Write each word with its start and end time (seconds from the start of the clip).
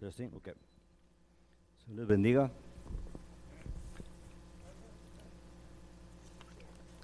Testing, 0.00 0.30
ok. 0.34 0.48
Se 1.84 1.92
les 1.92 2.06
bendiga. 2.06 2.50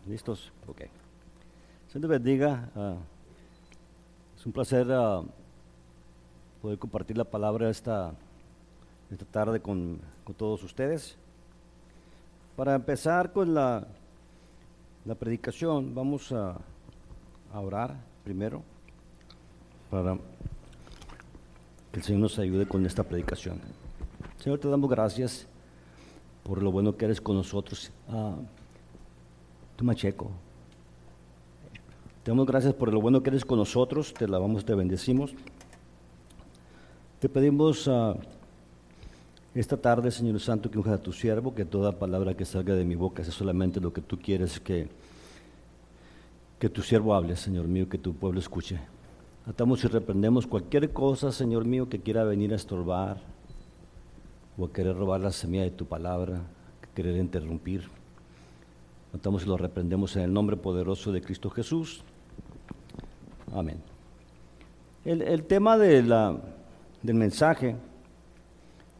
¿Listos? 0.06 0.50
Ok. 0.66 0.82
Se 1.88 1.98
les 1.98 2.08
bendiga. 2.08 2.70
ah, 2.74 2.96
es 4.34 4.46
un 4.46 4.52
placer 4.52 4.86
ah, 4.90 5.22
poder 6.62 6.78
compartir 6.78 7.18
la 7.18 7.24
palabra 7.24 7.68
esta, 7.68 8.14
esta 9.10 9.26
tarde 9.26 9.60
con, 9.60 10.00
con 10.24 10.34
todos 10.34 10.62
ustedes. 10.62 11.18
Para 12.56 12.74
empezar 12.74 13.30
con 13.30 13.52
la, 13.52 13.86
la 15.04 15.14
predicación, 15.14 15.94
vamos 15.94 16.32
a, 16.32 16.56
a 17.52 17.60
orar 17.60 17.94
primero 18.24 18.62
para 19.90 20.16
que 21.96 22.00
el 22.00 22.04
Señor 22.04 22.20
nos 22.20 22.38
ayude 22.38 22.66
con 22.66 22.84
esta 22.84 23.04
predicación. 23.04 23.58
Señor, 24.36 24.58
te 24.58 24.68
damos 24.68 24.90
gracias 24.90 25.46
por 26.42 26.62
lo 26.62 26.70
bueno 26.70 26.94
que 26.94 27.06
eres 27.06 27.22
con 27.22 27.36
nosotros. 27.36 27.90
Ah, 28.06 28.34
tú, 29.76 29.82
Macheco. 29.86 30.30
Te 32.22 32.32
damos 32.32 32.46
gracias 32.46 32.74
por 32.74 32.92
lo 32.92 33.00
bueno 33.00 33.22
que 33.22 33.30
eres 33.30 33.46
con 33.46 33.58
nosotros. 33.58 34.12
Te 34.12 34.28
lavamos, 34.28 34.66
te 34.66 34.74
bendecimos. 34.74 35.34
Te 37.18 37.30
pedimos 37.30 37.88
ah, 37.88 38.14
esta 39.54 39.78
tarde, 39.78 40.10
Señor 40.10 40.38
Santo, 40.38 40.70
que 40.70 40.76
unjas 40.76 41.00
a 41.00 41.02
tu 41.02 41.14
siervo, 41.14 41.54
que 41.54 41.64
toda 41.64 41.92
palabra 41.92 42.34
que 42.34 42.44
salga 42.44 42.74
de 42.74 42.84
mi 42.84 42.94
boca 42.94 43.24
sea 43.24 43.32
solamente 43.32 43.80
lo 43.80 43.94
que 43.94 44.02
tú 44.02 44.18
quieres 44.18 44.60
que, 44.60 44.90
que 46.58 46.68
tu 46.68 46.82
siervo 46.82 47.14
hable, 47.14 47.36
Señor 47.36 47.66
mío, 47.68 47.88
que 47.88 47.96
tu 47.96 48.12
pueblo 48.12 48.38
escuche. 48.38 48.80
Atamos 49.48 49.84
y 49.84 49.86
reprendemos 49.86 50.44
cualquier 50.44 50.92
cosa, 50.92 51.30
Señor 51.30 51.66
mío, 51.66 51.88
que 51.88 52.00
quiera 52.00 52.24
venir 52.24 52.52
a 52.52 52.56
estorbar 52.56 53.18
o 54.58 54.64
a 54.64 54.72
querer 54.72 54.96
robar 54.96 55.20
la 55.20 55.30
semilla 55.30 55.62
de 55.62 55.70
tu 55.70 55.86
palabra, 55.86 56.42
querer 56.96 57.16
interrumpir. 57.16 57.88
Atamos 59.14 59.44
y 59.44 59.46
lo 59.46 59.56
reprendemos 59.56 60.16
en 60.16 60.22
el 60.22 60.32
nombre 60.32 60.56
poderoso 60.56 61.12
de 61.12 61.22
Cristo 61.22 61.48
Jesús. 61.48 62.02
Amén. 63.54 63.80
El, 65.04 65.22
el 65.22 65.44
tema 65.44 65.78
de 65.78 66.02
la, 66.02 66.36
del 67.02 67.14
mensaje 67.14 67.76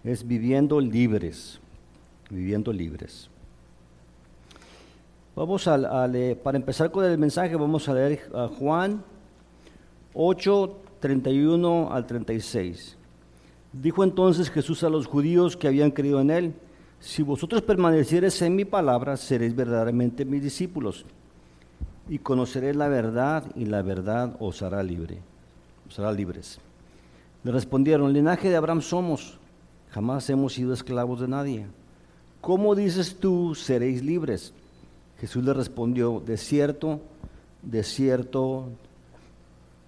es 0.05 0.25
viviendo 0.25 0.81
libres, 0.81 1.59
viviendo 2.31 2.73
libres. 2.73 3.29
Vamos 5.35 5.67
a, 5.67 5.75
a 5.75 6.07
leer, 6.07 6.41
para 6.41 6.57
empezar 6.57 6.93
con 6.93 7.05
el 7.05 7.19
mensaje, 7.19 7.57
vamos 7.57 7.89
a 7.89 7.95
leer 7.95 8.31
a 8.33 8.47
Juan 8.47 9.03
8, 10.19 10.77
31 11.01 11.93
al 11.93 12.07
36. 12.07 12.97
Dijo 13.75 14.03
entonces 14.03 14.51
Jesús 14.51 14.83
a 14.83 14.89
los 14.89 15.07
judíos 15.07 15.59
que 15.59 15.69
habían 15.69 15.91
creído 15.91 16.23
en 16.23 16.31
él, 16.31 16.55
si 17.01 17.23
vosotros 17.23 17.61
permaneciereis 17.61 18.41
en 18.41 18.57
mi 18.57 18.65
palabra, 18.65 19.19
seréis 19.19 19.55
verdaderamente 19.55 20.25
mis 20.25 20.43
discípulos, 20.43 21.05
y 22.09 22.19
conoceréis 22.19 22.77
la 22.77 22.89
verdad, 22.89 23.45
y 23.55 23.67
la 23.67 23.83
verdad 23.83 24.35
os 24.41 24.63
hará 24.63 24.83
libre, 24.83 25.19
os 25.87 25.99
hará 25.99 26.13
libres. 26.13 26.59
Le 27.45 27.53
respondieron, 27.53 28.15
linaje 28.15 28.49
de 28.49 28.57
Abraham 28.57 28.81
somos, 28.81 29.39
jamás 29.91 30.31
hemos 30.31 30.55
sido 30.55 30.73
esclavos 30.73 31.21
de 31.21 31.29
nadie. 31.29 31.67
¿Cómo 32.41 32.75
dices 32.75 33.19
tú, 33.21 33.55
seréis 33.55 34.03
libres? 34.03 34.55
Jesús 35.21 35.45
le 35.45 35.53
respondió, 35.53 36.23
de 36.25 36.39
cierto, 36.39 37.01
de 37.61 37.83
cierto, 37.83 38.71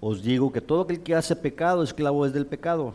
os 0.01 0.23
digo 0.23 0.53
que 0.53 0.61
todo 0.61 0.83
aquel 0.83 1.01
que 1.01 1.15
hace 1.15 1.35
pecado, 1.35 1.83
esclavo 1.83 2.25
es 2.25 2.33
del 2.33 2.47
pecado. 2.47 2.95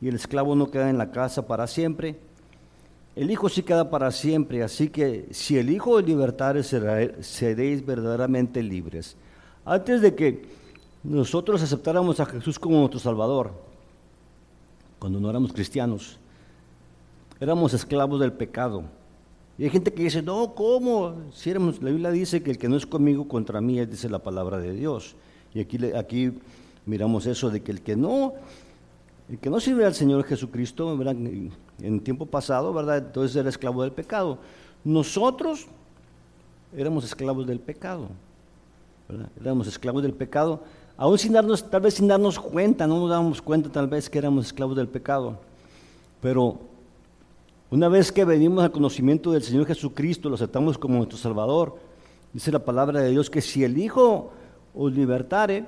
Y 0.00 0.08
el 0.08 0.14
esclavo 0.14 0.54
no 0.54 0.70
queda 0.70 0.90
en 0.90 0.98
la 0.98 1.10
casa 1.10 1.46
para 1.46 1.66
siempre. 1.66 2.16
El 3.16 3.30
Hijo 3.30 3.48
sí 3.48 3.62
queda 3.62 3.90
para 3.90 4.10
siempre. 4.12 4.62
Así 4.62 4.88
que 4.88 5.26
si 5.30 5.58
el 5.58 5.70
Hijo 5.70 5.96
de 5.96 6.02
libertares 6.02 6.74
seréis 7.20 7.84
verdaderamente 7.84 8.62
libres. 8.62 9.16
Antes 9.64 10.00
de 10.00 10.14
que 10.14 10.44
nosotros 11.02 11.62
aceptáramos 11.62 12.20
a 12.20 12.26
Jesús 12.26 12.58
como 12.58 12.78
nuestro 12.78 13.00
Salvador, 13.00 13.52
cuando 14.98 15.18
no 15.18 15.28
éramos 15.28 15.52
cristianos, 15.52 16.18
éramos 17.40 17.74
esclavos 17.74 18.20
del 18.20 18.32
pecado. 18.32 18.84
Y 19.58 19.64
hay 19.64 19.70
gente 19.70 19.92
que 19.92 20.02
dice, 20.02 20.22
no, 20.22 20.54
¿cómo? 20.54 21.14
Si 21.32 21.52
la 21.52 21.58
Biblia 21.58 22.10
dice 22.10 22.42
que 22.42 22.50
el 22.50 22.58
que 22.58 22.68
no 22.68 22.76
es 22.76 22.86
conmigo 22.86 23.26
contra 23.26 23.60
mí, 23.60 23.84
dice 23.86 24.08
la 24.08 24.18
palabra 24.18 24.58
de 24.58 24.72
Dios. 24.72 25.16
Y 25.56 25.60
aquí, 25.60 25.78
aquí 25.94 26.32
miramos 26.84 27.24
eso 27.24 27.48
de 27.48 27.62
que 27.62 27.72
el 27.72 27.80
que 27.80 27.96
no, 27.96 28.34
el 29.26 29.38
que 29.38 29.48
no 29.48 29.58
sirve 29.58 29.86
al 29.86 29.94
Señor 29.94 30.22
Jesucristo, 30.24 30.94
¿verdad? 30.98 31.16
en 31.80 32.00
tiempo 32.00 32.26
pasado, 32.26 32.74
¿verdad? 32.74 32.98
Entonces 32.98 33.34
era 33.36 33.48
esclavo 33.48 33.80
del 33.80 33.92
pecado. 33.92 34.36
Nosotros 34.84 35.66
éramos 36.76 37.06
esclavos 37.06 37.46
del 37.46 37.58
pecado. 37.58 38.08
Éramos 39.40 39.66
esclavos 39.66 40.02
del 40.02 40.12
pecado, 40.12 40.62
aún 40.98 41.16
sin 41.16 41.32
darnos, 41.32 41.70
tal 41.70 41.80
vez 41.80 41.94
sin 41.94 42.06
darnos 42.06 42.38
cuenta, 42.38 42.86
no 42.86 43.00
nos 43.00 43.08
dábamos 43.08 43.40
cuenta 43.40 43.70
tal 43.70 43.86
vez 43.86 44.10
que 44.10 44.18
éramos 44.18 44.44
esclavos 44.46 44.76
del 44.76 44.88
pecado. 44.88 45.38
Pero 46.20 46.58
una 47.70 47.88
vez 47.88 48.12
que 48.12 48.26
venimos 48.26 48.62
al 48.62 48.72
conocimiento 48.72 49.32
del 49.32 49.42
Señor 49.42 49.64
Jesucristo, 49.64 50.28
lo 50.28 50.34
aceptamos 50.34 50.76
como 50.76 50.96
nuestro 50.96 51.16
Salvador, 51.16 51.76
dice 52.34 52.52
la 52.52 52.58
palabra 52.58 53.00
de 53.00 53.10
Dios 53.10 53.30
que 53.30 53.40
si 53.40 53.64
el 53.64 53.78
Hijo 53.78 54.32
os 54.76 54.92
libertare, 54.92 55.64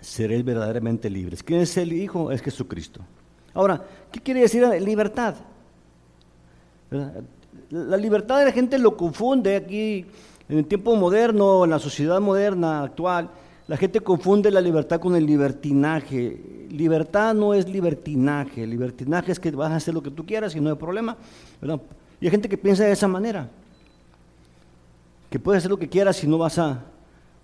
seréis 0.00 0.44
verdaderamente 0.44 1.08
libres. 1.08 1.42
¿Quién 1.42 1.60
es 1.60 1.76
el 1.76 1.92
Hijo? 1.92 2.32
Es 2.32 2.42
Jesucristo. 2.42 3.00
Ahora, 3.54 3.84
¿qué 4.10 4.20
quiere 4.20 4.40
decir 4.40 4.66
libertad? 4.80 5.34
La 7.70 7.96
libertad 7.96 8.38
de 8.38 8.46
la 8.46 8.52
gente 8.52 8.78
lo 8.78 8.96
confunde 8.96 9.56
aquí 9.56 10.04
en 10.48 10.58
el 10.58 10.66
tiempo 10.66 10.96
moderno, 10.96 11.64
en 11.64 11.70
la 11.70 11.78
sociedad 11.78 12.20
moderna 12.20 12.82
actual. 12.82 13.30
La 13.68 13.76
gente 13.76 14.00
confunde 14.00 14.50
la 14.50 14.60
libertad 14.60 14.98
con 14.98 15.14
el 15.14 15.24
libertinaje. 15.24 16.66
Libertad 16.70 17.34
no 17.34 17.54
es 17.54 17.68
libertinaje. 17.68 18.66
Libertinaje 18.66 19.30
es 19.30 19.38
que 19.38 19.52
vas 19.52 19.70
a 19.70 19.76
hacer 19.76 19.94
lo 19.94 20.02
que 20.02 20.10
tú 20.10 20.26
quieras 20.26 20.56
y 20.56 20.60
no 20.60 20.70
hay 20.70 20.76
problema. 20.76 21.16
Y 22.20 22.24
hay 22.24 22.30
gente 22.30 22.48
que 22.48 22.58
piensa 22.58 22.84
de 22.84 22.92
esa 22.92 23.06
manera. 23.06 23.48
Que 25.28 25.38
puedes 25.38 25.60
hacer 25.60 25.70
lo 25.70 25.78
que 25.78 25.88
quieras 25.88 26.22
y 26.24 26.26
no 26.26 26.38
vas 26.38 26.58
a, 26.58 26.84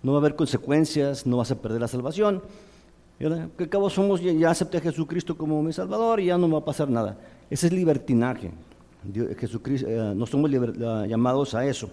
no 0.07 0.13
va 0.13 0.19
a 0.19 0.21
haber 0.21 0.37
consecuencias, 0.37 1.27
no 1.27 1.39
vas 1.39 1.51
a 1.51 1.61
perder 1.61 1.81
la 1.81 1.89
salvación. 1.89 2.41
¿verdad? 3.19 3.49
Que 3.59 3.69
cabo 3.69 3.91
somos, 3.91 4.21
ya, 4.23 4.49
acepté 4.49 4.77
a 4.79 4.81
Jesucristo 4.81 5.37
como 5.37 5.61
mi 5.65 5.73
Salvador 5.73 6.21
y 6.21 6.27
ya 6.27 6.39
no 6.39 6.47
me 6.47 6.53
va 6.53 6.61
a 6.61 6.65
pasar 6.65 6.89
nada. 6.89 7.19
Ese 7.51 7.67
es 7.67 7.73
libertinaje. 7.73 8.53
Dios, 9.03 9.37
Jesucristo, 9.37 9.89
eh, 9.89 10.13
no 10.15 10.25
somos 10.25 10.49
llamados 10.49 11.57
a 11.57 11.67
eso. 11.67 11.91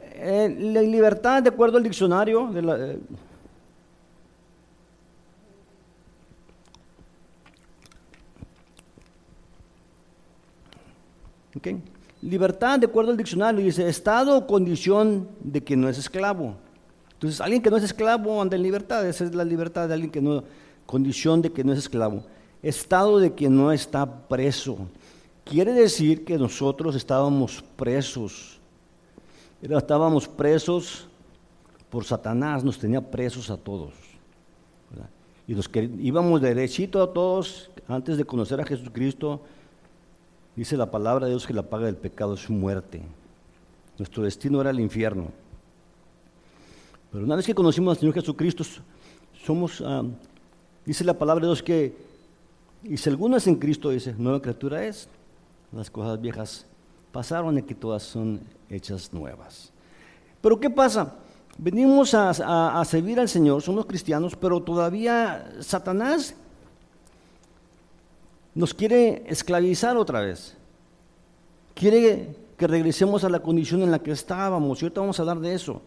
Eh, 0.00 0.56
la 0.58 0.80
libertad, 0.80 1.42
de 1.42 1.50
acuerdo 1.50 1.76
al 1.76 1.82
diccionario, 1.82 2.46
de 2.46 2.96
eh. 11.60 11.78
Libertad, 12.22 12.78
de 12.78 12.86
acuerdo 12.86 13.10
al 13.10 13.16
diccionario, 13.16 13.64
dice 13.64 13.88
estado 13.88 14.38
o 14.38 14.46
condición 14.46 15.28
de 15.40 15.62
que 15.62 15.76
no 15.76 15.88
es 15.88 15.98
esclavo. 15.98 16.54
Entonces, 17.14 17.40
alguien 17.40 17.60
que 17.60 17.70
no 17.70 17.76
es 17.76 17.82
esclavo 17.82 18.40
anda 18.40 18.56
en 18.56 18.62
libertad, 18.62 19.06
esa 19.06 19.24
es 19.24 19.34
la 19.34 19.44
libertad 19.44 19.88
de 19.88 19.94
alguien 19.94 20.10
que 20.10 20.20
no, 20.20 20.44
condición 20.86 21.42
de 21.42 21.52
que 21.52 21.64
no 21.64 21.72
es 21.72 21.80
esclavo. 21.80 22.24
Estado 22.62 23.18
de 23.18 23.34
que 23.34 23.48
no 23.48 23.72
está 23.72 24.06
preso. 24.28 24.78
Quiere 25.44 25.72
decir 25.72 26.24
que 26.24 26.38
nosotros 26.38 26.94
estábamos 26.94 27.64
presos. 27.76 28.60
Estábamos 29.60 30.28
presos 30.28 31.08
por 31.90 32.04
Satanás, 32.04 32.62
nos 32.64 32.78
tenía 32.78 33.00
presos 33.00 33.50
a 33.50 33.56
todos. 33.56 33.92
Y 35.46 35.54
los 35.54 35.68
que 35.68 35.90
íbamos 36.00 36.40
derechito 36.40 37.02
a 37.02 37.12
todos, 37.12 37.70
antes 37.88 38.16
de 38.16 38.24
conocer 38.24 38.60
a 38.60 38.64
Jesucristo, 38.64 39.42
Dice 40.54 40.76
la 40.76 40.90
palabra 40.90 41.26
de 41.26 41.32
Dios 41.32 41.46
que 41.46 41.54
la 41.54 41.62
paga 41.62 41.86
del 41.86 41.96
pecado 41.96 42.34
es 42.34 42.50
muerte. 42.50 43.02
Nuestro 43.98 44.22
destino 44.24 44.60
era 44.60 44.70
el 44.70 44.80
infierno. 44.80 45.28
Pero 47.10 47.24
una 47.24 47.36
vez 47.36 47.46
que 47.46 47.54
conocimos 47.54 47.92
al 47.96 48.00
Señor 48.00 48.14
Jesucristo, 48.14 48.64
somos, 49.44 49.80
uh, 49.80 50.10
dice 50.84 51.04
la 51.04 51.18
palabra 51.18 51.42
de 51.42 51.48
Dios 51.48 51.62
que, 51.62 51.96
y 52.84 52.96
si 52.96 53.08
alguno 53.08 53.36
es 53.36 53.46
en 53.46 53.56
Cristo, 53.56 53.90
dice, 53.90 54.14
nueva 54.16 54.42
criatura 54.42 54.84
es, 54.84 55.08
las 55.72 55.90
cosas 55.90 56.20
viejas 56.20 56.66
pasaron 57.12 57.58
y 57.58 57.62
que 57.62 57.74
todas 57.74 58.02
son 58.02 58.40
hechas 58.68 59.12
nuevas. 59.12 59.72
Pero 60.40 60.58
¿qué 60.60 60.68
pasa? 60.68 61.14
Venimos 61.56 62.14
a, 62.14 62.30
a, 62.30 62.80
a 62.80 62.84
servir 62.84 63.20
al 63.20 63.28
Señor, 63.28 63.62
somos 63.62 63.86
cristianos, 63.86 64.36
pero 64.36 64.62
todavía 64.62 65.50
Satanás 65.60 66.34
nos 68.54 68.74
quiere 68.74 69.24
esclavizar 69.26 69.96
otra 69.96 70.20
vez. 70.20 70.56
Quiere 71.74 72.36
que 72.56 72.66
regresemos 72.66 73.24
a 73.24 73.28
la 73.28 73.40
condición 73.40 73.82
en 73.82 73.90
la 73.90 73.98
que 73.98 74.12
estábamos. 74.12 74.80
Y 74.80 74.84
ahorita 74.84 75.00
vamos 75.00 75.18
a 75.18 75.22
hablar 75.22 75.40
de 75.40 75.54
eso. 75.54 75.80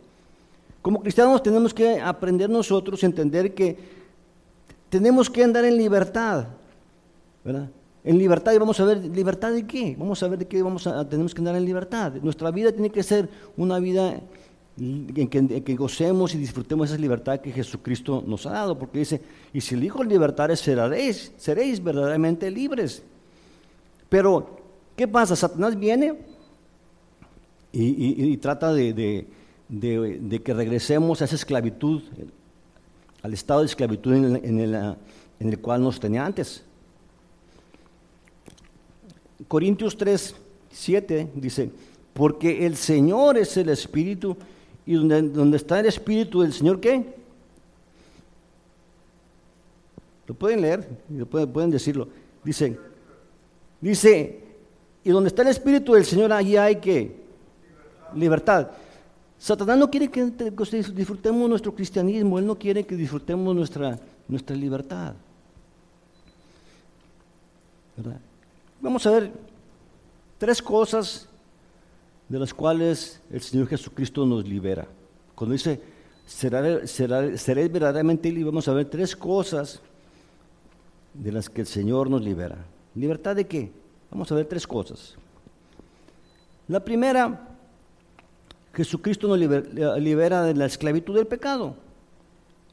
Como 0.81 1.01
cristianos 1.01 1.41
tenemos 1.41 1.73
que 1.73 1.99
aprender 1.99 2.49
nosotros 2.49 3.01
a 3.03 3.05
entender 3.05 3.53
que 3.53 3.77
tenemos 4.89 5.29
que 5.29 5.43
andar 5.43 5.65
en 5.65 5.77
libertad, 5.77 6.47
¿verdad? 7.43 7.69
En 8.03 8.19
libertad 8.19 8.53
y 8.53 8.59
vamos 8.59 8.79
a 8.79 8.85
ver, 8.85 9.03
¿libertad 9.03 9.51
de 9.51 9.65
qué? 9.65 9.95
Vamos 9.97 10.21
a 10.21 10.27
ver 10.27 10.37
de 10.37 10.47
qué 10.47 10.61
vamos 10.61 10.85
a, 10.85 11.07
tenemos 11.09 11.33
que 11.33 11.41
andar 11.41 11.55
en 11.55 11.65
libertad. 11.65 12.13
Nuestra 12.21 12.51
vida 12.51 12.71
tiene 12.71 12.91
que 12.91 13.01
ser 13.01 13.29
una 13.57 13.79
vida 13.79 14.19
en 14.77 15.63
que, 15.63 15.75
gocemos 15.75 16.35
y 16.35 16.37
disfrutemos 16.37 16.89
esa 16.89 16.99
libertad 16.99 17.39
que 17.39 17.51
Jesucristo 17.51 18.23
nos 18.27 18.45
ha 18.45 18.51
dado, 18.51 18.77
porque 18.77 18.99
dice, 18.99 19.21
y 19.53 19.61
si 19.61 19.75
el 19.75 19.83
Hijo 19.83 19.99
de 19.99 20.09
libertad 20.09 20.53
seréis, 20.55 21.31
seréis 21.37 21.81
verdaderamente 21.81 22.51
libres. 22.51 23.01
Pero, 24.09 24.59
¿qué 24.95 25.07
pasa? 25.07 25.35
Satanás 25.35 25.79
viene 25.79 26.15
y, 27.71 28.37
trata 28.37 28.73
de, 28.73 29.27
que 30.43 30.53
regresemos 30.53 31.21
a 31.21 31.25
esa 31.25 31.35
esclavitud, 31.35 32.01
al 33.21 33.33
estado 33.33 33.61
de 33.61 33.65
esclavitud 33.67 34.13
en 34.13 34.59
el, 35.39 35.59
cual 35.59 35.83
nos 35.83 35.99
tenía 35.99 36.25
antes. 36.25 36.63
Corintios 39.47 39.97
3, 39.97 40.35
7 40.71 41.31
dice, 41.35 41.71
porque 42.13 42.65
el 42.65 42.75
Señor 42.75 43.37
es 43.37 43.55
el 43.57 43.69
Espíritu 43.69 44.37
y 44.85 44.93
donde, 44.93 45.57
está 45.57 45.79
el 45.79 45.87
Espíritu 45.87 46.41
del 46.41 46.53
Señor, 46.53 46.79
¿qué? 46.79 47.15
Lo 50.27 50.33
pueden 50.35 50.61
leer, 50.61 50.87
pueden, 51.29 51.51
pueden 51.51 51.71
decirlo. 51.71 52.07
Dice, 52.43 52.77
dice, 53.81 54.43
y 55.03 55.09
donde 55.09 55.29
está 55.29 55.41
el 55.41 55.49
Espíritu 55.49 55.93
del 55.93 56.05
Señor, 56.05 56.31
allí 56.31 56.57
hay 56.57 56.77
que 56.77 57.15
libertad. 58.13 58.69
Satanás 59.37 59.77
no 59.77 59.89
quiere 59.89 60.09
que 60.09 60.31
disfrutemos 60.93 61.49
nuestro 61.49 61.73
cristianismo, 61.73 62.39
él 62.39 62.45
no 62.45 62.57
quiere 62.57 62.85
que 62.85 62.95
disfrutemos 62.95 63.55
nuestra, 63.55 63.99
nuestra 64.27 64.55
libertad. 64.55 65.13
Vamos 68.81 69.05
a 69.05 69.11
ver 69.11 69.31
tres 70.37 70.61
cosas 70.61 71.27
de 72.29 72.39
las 72.39 72.53
cuales 72.53 73.21
el 73.31 73.41
Señor 73.41 73.67
Jesucristo 73.67 74.25
nos 74.25 74.47
libera. 74.47 74.87
Cuando 75.35 75.53
dice, 75.53 75.79
seréis 76.25 77.71
verdaderamente 77.71 78.29
libres, 78.29 78.45
vamos 78.47 78.67
a 78.67 78.73
ver 78.73 78.85
tres 78.85 79.15
cosas 79.15 79.81
de 81.13 81.31
las 81.31 81.49
que 81.49 81.61
el 81.61 81.67
Señor 81.67 82.09
nos 82.09 82.21
libera. 82.21 82.57
¿Libertad 82.95 83.35
de 83.35 83.45
qué? 83.45 83.71
Vamos 84.09 84.31
a 84.31 84.35
ver 84.35 84.45
tres 84.45 84.65
cosas. 84.65 85.15
La 86.67 86.83
primera, 86.83 87.47
Jesucristo 88.73 89.27
nos 89.27 89.37
libera, 89.37 90.43
de 90.43 90.55
la 90.55 90.65
esclavitud 90.65 91.15
del 91.15 91.27
pecado. 91.27 91.75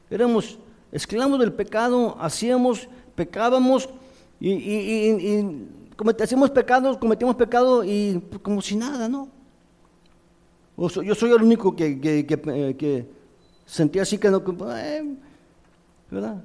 Éramos 0.09 0.57
esclavos 0.91 1.39
del 1.39 1.53
pecado, 1.53 2.17
hacíamos, 2.19 2.87
pecábamos 3.15 3.89
y, 4.39 4.51
y, 4.51 5.67
hacíamos 6.19 6.49
pecados, 6.49 6.97
cometíamos 6.97 7.35
pecado 7.35 7.83
y 7.83 8.21
pues, 8.29 8.41
como 8.41 8.61
si 8.61 8.75
nada, 8.75 9.07
¿no? 9.07 9.29
Yo 10.77 11.15
soy 11.15 11.31
el 11.31 11.43
único 11.43 11.75
que, 11.75 11.99
que, 11.99 13.05
sentía 13.65 14.01
así 14.01 14.17
que 14.17 14.29
no, 14.29 14.43
eh, 14.75 15.15
¿verdad? 16.09 16.43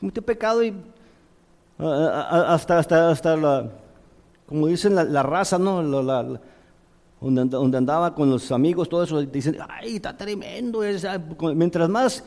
Cometí 0.00 0.20
pecado 0.20 0.64
y 0.64 0.74
hasta, 1.78 2.78
hasta, 2.78 3.10
hasta 3.10 3.36
la, 3.36 3.70
como 4.46 4.66
dicen 4.66 4.94
la, 4.94 5.22
raza, 5.22 5.58
¿no? 5.58 5.82
La, 5.82 6.40
donde, 7.20 7.76
andaba 7.78 8.14
con 8.14 8.30
los 8.30 8.50
amigos, 8.52 8.88
todo 8.88 9.02
eso, 9.02 9.20
dicen, 9.22 9.56
ay, 9.68 9.96
está 9.96 10.16
tremendo. 10.16 10.80
Ah, 11.08 11.18
mientras 11.54 11.88
más 11.88 12.24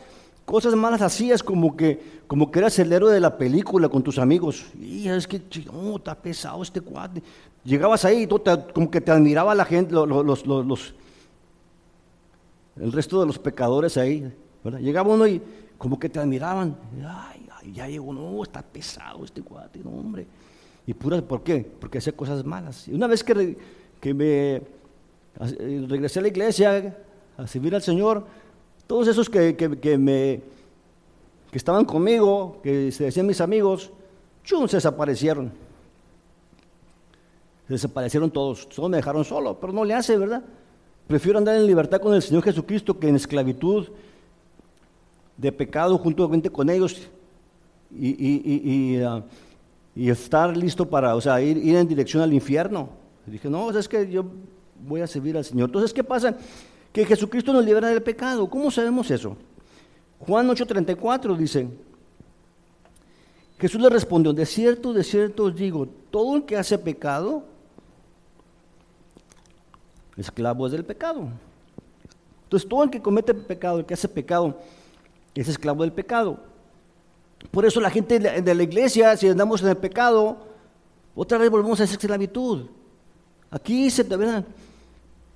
cosas 0.50 0.74
malas 0.76 1.04
hacías, 1.04 1.44
como 1.44 1.78
que, 1.78 2.24
como 2.26 2.50
que 2.50 2.58
eras 2.58 2.80
el 2.80 2.92
héroe 2.92 3.14
de 3.14 3.20
la 3.20 3.38
película 3.38 3.88
con 3.88 4.02
tus 4.02 4.18
amigos. 4.18 4.66
Y 4.82 5.08
es 5.08 5.28
que, 5.28 5.40
no, 5.72 5.98
está 5.98 6.16
pesado 6.16 6.64
este 6.64 6.82
cuate. 6.82 7.22
Llegabas 7.64 8.04
ahí 8.04 8.24
y 8.24 8.28
tú 8.28 8.42
como 8.74 8.90
que 8.90 9.00
te 9.00 9.12
admiraba 9.12 9.54
la 9.54 9.64
gente, 9.64 9.94
los, 9.94 10.44
los, 10.44 10.94
el 12.78 12.92
resto 12.92 13.20
de 13.20 13.28
los 13.28 13.38
pecadores 13.38 13.96
ahí. 13.96 14.34
Llegaba 14.80 15.14
uno 15.14 15.28
y 15.28 15.40
como 15.78 16.00
que 16.00 16.10
te 16.10 16.20
admiraban. 16.20 16.76
Ay, 16.96 17.48
ay, 17.56 17.72
ya 17.72 17.88
llegó, 17.88 18.12
no, 18.12 18.42
está 18.42 18.64
pesado 18.64 19.24
este 19.24 19.44
cuate, 19.44 19.82
no, 19.84 19.92
hombre. 19.92 20.26
Y 20.88 20.96
pura, 20.96 21.22
¿por 21.22 21.44
qué? 21.44 21.60
Porque 21.80 22.00
hacía 22.00 22.14
cosas 22.14 22.44
malas. 22.44 22.88
Una 22.88 23.06
vez 23.06 23.24
que, 23.24 23.56
que 24.02 24.14
me 24.16 24.56
eh, 24.56 25.86
regresé 25.88 26.18
a 26.18 26.22
la 26.24 26.28
iglesia 26.30 26.98
a 27.38 27.46
servir 27.46 27.76
al 27.76 27.84
Señor, 27.84 28.26
todos 28.90 29.08
esos 29.08 29.30
que, 29.30 29.56
que, 29.56 29.98
me, 30.00 30.42
que 31.52 31.58
estaban 31.60 31.86
conmigo, 31.86 32.60
que 32.64 32.92
se 32.92 33.04
decían 33.04 33.28
mis 33.28 33.40
amigos, 33.40 33.92
chum, 34.44 34.68
se 34.68 34.78
desaparecieron. 34.78 35.52
Se 37.68 37.74
desaparecieron 37.74 38.32
todos, 38.32 38.68
todos 38.68 38.90
me 38.90 38.98
dejaron 38.98 39.24
solo, 39.24 39.60
pero 39.60 39.72
no 39.72 39.86
le 39.86 39.94
hace, 39.94 40.18
¿verdad? 40.18 40.44
Prefiero 41.06 41.38
andar 41.38 41.56
en 41.56 41.68
libertad 41.68 42.02
con 42.02 42.16
el 42.16 42.24
Señor 42.24 42.42
Jesucristo 42.42 42.98
que 42.98 43.08
en 43.08 43.18
esclavitud 43.18 43.90
de 45.38 45.52
pecado 45.52 45.96
juntamente 46.00 46.50
con 46.50 46.68
ellos 46.68 47.08
y, 47.96 48.08
y, 48.10 48.96
y, 48.96 49.04
ah, 49.04 49.24
estar 49.96 50.58
listo 50.58 50.90
para, 50.90 51.16
o 51.16 51.22
sea, 51.22 51.40
ir, 51.40 51.58
ir 51.58 51.76
en 51.76 51.88
dirección 51.88 52.24
al 52.24 52.34
infierno. 52.34 52.90
Y 53.28 53.32
dije, 53.34 53.52
no, 53.52 53.70
es 53.70 53.88
que 53.88 54.10
yo 54.10 54.26
voy 54.84 55.02
a 55.02 55.06
servir 55.06 55.38
al 55.38 55.46
Señor. 55.46 55.70
Entonces, 55.70 55.94
¿qué 55.94 56.04
pasa? 56.04 56.36
Que 56.92 57.06
Jesucristo 57.06 57.54
nos 57.54 57.66
libera 57.66 57.90
del 57.90 58.02
pecado. 58.02 58.50
¿Cómo 58.50 58.72
sabemos 58.72 59.10
eso? 59.12 59.38
Juan 60.20 60.48
8:34 60.50 61.38
dice, 61.38 61.68
Jesús 63.60 63.82
le 63.82 63.90
respondió, 63.90 64.34
de 64.34 64.46
cierto, 64.46 64.94
de 64.94 65.04
cierto 65.04 65.44
os 65.44 65.56
digo, 65.56 65.88
todo 66.12 66.38
el 66.38 66.44
que 66.44 66.58
hace 66.58 66.78
pecado, 66.78 67.44
esclavo 70.18 70.66
es 70.66 70.72
del 70.72 70.86
pecado. 70.86 71.30
Entonces 72.44 72.68
todo 72.68 72.84
el 72.84 72.90
que 72.90 73.02
comete 73.02 73.34
pecado, 73.34 73.80
el 73.80 73.86
que 73.86 73.94
hace 73.94 74.08
pecado, 74.08 74.58
es 75.36 75.48
esclavo 75.48 75.84
del 75.84 75.92
pecado. 75.92 76.40
Por 77.52 77.66
eso 77.66 77.80
la 77.80 77.90
gente 77.90 78.20
de 78.20 78.56
la 78.56 78.64
iglesia, 78.64 79.16
si 79.16 79.28
andamos 79.28 79.62
en 79.62 79.70
el 79.70 79.78
pecado, 79.78 80.38
otra 81.16 81.38
vez 81.38 81.50
volvemos 81.50 81.80
a 81.80 81.84
esa 81.84 81.94
esclavitud. 81.94 82.66
Aquí 83.52 83.90
se, 83.90 84.04
¿verdad? 84.04 84.44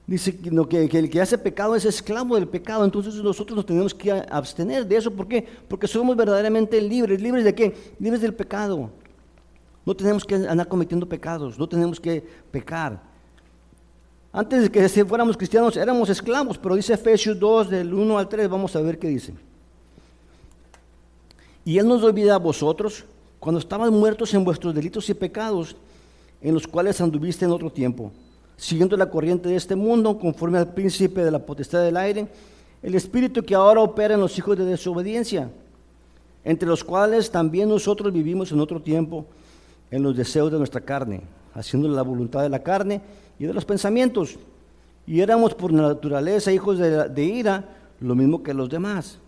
Dice 0.05 0.35
que, 0.35 0.89
que, 0.89 0.99
el 0.99 1.09
que 1.09 1.21
hace 1.21 1.37
pecado 1.37 1.75
es 1.75 1.85
esclavo 1.85 2.35
del 2.35 2.47
pecado, 2.47 2.83
entonces 2.83 3.15
nosotros 3.15 3.55
nos 3.55 3.65
tenemos 3.65 3.93
que 3.93 4.11
abstener 4.11 4.85
de 4.85 4.97
eso. 4.97 5.09
¿Por 5.09 5.27
qué? 5.27 5.47
Porque 5.67 5.87
somos 5.87 6.17
verdaderamente 6.17 6.79
libres. 6.81 7.21
¿Libres 7.21 7.45
de 7.45 7.55
qué? 7.55 7.73
Libres 7.99 8.21
del 8.21 8.33
pecado. 8.33 8.89
No 9.85 9.95
tenemos 9.95 10.25
que 10.25 10.35
andar 10.35 10.67
cometiendo 10.67 11.07
pecados, 11.07 11.57
no 11.57 11.67
tenemos 11.67 11.99
que 11.99 12.21
pecar. 12.51 13.01
Antes 14.31 14.63
de 14.63 14.71
que 14.71 15.05
fuéramos 15.05 15.37
cristianos 15.37 15.77
éramos 15.77 16.09
esclavos, 16.09 16.57
pero 16.57 16.75
dice 16.75 16.93
Efesios 16.93 17.39
2 17.39 17.69
del 17.69 17.93
1 17.93 18.17
al 18.17 18.27
3, 18.27 18.49
vamos 18.49 18.75
a 18.75 18.81
ver 18.81 18.97
qué 18.97 19.07
dice. 19.07 19.33
Y 21.63 21.77
Él 21.77 21.87
nos 21.87 22.03
olvida 22.03 22.35
a 22.35 22.39
vosotros 22.39 23.05
cuando 23.39 23.59
estaban 23.59 23.93
muertos 23.93 24.33
en 24.33 24.43
vuestros 24.43 24.73
delitos 24.73 25.09
y 25.09 25.13
pecados, 25.13 25.75
en 26.41 26.53
los 26.53 26.67
cuales 26.67 26.99
anduviste 26.99 27.45
en 27.45 27.51
otro 27.51 27.69
tiempo 27.69 28.11
siguiendo 28.63 28.95
la 28.95 29.09
corriente 29.09 29.49
de 29.49 29.57
este 29.57 29.75
mundo, 29.75 30.17
conforme 30.17 30.57
al 30.57 30.73
príncipe 30.73 31.21
de 31.21 31.31
la 31.31 31.45
potestad 31.45 31.83
del 31.83 31.97
aire, 31.97 32.29
el 32.81 32.95
espíritu 32.95 33.43
que 33.43 33.55
ahora 33.55 33.81
opera 33.81 34.13
en 34.13 34.21
los 34.21 34.37
hijos 34.37 34.57
de 34.57 34.63
desobediencia, 34.63 35.49
entre 36.45 36.65
los 36.65 36.81
cuales 36.81 37.29
también 37.29 37.67
nosotros 37.67 38.13
vivimos 38.13 38.53
en 38.53 38.61
otro 38.61 38.81
tiempo 38.81 39.25
en 39.91 40.01
los 40.01 40.15
deseos 40.15 40.49
de 40.49 40.57
nuestra 40.59 40.79
carne, 40.79 41.23
haciendo 41.53 41.89
la 41.89 42.03
voluntad 42.03 42.41
de 42.41 42.47
la 42.47 42.63
carne 42.63 43.01
y 43.37 43.43
de 43.43 43.53
los 43.53 43.65
pensamientos. 43.65 44.39
Y 45.05 45.19
éramos 45.19 45.53
por 45.53 45.73
naturaleza 45.73 46.49
hijos 46.53 46.79
de, 46.79 47.23
ira, 47.23 47.67
lo 47.99 48.15
mismo 48.15 48.41
que 48.41 48.53
los 48.53 48.69
demás. 48.69 49.19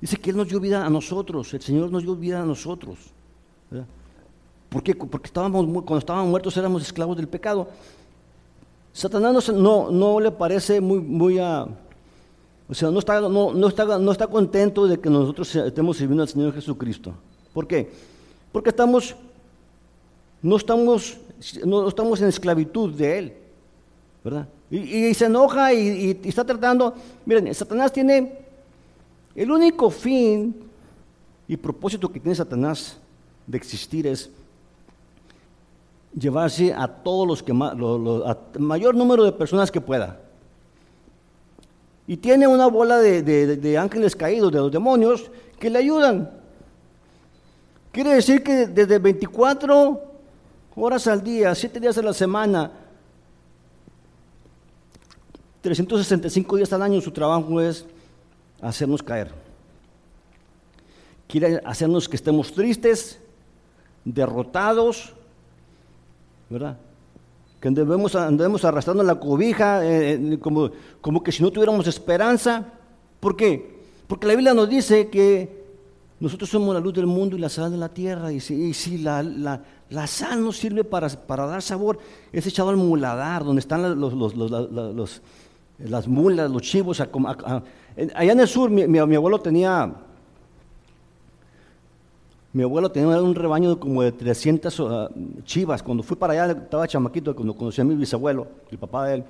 Dice 0.00 0.16
que 0.16 0.30
Él 0.30 0.36
nos 0.36 0.48
dio 0.48 0.58
vida 0.58 0.84
a 0.84 0.90
nosotros, 0.90 1.54
el 1.54 1.62
Señor 1.62 1.92
nos 1.92 2.02
dio 2.02 2.16
vida 2.16 2.42
a 2.42 2.44
nosotros. 2.44 2.98
¿Por 4.74 4.82
qué? 4.82 4.92
Porque 4.92 5.28
estábamos, 5.28 5.64
cuando 5.64 5.98
estábamos 5.98 6.30
muertos 6.30 6.56
éramos 6.56 6.82
esclavos 6.82 7.16
del 7.16 7.28
pecado. 7.28 7.68
Satanás 8.92 9.48
no, 9.52 9.88
no 9.88 10.18
le 10.18 10.32
parece 10.32 10.80
muy, 10.80 10.98
muy 10.98 11.38
o 11.38 12.74
sea, 12.74 12.90
no 12.90 12.98
está, 12.98 13.20
no, 13.20 13.54
no, 13.54 13.68
está, 13.68 13.98
no 14.00 14.10
está 14.10 14.26
contento 14.26 14.88
de 14.88 14.98
que 14.98 15.08
nosotros 15.08 15.54
estemos 15.54 15.96
sirviendo 15.96 16.24
al 16.24 16.28
Señor 16.28 16.52
Jesucristo. 16.52 17.14
¿Por 17.52 17.68
qué? 17.68 17.88
Porque 18.50 18.70
estamos, 18.70 19.14
no 20.42 20.56
estamos, 20.56 21.18
no 21.64 21.86
estamos 21.86 22.20
en 22.20 22.26
esclavitud 22.26 22.94
de 22.94 23.18
Él, 23.18 23.32
¿verdad? 24.24 24.48
Y, 24.72 25.14
se 25.14 25.26
enoja 25.26 25.72
y, 25.72 26.18
y, 26.20 26.28
está 26.28 26.44
tratando, 26.44 26.94
miren, 27.24 27.54
Satanás 27.54 27.92
tiene 27.92 28.40
el 29.36 29.52
único 29.52 29.88
fin 29.88 30.52
y 31.46 31.56
propósito 31.56 32.10
que 32.10 32.18
tiene 32.18 32.34
Satanás 32.34 32.98
de 33.46 33.56
existir 33.56 34.08
es 34.08 34.32
llevarse 36.18 36.72
a 36.72 36.86
todos 36.88 37.26
los 37.26 37.42
que 37.42 37.52
más, 37.52 37.74
mayor 38.58 38.94
número 38.94 39.24
de 39.24 39.32
personas 39.32 39.70
que 39.70 39.80
pueda. 39.80 40.20
Y 42.06 42.16
tiene 42.18 42.46
una 42.46 42.66
bola 42.66 42.98
de, 42.98 43.22
de- 43.22 43.56
de 43.56 43.78
ángeles 43.78 44.14
caídos, 44.14 44.52
de 44.52 44.58
los 44.58 44.70
demonios, 44.70 45.30
que 45.58 45.70
le 45.70 45.78
ayudan. 45.78 46.30
Quiere 47.92 48.14
decir 48.14 48.42
que 48.42 48.66
desde 48.66 48.98
24 48.98 50.00
horas 50.76 51.06
al 51.06 51.22
día, 51.22 51.54
7 51.54 51.80
días 51.80 51.96
a 51.96 52.02
la 52.02 52.12
semana, 52.12 52.70
365 55.62 56.56
días 56.56 56.72
al 56.72 56.82
año, 56.82 57.00
su 57.00 57.10
trabajo 57.10 57.60
es 57.60 57.86
hacernos 58.60 59.02
caer. 59.02 59.32
Quiere 61.26 61.60
hacernos 61.64 62.08
que 62.08 62.16
estemos 62.16 62.52
tristes, 62.52 63.18
derrotados, 64.04 65.14
¿verdad? 66.54 66.78
Que 67.60 67.68
andemos, 67.68 68.14
andemos 68.14 68.64
arrastrando 68.64 69.02
la 69.02 69.14
cobija, 69.18 69.84
eh, 69.84 70.14
eh, 70.14 70.38
como, 70.38 70.70
como 71.00 71.22
que 71.22 71.32
si 71.32 71.42
no 71.42 71.50
tuviéramos 71.50 71.86
esperanza. 71.86 72.64
¿Por 73.20 73.36
qué? 73.36 73.80
Porque 74.06 74.26
la 74.26 74.34
Biblia 74.34 74.54
nos 74.54 74.68
dice 74.68 75.08
que 75.08 75.64
nosotros 76.20 76.48
somos 76.48 76.74
la 76.74 76.80
luz 76.80 76.94
del 76.94 77.06
mundo 77.06 77.36
y 77.36 77.40
la 77.40 77.48
sal 77.48 77.70
de 77.70 77.76
la 77.78 77.88
tierra. 77.88 78.32
Y 78.32 78.40
si, 78.40 78.98
la, 78.98 79.22
la- 79.22 79.62
la 79.90 80.06
sal 80.06 80.42
no 80.42 80.52
sirve 80.52 80.84
para, 80.84 81.08
para 81.08 81.46
dar 81.46 81.62
sabor, 81.62 81.98
es 82.32 82.46
echado 82.46 82.68
al 82.70 82.76
muladar, 82.76 83.44
donde 83.44 83.60
están 83.60 83.82
los, 83.98 84.12
los- 84.14 84.34
los- 84.34 84.50
la- 84.50 84.60
la- 84.60 84.92
los- 84.92 85.22
las 85.78 86.06
mulas, 86.06 86.50
los 86.50 86.62
chivos. 86.62 87.00
allá 87.00 87.62
en 88.32 88.40
el 88.40 88.48
sur, 88.48 88.70
mi- 88.70 88.86
mi 88.86 88.98
abuelo 89.16 89.40
tenía 89.40 89.92
mi 92.54 92.62
abuelo 92.62 92.88
tenía 92.88 93.20
un 93.20 93.34
rebaño 93.34 93.80
como 93.80 94.04
de 94.04 94.12
300 94.12 94.80
ah, 94.88 95.08
chivas. 95.42 95.82
Cuando 95.82 96.04
fui 96.04 96.16
para 96.16 96.34
allá, 96.34 96.52
estaba 96.52 96.86
chamaquito, 96.86 97.34
cuando 97.34 97.56
conocí 97.56 97.80
a 97.80 97.84
mi 97.84 97.96
bisabuelo, 97.96 98.46
el 98.70 98.78
papá 98.78 99.08
de 99.08 99.14
él, 99.16 99.24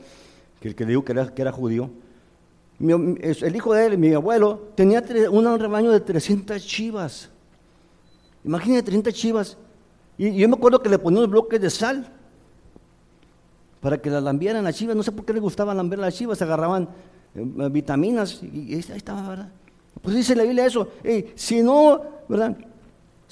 que 0.61 0.69
el 0.69 0.75
que 0.75 0.85
digo 0.85 1.03
que 1.03 1.13
era, 1.13 1.35
que 1.35 1.41
era 1.41 1.51
judío. 1.51 1.89
El 2.79 3.57
hijo 3.57 3.73
de 3.73 3.87
él, 3.87 3.97
mi 3.97 4.13
abuelo, 4.13 4.69
tenía 4.75 5.03
un 5.31 5.59
rebaño 5.59 5.91
de 5.91 6.01
300 6.01 6.63
chivas. 6.67 7.31
Imagínate 8.45 8.83
300 8.83 9.15
chivas. 9.15 9.57
Y, 10.19 10.37
yo 10.37 10.47
me 10.47 10.57
acuerdo 10.57 10.83
que 10.83 10.91
le 10.91 10.99
ponía 10.99 11.21
unos 11.21 11.31
bloques 11.31 11.59
de 11.59 11.71
sal 11.71 12.07
para 13.81 13.97
que 13.97 14.11
las 14.11 14.23
lambieran 14.23 14.65
las 14.65 14.77
chivas. 14.77 14.95
No 14.95 15.03
sé 15.03 15.13
por 15.13 15.25
qué 15.25 15.33
les 15.33 15.41
gustaba 15.41 15.73
lamber 15.73 15.99
las 15.99 16.15
chivas, 16.15 16.43
agarraban 16.43 16.91
eh, 17.35 17.69
vitaminas 17.71 18.43
y, 18.43 18.75
ahí 18.75 18.81
estaba, 18.95 19.27
¿verdad? 19.27 19.49
Pues 20.03 20.15
dice 20.15 20.37
la 20.37 20.43
Biblia 20.43 20.67
eso. 20.67 20.89
Si 21.37 21.63
no, 21.63 22.03
¿verdad? 22.29 22.55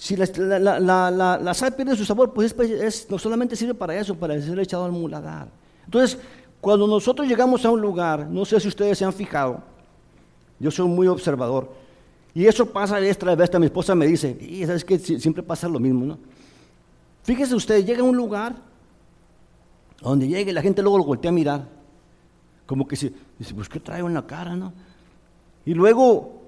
Si 0.03 0.17
la, 0.17 1.55
sal 1.55 1.77
pierde 1.77 1.95
su 1.95 2.05
sabor, 2.05 2.33
pues 2.33 2.53
es, 2.59 2.71
es- 2.71 3.07
no 3.09 3.21
solamente 3.21 3.55
sirve 3.55 3.73
para 3.73 3.95
eso, 3.97 4.17
para 4.17 4.37
ser 4.43 4.59
echado 4.59 4.85
al 4.85 4.91
muladar. 4.91 5.47
Entonces, 5.85 6.19
cuando 6.61 6.89
nosotros 6.89 7.29
llegamos 7.29 7.65
a 7.65 7.71
un 7.71 7.81
lugar, 7.81 8.27
no 8.27 8.45
sé 8.45 8.59
si 8.59 8.67
ustedes 8.67 8.99
se 8.99 9.05
han 9.05 9.13
fijado, 9.13 9.63
yo 10.59 10.73
soy 10.73 10.89
muy 10.89 11.07
observador, 11.07 11.71
y 12.35 12.47
eso 12.47 12.67
pasa 12.67 12.99
vez 12.99 13.17
tras 13.17 13.37
vez, 13.37 13.49
mi 13.61 13.67
esposa 13.67 13.95
me 13.95 14.09
dice, 14.09 14.37
y 14.41 14.67
sabes 14.67 14.85
que 14.85 14.99
siempre 14.99 15.41
pasa 15.41 15.69
lo 15.69 15.79
mismo, 15.79 16.05
¿no? 16.05 16.19
Fíjese 17.23 17.55
usted, 17.55 17.87
llega 17.87 18.01
a 18.01 18.05
un 18.05 18.17
lugar 18.17 18.57
donde 20.01 20.27
llegue, 20.27 20.53
la 20.53 20.63
gente 20.63 20.83
luego 20.83 20.99
lo 20.99 21.05
voltea 21.05 21.31
a 21.31 21.35
mirar, 21.35 21.69
como 22.67 22.89
que 22.89 22.97
se, 22.97 23.13
dice, 23.39 23.55
pues 23.55 23.69
¿qué 23.69 23.79
traigo 23.79 24.09
en 24.09 24.15
la 24.15 24.27
cara, 24.27 24.57
no? 24.57 24.73
Y 25.65 25.75
luego 25.75 26.43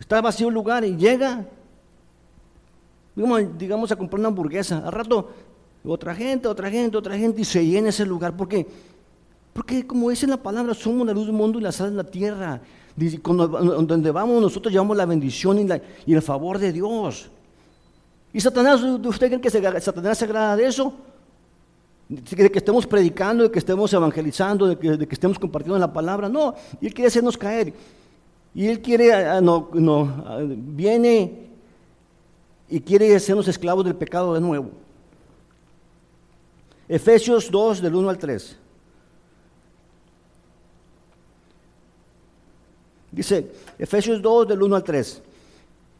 está 0.00 0.22
vacío 0.22 0.48
el 0.48 0.54
lugar 0.54 0.82
y 0.82 0.96
llega 0.96 1.44
digamos, 3.16 3.90
a 3.90 3.96
comprar 3.96 4.20
una 4.20 4.28
hamburguesa. 4.28 4.82
Al 4.84 4.92
rato, 4.92 5.30
otra 5.84 6.14
gente, 6.14 6.48
otra 6.48 6.70
gente, 6.70 6.96
otra 6.96 7.16
gente, 7.16 7.40
y 7.40 7.44
se 7.44 7.64
llena 7.64 7.88
ese 7.88 8.04
lugar. 8.04 8.36
¿Por 8.36 8.48
qué? 8.48 8.66
Porque, 9.52 9.86
como 9.86 10.10
dice 10.10 10.26
la 10.26 10.36
palabra, 10.36 10.74
somos 10.74 11.06
la 11.06 11.14
luz 11.14 11.26
del 11.26 11.34
mundo 11.34 11.58
y 11.58 11.62
la 11.62 11.72
sal 11.72 11.90
de 11.90 11.96
la 11.96 12.04
tierra. 12.04 12.60
Dice, 12.94 13.20
cuando, 13.20 13.48
donde 13.48 14.10
vamos, 14.10 14.40
nosotros 14.42 14.70
llevamos 14.70 14.96
la 14.96 15.06
bendición 15.06 15.58
y, 16.06 16.12
el 16.12 16.22
favor 16.22 16.58
de 16.58 16.72
Dios. 16.72 17.30
¿Y 18.34 18.40
Satanás, 18.40 18.82
usted 18.82 19.28
cree 19.28 19.40
que 19.40 19.80
Satanás 19.80 20.18
se 20.18 20.24
agrada 20.26 20.56
de 20.56 20.66
eso? 20.66 20.92
De 22.08 22.50
que 22.50 22.58
estemos 22.58 22.86
predicando, 22.86 23.44
de 23.44 23.50
que 23.50 23.58
estemos 23.58 23.90
evangelizando, 23.92 24.66
de 24.66 24.76
que, 24.76 24.90
de 24.90 25.08
que 25.08 25.14
estemos 25.14 25.38
compartiendo 25.38 25.78
la 25.78 25.92
palabra. 25.92 26.28
No, 26.28 26.54
Él 26.82 26.92
quiere 26.92 27.08
hacernos 27.08 27.36
caer. 27.38 27.72
Y 28.54 28.66
Él 28.66 28.80
quiere, 28.80 29.12
ah, 29.12 29.40
no, 29.40 29.70
no, 29.72 30.24
ah, 30.26 30.38
viene 30.42 31.45
y 32.68 32.80
quiere 32.80 33.14
hacernos 33.14 33.48
esclavos 33.48 33.84
del 33.84 33.94
pecado 33.94 34.34
de 34.34 34.40
nuevo. 34.40 34.70
Efesios 36.88 37.50
2, 37.50 37.82
del 37.82 37.94
1 37.94 38.10
al 38.10 38.18
3. 38.18 38.56
Dice, 43.12 43.50
Efesios 43.78 44.20
2, 44.20 44.48
del 44.48 44.62
1 44.62 44.76
al 44.76 44.84
3. 44.84 45.22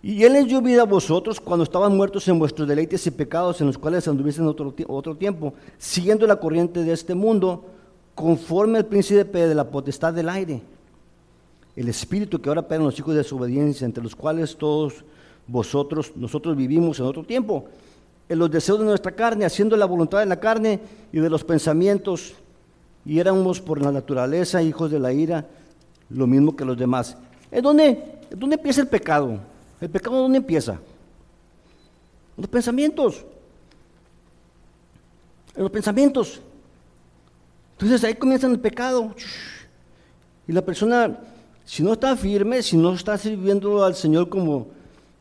Y 0.03 0.23
Él 0.23 0.35
les 0.35 0.47
dio 0.47 0.61
vida 0.61 0.83
a 0.83 0.87
vosotros 0.87 1.41
cuando 1.41 1.65
estaban 1.65 1.97
muertos 1.97 2.29
en 2.29 2.39
vuestros 2.39 2.69
deleites 2.69 3.07
y 3.07 3.11
pecados 3.11 3.61
en 3.61 3.67
los 3.67 3.79
cuales 3.79 4.07
anduviste 4.07 4.41
en 4.41 4.47
otro, 4.47 4.73
otro 4.89 5.17
tiempo, 5.17 5.55
siguiendo 5.79 6.27
la 6.27 6.37
corriente 6.37 6.85
de 6.85 6.93
este 6.93 7.15
mundo, 7.15 7.65
conforme 8.15 8.79
al 8.79 8.87
príncipe 8.87 9.49
de 9.49 9.55
la 9.55 9.69
potestad 9.69 10.13
del 10.15 10.29
aire, 10.29 10.63
el 11.75 11.89
espíritu 11.89 12.41
que 12.41 12.49
ahora 12.49 12.63
opera 12.63 12.81
en 12.81 12.87
los 12.87 12.99
hijos 12.99 13.15
de 13.15 13.23
desobediencia, 13.23 13.85
entre 13.85 14.03
los 14.03 14.15
cuales 14.15 14.57
todos 14.57 15.05
vosotros, 15.47 16.13
nosotros 16.17 16.57
vivimos 16.57 16.99
en 16.99 17.07
otro 17.07 17.23
tiempo, 17.23 17.67
en 18.29 18.39
los 18.39 18.51
deseos 18.51 18.79
de 18.79 18.85
nuestra 18.85 19.13
carne, 19.13 19.45
haciendo 19.45 19.77
la 19.77 19.87
voluntad 19.87 20.19
de 20.19 20.27
la 20.27 20.41
carne 20.41 20.81
y 21.13 21.21
de 21.21 21.31
los 21.31 21.45
pensamientos, 21.45 22.35
y 23.05 23.21
éramos 23.21 23.61
por 23.61 23.81
la 23.81 23.93
naturaleza 23.93 24.63
hijos 24.63 24.91
de 24.91 24.99
la 24.99 25.13
ira, 25.13 25.47
lo 26.11 26.27
mismo 26.27 26.57
que 26.57 26.65
los 26.65 26.77
demás. 26.77 27.17
¿En 27.51 27.63
dónde, 27.63 28.03
dónde 28.31 28.57
empieza 28.57 28.81
el 28.81 28.89
pecado? 28.89 29.39
¿El 29.81 29.91
pecado 29.91 30.17
dónde 30.17 30.39
empieza? 30.39 30.73
En 30.73 30.79
los 32.39 32.49
pensamientos. 32.49 33.25
En 35.55 35.63
los 35.63 35.71
pensamientos. 35.71 36.41
Entonces 37.73 38.03
ahí 38.05 38.15
comienza 38.15 38.47
el 38.49 38.59
pecado. 38.59 39.15
Y 40.49 40.53
la 40.53 40.63
persona, 40.63 41.19
si 41.65 41.83
no 41.83 41.93
está 41.93 42.17
firme, 42.17 42.63
si 42.63 42.77
no 42.77 42.95
está 42.95 43.17
sirviendo 43.19 43.85
al 43.85 43.95
Señor 43.95 44.29
como 44.29 44.69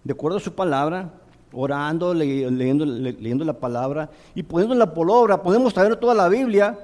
de 0.06 0.14
acuerdo 0.14 0.38
a 0.38 0.42
su 0.42 0.54
palabra, 0.54 1.12
orando, 1.52 2.14
le- 2.14 2.50
leyendo, 2.52 2.86
le- 2.86 3.12
leyendo 3.14 3.44
la 3.44 3.54
palabra 3.60 4.10
y 4.34 4.44
poniéndola 4.44 4.94
por 4.94 5.10
obra, 5.12 5.42
podemos 5.44 5.74
traer 5.74 5.98
toda 5.98 6.14
la 6.14 6.30
Biblia. 6.30 6.80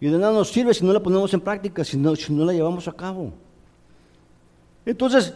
Y 0.00 0.08
de 0.08 0.18
nada 0.18 0.32
nos 0.32 0.48
sirve 0.50 0.74
si 0.74 0.84
no 0.84 0.92
la 0.92 1.00
ponemos 1.00 1.32
en 1.32 1.40
práctica, 1.40 1.84
si 1.84 1.96
no, 1.96 2.16
si 2.16 2.32
no 2.32 2.44
la 2.44 2.52
llevamos 2.52 2.88
a 2.88 2.92
cabo. 2.92 3.32
Entonces, 4.84 5.32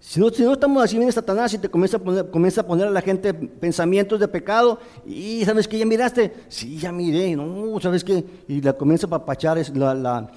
si 0.00 0.20
no, 0.20 0.28
si 0.30 0.42
no 0.42 0.52
estamos 0.52 0.82
así, 0.82 0.96
viene 0.98 1.12
Satanás 1.12 1.54
y 1.54 1.58
te 1.58 1.68
comienza 1.70 1.96
a, 1.96 2.00
poner, 2.00 2.28
comienza 2.30 2.60
a 2.60 2.66
poner 2.66 2.88
a 2.88 2.90
la 2.90 3.00
gente 3.00 3.32
pensamientos 3.32 4.18
de 4.20 4.28
pecado. 4.28 4.78
Y 5.06 5.42
sabes 5.44 5.66
que 5.68 5.78
ya 5.78 5.86
miraste, 5.86 6.34
sí, 6.48 6.76
ya 6.76 6.92
miré, 6.92 7.34
no, 7.36 7.78
sabes 7.80 8.02
que, 8.04 8.24
y 8.48 8.60
la 8.60 8.72
comienza 8.74 9.06
a 9.06 9.10
papachar 9.10 9.56
la, 9.74 9.94
la- 9.94 10.30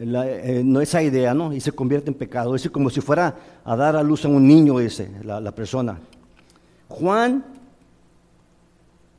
eh, 0.00 0.62
no, 0.64 0.80
esa 0.80 1.02
idea, 1.02 1.34
¿no? 1.34 1.52
Y 1.52 1.60
se 1.60 1.72
convierte 1.72 2.10
en 2.10 2.14
pecado. 2.14 2.54
Es 2.54 2.68
como 2.70 2.90
si 2.90 3.00
fuera 3.00 3.36
a 3.64 3.76
dar 3.76 3.96
a 3.96 4.02
luz 4.02 4.24
a 4.24 4.28
un 4.28 4.46
niño 4.46 4.76
la, 5.22 5.40
la 5.40 5.52
persona. 5.52 5.98
Juan 6.88 7.44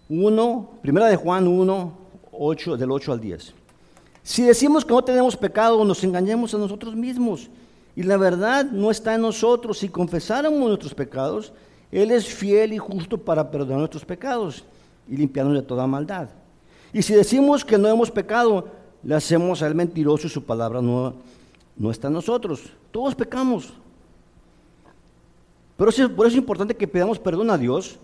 1, 0.09 0.69
primera 0.81 1.07
de 1.07 1.15
Juan 1.15 1.47
1, 1.47 1.97
8, 2.31 2.77
del 2.77 2.91
8 2.91 3.13
al 3.13 3.19
10. 3.19 3.53
Si 4.21 4.43
decimos 4.43 4.85
que 4.85 4.93
no 4.93 5.03
tenemos 5.03 5.35
pecado, 5.35 5.83
nos 5.83 6.03
engañamos 6.03 6.53
a 6.53 6.57
nosotros 6.57 6.95
mismos. 6.95 7.49
Y 7.95 8.03
la 8.03 8.17
verdad 8.17 8.65
no 8.65 8.89
está 8.89 9.15
en 9.15 9.21
nosotros. 9.21 9.79
Si 9.79 9.89
confesáramos 9.89 10.59
nuestros 10.59 10.93
pecados, 10.93 11.53
Él 11.91 12.11
es 12.11 12.25
fiel 12.25 12.73
y 12.73 12.77
justo 12.77 13.17
para 13.17 13.49
perdonar 13.51 13.79
nuestros 13.79 14.05
pecados 14.05 14.63
y 15.07 15.17
limpiarnos 15.17 15.55
de 15.55 15.61
toda 15.61 15.85
maldad. 15.87 16.29
Y 16.91 17.01
si 17.01 17.13
decimos 17.13 17.65
que 17.65 17.77
no 17.77 17.87
hemos 17.87 18.09
pecado, 18.11 18.67
le 19.03 19.15
hacemos 19.15 19.61
a 19.61 19.67
Él 19.67 19.75
mentiroso 19.75 20.27
y 20.27 20.29
su 20.29 20.43
palabra 20.43 20.81
no, 20.81 21.13
no 21.75 21.91
está 21.91 22.07
en 22.07 22.13
nosotros. 22.13 22.61
Todos 22.91 23.15
pecamos. 23.15 23.73
Pero 25.75 25.91
por 26.15 26.25
eso 26.27 26.33
es 26.33 26.35
importante 26.35 26.75
que 26.75 26.87
pidamos 26.87 27.19
perdón 27.19 27.49
a 27.49 27.57
Dios 27.57 27.97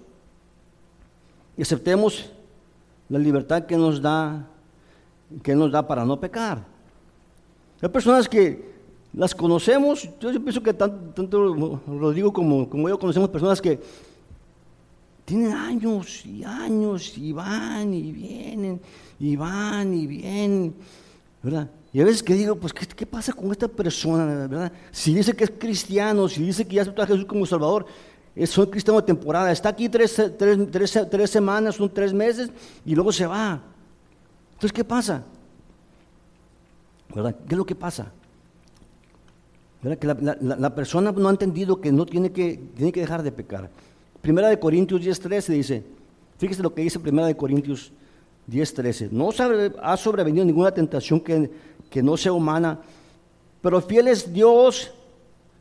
y 1.57 1.61
aceptemos 1.61 2.31
la 3.07 3.19
libertad 3.19 3.65
que 3.65 3.77
nos 3.77 4.01
da, 4.01 4.47
que 5.43 5.55
nos 5.55 5.71
da 5.71 5.87
para 5.87 6.03
no 6.03 6.19
pecar. 6.19 6.65
Hay 7.81 7.89
personas 7.89 8.27
que 8.27 8.69
las 9.13 9.33
conocemos, 9.33 10.09
yo, 10.19 10.31
pienso 10.43 10.61
que 10.61 10.73
tan- 10.73 11.13
tanto 11.13 11.81
Rodrigo 11.87 12.33
como, 12.33 12.69
como 12.69 12.89
yo 12.89 12.99
conocemos 12.99 13.29
personas 13.29 13.61
que 13.61 13.79
tienen 15.25 15.53
años 15.53 16.25
y 16.25 16.43
años 16.43 17.17
y 17.17 17.31
van 17.31 17.93
y 17.93 18.11
vienen 18.11 18.81
y 19.19 19.35
van 19.35 19.93
y 19.93 20.07
vienen, 20.07 20.73
¿verdad? 21.43 21.69
Y 21.91 21.99
a 22.01 22.05
veces 22.05 22.21
que 22.23 22.33
digo, 22.35 22.55
pues, 22.55 22.71
¿qué, 22.73 22.85
qué 22.85 23.05
pasa 23.05 23.33
con 23.33 23.51
esta 23.51 23.67
persona, 23.67 24.25
verdad? 24.47 24.71
Si 24.91 25.13
dice 25.13 25.33
que 25.33 25.43
es 25.45 25.51
cristiano, 25.57 26.27
si 26.29 26.43
dice 26.43 26.65
que 26.67 26.75
ya 26.75 26.83
aceptó 26.83 27.01
a 27.01 27.07
Jesús 27.07 27.25
como 27.25 27.45
Salvador, 27.45 27.85
es 28.35 28.55
un 28.57 28.67
cristiano 28.67 28.99
de 29.01 29.07
temporada, 29.07 29.51
está 29.51 29.69
aquí 29.69 29.89
tres, 29.89 30.15
tres, 30.37 30.57
tres, 30.71 30.99
tres 31.09 31.29
semanas, 31.29 31.75
son 31.75 31.91
tres 31.91 32.13
meses 32.13 32.49
y 32.85 32.93
luego 32.95 33.11
se 33.11 33.25
va. 33.25 33.61
Entonces, 34.53 34.71
¿qué 34.71 34.83
pasa? 34.83 35.23
¿Verdad? 37.13 37.35
¿Qué 37.47 37.53
es 37.55 37.57
lo 37.57 37.65
que 37.65 37.75
pasa? 37.75 38.11
¿Verdad? 39.81 39.97
Que 39.97 40.07
la, 40.07 40.37
la- 40.41 40.55
la 40.57 40.75
persona 40.75 41.11
no 41.11 41.27
ha 41.27 41.31
entendido 41.31 41.81
que 41.81 41.91
no 41.91 42.05
tiene 42.05 42.31
que, 42.31 42.59
tiene 42.75 42.91
que 42.91 42.99
dejar 43.01 43.23
de 43.23 43.31
pecar. 43.31 43.69
Primera 44.21 44.49
de 44.49 44.59
Corintios 44.59 45.01
10.13 45.01 45.47
dice, 45.53 45.83
fíjese 46.37 46.61
lo 46.61 46.73
que 46.73 46.81
dice 46.83 46.99
Primera 46.99 47.27
de 47.27 47.35
Corintios 47.35 47.91
10.13, 47.91 47.91
no 49.11 49.27
os 49.27 49.39
ha 49.39 49.97
sobrevenido 49.97 50.43
ninguna 50.45 50.71
tentación 50.71 51.19
que, 51.19 51.49
que 51.89 52.01
no 52.01 52.17
sea 52.17 52.33
humana, 52.33 52.79
pero 53.61 53.81
fiel 53.81 54.07
es 54.07 54.31
Dios 54.33 54.91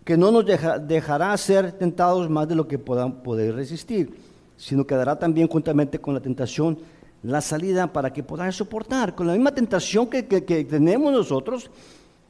que 0.05 0.17
no 0.17 0.31
nos 0.31 0.47
deja- 0.47 0.79
dejará 0.79 1.37
ser 1.37 1.73
tentados 1.73 2.31
más 2.31 2.49
de 2.49 2.55
lo 2.55 2.67
que 2.67 2.79
podamos 2.79 3.19
poder 3.23 3.55
resistir, 3.55 4.17
sino 4.57 4.87
que 4.87 4.95
dará 4.95 5.19
también 5.19 5.49
juntamente 5.49 5.99
con 5.99 6.15
la 6.15 6.21
tentación 6.21 6.79
la 7.23 7.41
salida 7.41 7.93
para 7.93 8.13
que 8.13 8.23
podáis 8.23 8.55
soportar. 8.55 9.15
Con 9.15 9.27
la 9.27 9.35
misma 9.35 9.53
tentación 9.53 10.07
que, 10.07 10.27
que- 10.27 10.45
que 10.45 10.65
tenemos 10.65 11.13
nosotros, 11.13 11.71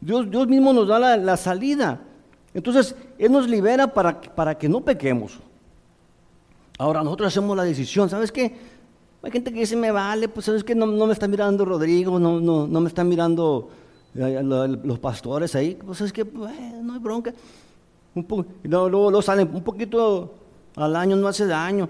Dios, 0.00 0.28
Dios 0.30 0.48
mismo 0.48 0.72
nos 0.72 0.88
da 0.88 0.98
la, 0.98 1.16
la 1.16 1.36
salida. 1.36 2.00
Entonces, 2.54 2.96
Él 3.18 3.30
nos 3.30 3.48
libera 3.48 3.92
para, 3.92 4.20
para 4.20 4.56
que 4.58 4.68
no 4.68 4.80
pequemos. 4.80 5.38
Ahora 6.78 7.02
nosotros 7.04 7.28
hacemos 7.28 7.56
la 7.56 7.64
decisión, 7.64 8.08
¿sabes 8.08 8.32
qué? 8.32 8.77
Hay 9.22 9.30
gente 9.32 9.52
que 9.52 9.60
dice, 9.60 9.74
me 9.76 9.90
vale, 9.90 10.28
pues 10.28 10.46
sabes 10.46 10.62
que 10.64 10.74
no, 10.74 10.86
no 10.86 11.06
me 11.06 11.12
está 11.12 11.26
mirando 11.26 11.64
Rodrigo, 11.64 12.18
no, 12.18 12.40
no, 12.40 12.66
no 12.66 12.80
me 12.80 12.88
están 12.88 13.08
mirando 13.08 13.68
eh, 14.14 14.40
lo- 14.42 14.66
los 14.66 14.98
pastores 15.00 15.54
ahí, 15.56 15.76
pues 15.84 16.00
es 16.00 16.12
que 16.12 16.24
no 16.24 16.92
hay 16.92 16.98
bronca. 17.00 17.32
Luego, 18.62 18.88
luego- 18.88 19.22
salen 19.22 19.50
un 19.52 19.62
poquito 19.62 20.34
al 20.76 20.94
año, 20.96 21.16
no 21.16 21.28
hace 21.28 21.46
daño. 21.46 21.88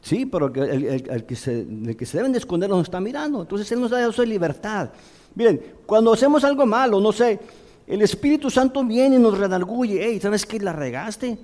Sí, 0.00 0.24
pero 0.26 0.46
el, 0.54 0.84
el- 1.08 1.24
que 1.26 1.34
se, 1.36 1.60
el 1.62 1.96
que 1.96 2.06
se 2.06 2.18
deben 2.18 2.32
de 2.32 2.38
esconder 2.38 2.70
nos 2.70 2.82
está 2.82 3.00
mirando. 3.00 3.42
Entonces 3.42 3.70
Él 3.72 3.80
nos 3.80 3.90
da 3.90 4.06
eso 4.08 4.22
de 4.22 4.28
libertad. 4.28 4.90
Miren, 5.34 5.60
cuando 5.84 6.12
hacemos 6.12 6.44
algo 6.44 6.64
malo, 6.64 7.00
no 7.00 7.12
sé, 7.12 7.38
el 7.86 8.02
Espíritu 8.02 8.50
Santo 8.50 8.84
viene 8.84 9.16
y 9.16 9.18
nos 9.18 9.36
redarguye. 9.36 9.98
Hey, 10.00 10.20
¿sabes 10.20 10.46
qué? 10.46 10.58
La 10.60 10.72
regaste. 10.72 11.38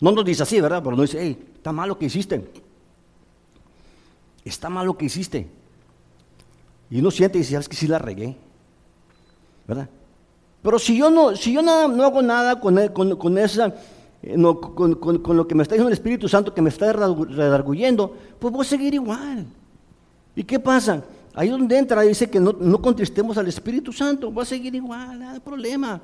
No 0.00 0.12
nos 0.12 0.24
dice 0.24 0.42
así, 0.42 0.60
¿verdad? 0.60 0.82
Pero 0.84 0.94
nos 0.96 1.10
dice, 1.10 1.22
hey, 1.22 1.38
está 1.56 1.72
mal 1.72 1.88
lo 1.88 1.98
que 1.98 2.06
hiciste. 2.06 2.50
Está 4.46 4.70
mal 4.70 4.86
lo 4.86 4.96
que 4.96 5.06
hiciste. 5.06 5.48
Y 6.88 7.00
uno 7.00 7.10
siente 7.10 7.36
y 7.36 7.40
dice, 7.40 7.52
¿sabes 7.52 7.68
que 7.68 7.76
sí 7.76 7.88
la 7.88 7.98
regué? 7.98 8.36
¿Verdad? 9.66 9.88
Pero 10.62 10.78
si 10.78 10.96
yo 10.96 11.10
no, 11.10 11.34
si 11.34 11.52
yo 11.52 11.62
nada, 11.62 11.88
no 11.88 12.04
hago 12.04 12.22
nada 12.22 12.60
con, 12.60 13.16
con, 13.16 13.38
esa, 13.38 13.74
eh, 14.22 14.34
no, 14.36 14.60
con, 14.60 15.36
lo 15.36 15.48
que 15.48 15.54
me 15.56 15.62
está 15.64 15.74
diciendo 15.74 15.88
el 15.88 15.94
Espíritu 15.94 16.28
Santo, 16.28 16.54
que 16.54 16.62
me 16.62 16.70
está 16.70 16.92
redargu- 16.92 17.28
redarguyendo, 17.28 18.16
pues 18.38 18.52
voy 18.52 18.64
a 18.64 18.68
seguir 18.68 18.94
igual. 18.94 19.46
¿Y 20.36 20.44
qué 20.44 20.60
pasa? 20.60 21.02
Ahí 21.34 21.48
donde 21.48 21.76
entra, 21.76 22.02
dice 22.02 22.30
que 22.30 22.38
no, 22.38 22.52
no 22.52 22.80
contristemos 22.80 23.36
al 23.38 23.48
Espíritu 23.48 23.92
Santo, 23.92 24.30
voy 24.30 24.42
a 24.42 24.46
seguir 24.46 24.74
igual, 24.76 25.18
no 25.18 25.30
hay 25.30 25.40
problema. 25.40 26.00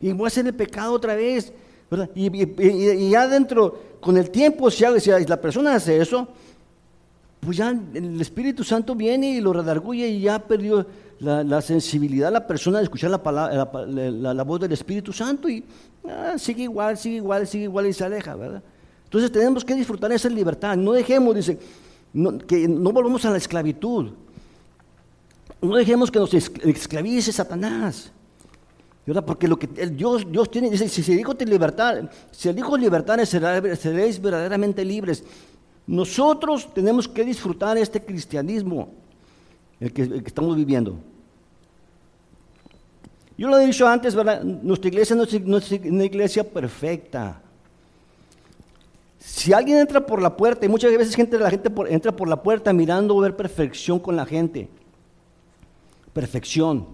Y 0.00 0.10
voy 0.12 0.24
a 0.24 0.28
hacer 0.28 0.44
el 0.44 0.54
pecado 0.54 0.92
otra 0.92 1.14
vez. 1.14 1.52
¿verdad? 1.88 2.10
Y, 2.16 3.10
ya 3.10 3.28
dentro, 3.28 3.78
con 4.00 4.16
el 4.16 4.30
tiempo, 4.30 4.72
si, 4.72 4.84
si 4.98 5.10
la 5.10 5.40
persona 5.40 5.76
hace 5.76 6.00
eso, 6.00 6.26
pues 7.46 7.58
ya 7.58 7.70
el 7.70 8.20
Espíritu 8.20 8.64
Santo 8.64 8.96
viene 8.96 9.30
y 9.30 9.40
lo 9.40 9.52
redarguye 9.52 10.08
y 10.08 10.20
ya 10.20 10.40
perdió 10.40 10.84
la, 11.20 11.44
la 11.44 11.62
sensibilidad 11.62 12.32
la 12.32 12.44
persona 12.44 12.78
de 12.78 12.84
escuchar 12.84 13.08
la, 13.08 13.22
palabra, 13.22 13.70
la, 13.86 14.42
voz 14.42 14.60
del 14.60 14.72
Espíritu 14.72 15.12
Santo 15.12 15.48
y 15.48 15.62
ah, 16.08 16.34
sigue 16.38 16.64
igual, 16.64 16.98
sigue 16.98 17.16
igual, 17.18 17.46
sigue 17.46 17.64
igual 17.64 17.86
y 17.86 17.92
se 17.92 18.02
aleja, 18.02 18.34
¿verdad? 18.34 18.64
Entonces 19.04 19.30
tenemos 19.30 19.64
que 19.64 19.76
disfrutar 19.76 20.10
esa 20.10 20.28
libertad, 20.28 20.76
no 20.76 20.90
dejemos, 20.90 21.36
dice, 21.36 21.56
que 22.48 22.66
no 22.66 22.90
volvamos 22.90 23.24
a 23.24 23.30
la 23.30 23.36
esclavitud, 23.36 24.10
no 25.62 25.76
dejemos 25.76 26.10
que 26.10 26.18
nos 26.18 26.34
es- 26.34 26.50
esclavice 26.64 27.30
Satanás. 27.30 28.10
¿verdad? 29.06 29.24
Porque 29.24 29.46
lo 29.46 29.56
que 29.56 29.68
Dios, 29.68 30.26
Dios 30.28 30.50
tiene, 30.50 30.68
dice, 30.68 30.88
si 30.88 31.00
se 31.00 31.12
dijo 31.12 31.32
libertad, 31.34 32.10
si 32.32 32.48
el 32.48 32.58
Hijo 32.58 32.76
libertad 32.76 33.24
seréis 33.24 34.20
verdaderamente 34.20 34.84
libres. 34.84 35.22
Nosotros 35.86 36.72
tenemos 36.74 37.06
que 37.06 37.24
disfrutar 37.24 37.78
este 37.78 38.00
cristianismo, 38.00 38.88
el 39.78 39.92
que, 39.92 40.02
estamos 40.24 40.56
viviendo. 40.56 40.96
Yo 43.38 43.48
lo 43.48 43.58
he 43.58 43.66
dicho 43.66 43.86
antes. 43.86 44.14
Nuestra 44.14 44.88
iglesia 44.88 45.14
no 45.14 45.22
es, 45.58 45.72
una 45.72 46.04
iglesia 46.04 46.42
perfecta. 46.42 47.40
Si 49.20 49.52
alguien 49.52 49.78
entra 49.78 50.04
por 50.04 50.20
la 50.20 50.36
puerta, 50.36 50.66
y 50.66 50.68
muchas 50.68 50.96
veces 50.96 51.14
gente, 51.14 51.38
la 51.38 51.50
gente 51.50 51.70
entra 51.88 52.12
por 52.12 52.28
la 52.28 52.42
puerta 52.42 52.72
mirando 52.72 53.16
ver 53.18 53.36
perfección 53.36 53.98
con 53.98 54.16
la 54.16 54.26
gente. 54.26 54.68
Perfección. 56.12 56.86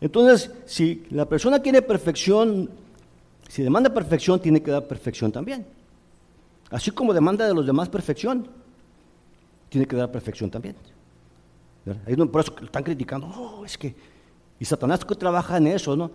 Entonces, 0.00 0.50
si 0.64 1.04
la 1.10 1.26
persona 1.26 1.60
quiere 1.60 1.82
perfección, 1.82 2.70
si 3.48 3.62
demanda 3.62 3.92
perfección, 3.92 4.40
tiene 4.40 4.62
que 4.62 4.70
dar 4.70 4.86
perfección 4.86 5.30
también. 5.32 5.66
Así 6.70 6.90
como 6.90 7.12
demanda 7.12 7.46
de 7.46 7.54
los 7.54 7.66
demás 7.66 7.88
perfección, 7.88 8.48
tiene 9.68 9.86
que 9.86 9.96
dar 9.96 10.10
perfección 10.10 10.50
también. 10.50 10.76
Por 12.30 12.40
eso 12.42 12.54
están 12.62 12.82
criticando, 12.84 13.26
oh, 13.26 13.64
es 13.64 13.76
que, 13.76 13.94
y 14.58 14.64
Satanás 14.64 15.04
que 15.04 15.14
trabaja 15.14 15.56
en 15.56 15.66
eso, 15.66 15.96
¿no? 15.96 16.10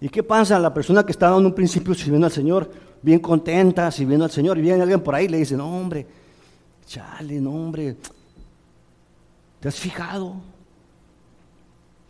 ¿Y 0.00 0.08
qué 0.08 0.22
pasa? 0.22 0.58
La 0.58 0.72
persona 0.72 1.04
que 1.04 1.10
estaba 1.12 1.36
en 1.38 1.44
un 1.46 1.54
principio 1.54 1.92
sirviendo 1.94 2.26
al 2.26 2.32
Señor, 2.32 2.70
bien 3.02 3.18
contenta, 3.18 3.90
sirviendo 3.90 4.24
al 4.24 4.30
Señor, 4.30 4.56
y 4.56 4.62
viene 4.62 4.80
alguien 4.80 5.00
por 5.02 5.14
ahí 5.14 5.24
y 5.26 5.28
le 5.28 5.38
dice, 5.38 5.56
no, 5.56 5.68
hombre, 5.68 6.06
chale, 6.86 7.40
no, 7.40 7.50
hombre, 7.52 7.96
¿te 9.60 9.68
has 9.68 9.74
fijado? 9.74 10.36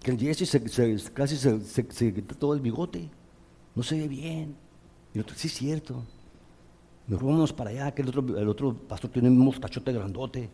Que 0.02 0.10
el 0.12 0.18
Jesse 0.18 0.46
se- 0.48 1.10
casi 1.12 1.36
se, 1.36 1.60
se- 1.62 2.12
todo 2.38 2.52
el 2.54 2.60
bigote, 2.60 3.08
no 3.74 3.82
se 3.82 3.98
ve 3.98 4.06
bien. 4.06 4.54
Y 5.14 5.18
otro, 5.20 5.34
sí 5.36 5.48
es 5.48 5.54
cierto. 5.54 6.04
Mejor 7.08 7.24
vámonos 7.24 7.52
para 7.52 7.70
allá, 7.70 7.90
que 7.92 8.02
el 8.02 8.08
otro, 8.08 8.38
el 8.38 8.48
otro 8.48 8.74
pastor 8.74 9.10
tiene 9.10 9.28
un 9.28 9.38
mostachote 9.38 9.92
grandote. 9.92 10.50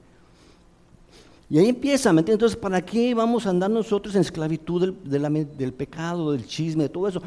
Y 1.51 1.59
ahí 1.59 1.69
empieza, 1.69 2.12
¿me 2.12 2.21
entiendes? 2.21 2.37
Entonces, 2.37 2.59
¿para 2.59 2.81
qué 2.81 3.12
vamos 3.12 3.47
a 3.47 3.51
andar 3.51 3.71
nosotros 3.71 4.14
en 4.14 4.23
esclavitud 4.23 4.95
del, 5.05 5.57
del 5.57 5.73
pecado, 5.73 6.33
del 6.33 6.47
chisme, 6.47 6.85
de 6.85 6.88
todo 6.88 7.09
eso? 7.09 7.21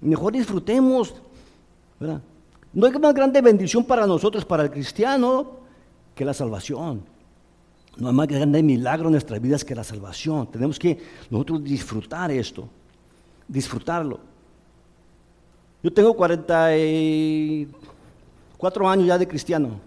Mejor 0.00 0.32
disfrutemos, 0.32 1.14
¿verdad? 1.98 2.22
No 2.72 2.86
hay 2.86 2.92
más 2.92 3.14
grande 3.14 3.40
bendición 3.42 3.84
para 3.84 4.06
nosotros, 4.06 4.44
para 4.44 4.62
el 4.62 4.70
cristiano, 4.70 5.58
que 6.14 6.24
la 6.24 6.32
salvación. 6.32 7.02
No 7.96 8.08
hay 8.08 8.14
más 8.14 8.28
grande 8.28 8.62
milagro 8.62 9.08
en 9.08 9.12
nuestras 9.12 9.40
vidas 9.40 9.64
que 9.64 9.74
la 9.74 9.84
salvación. 9.84 10.46
Tenemos 10.46 10.78
que 10.78 10.98
nosotros 11.28 11.62
disfrutar 11.62 12.30
esto, 12.30 12.66
disfrutarlo. 13.46 14.20
Yo 15.82 15.92
tengo 15.92 16.14
44 18.60 18.88
años 18.90 19.06
ya 19.06 19.18
de 19.18 19.26
cristiano, 19.26 19.80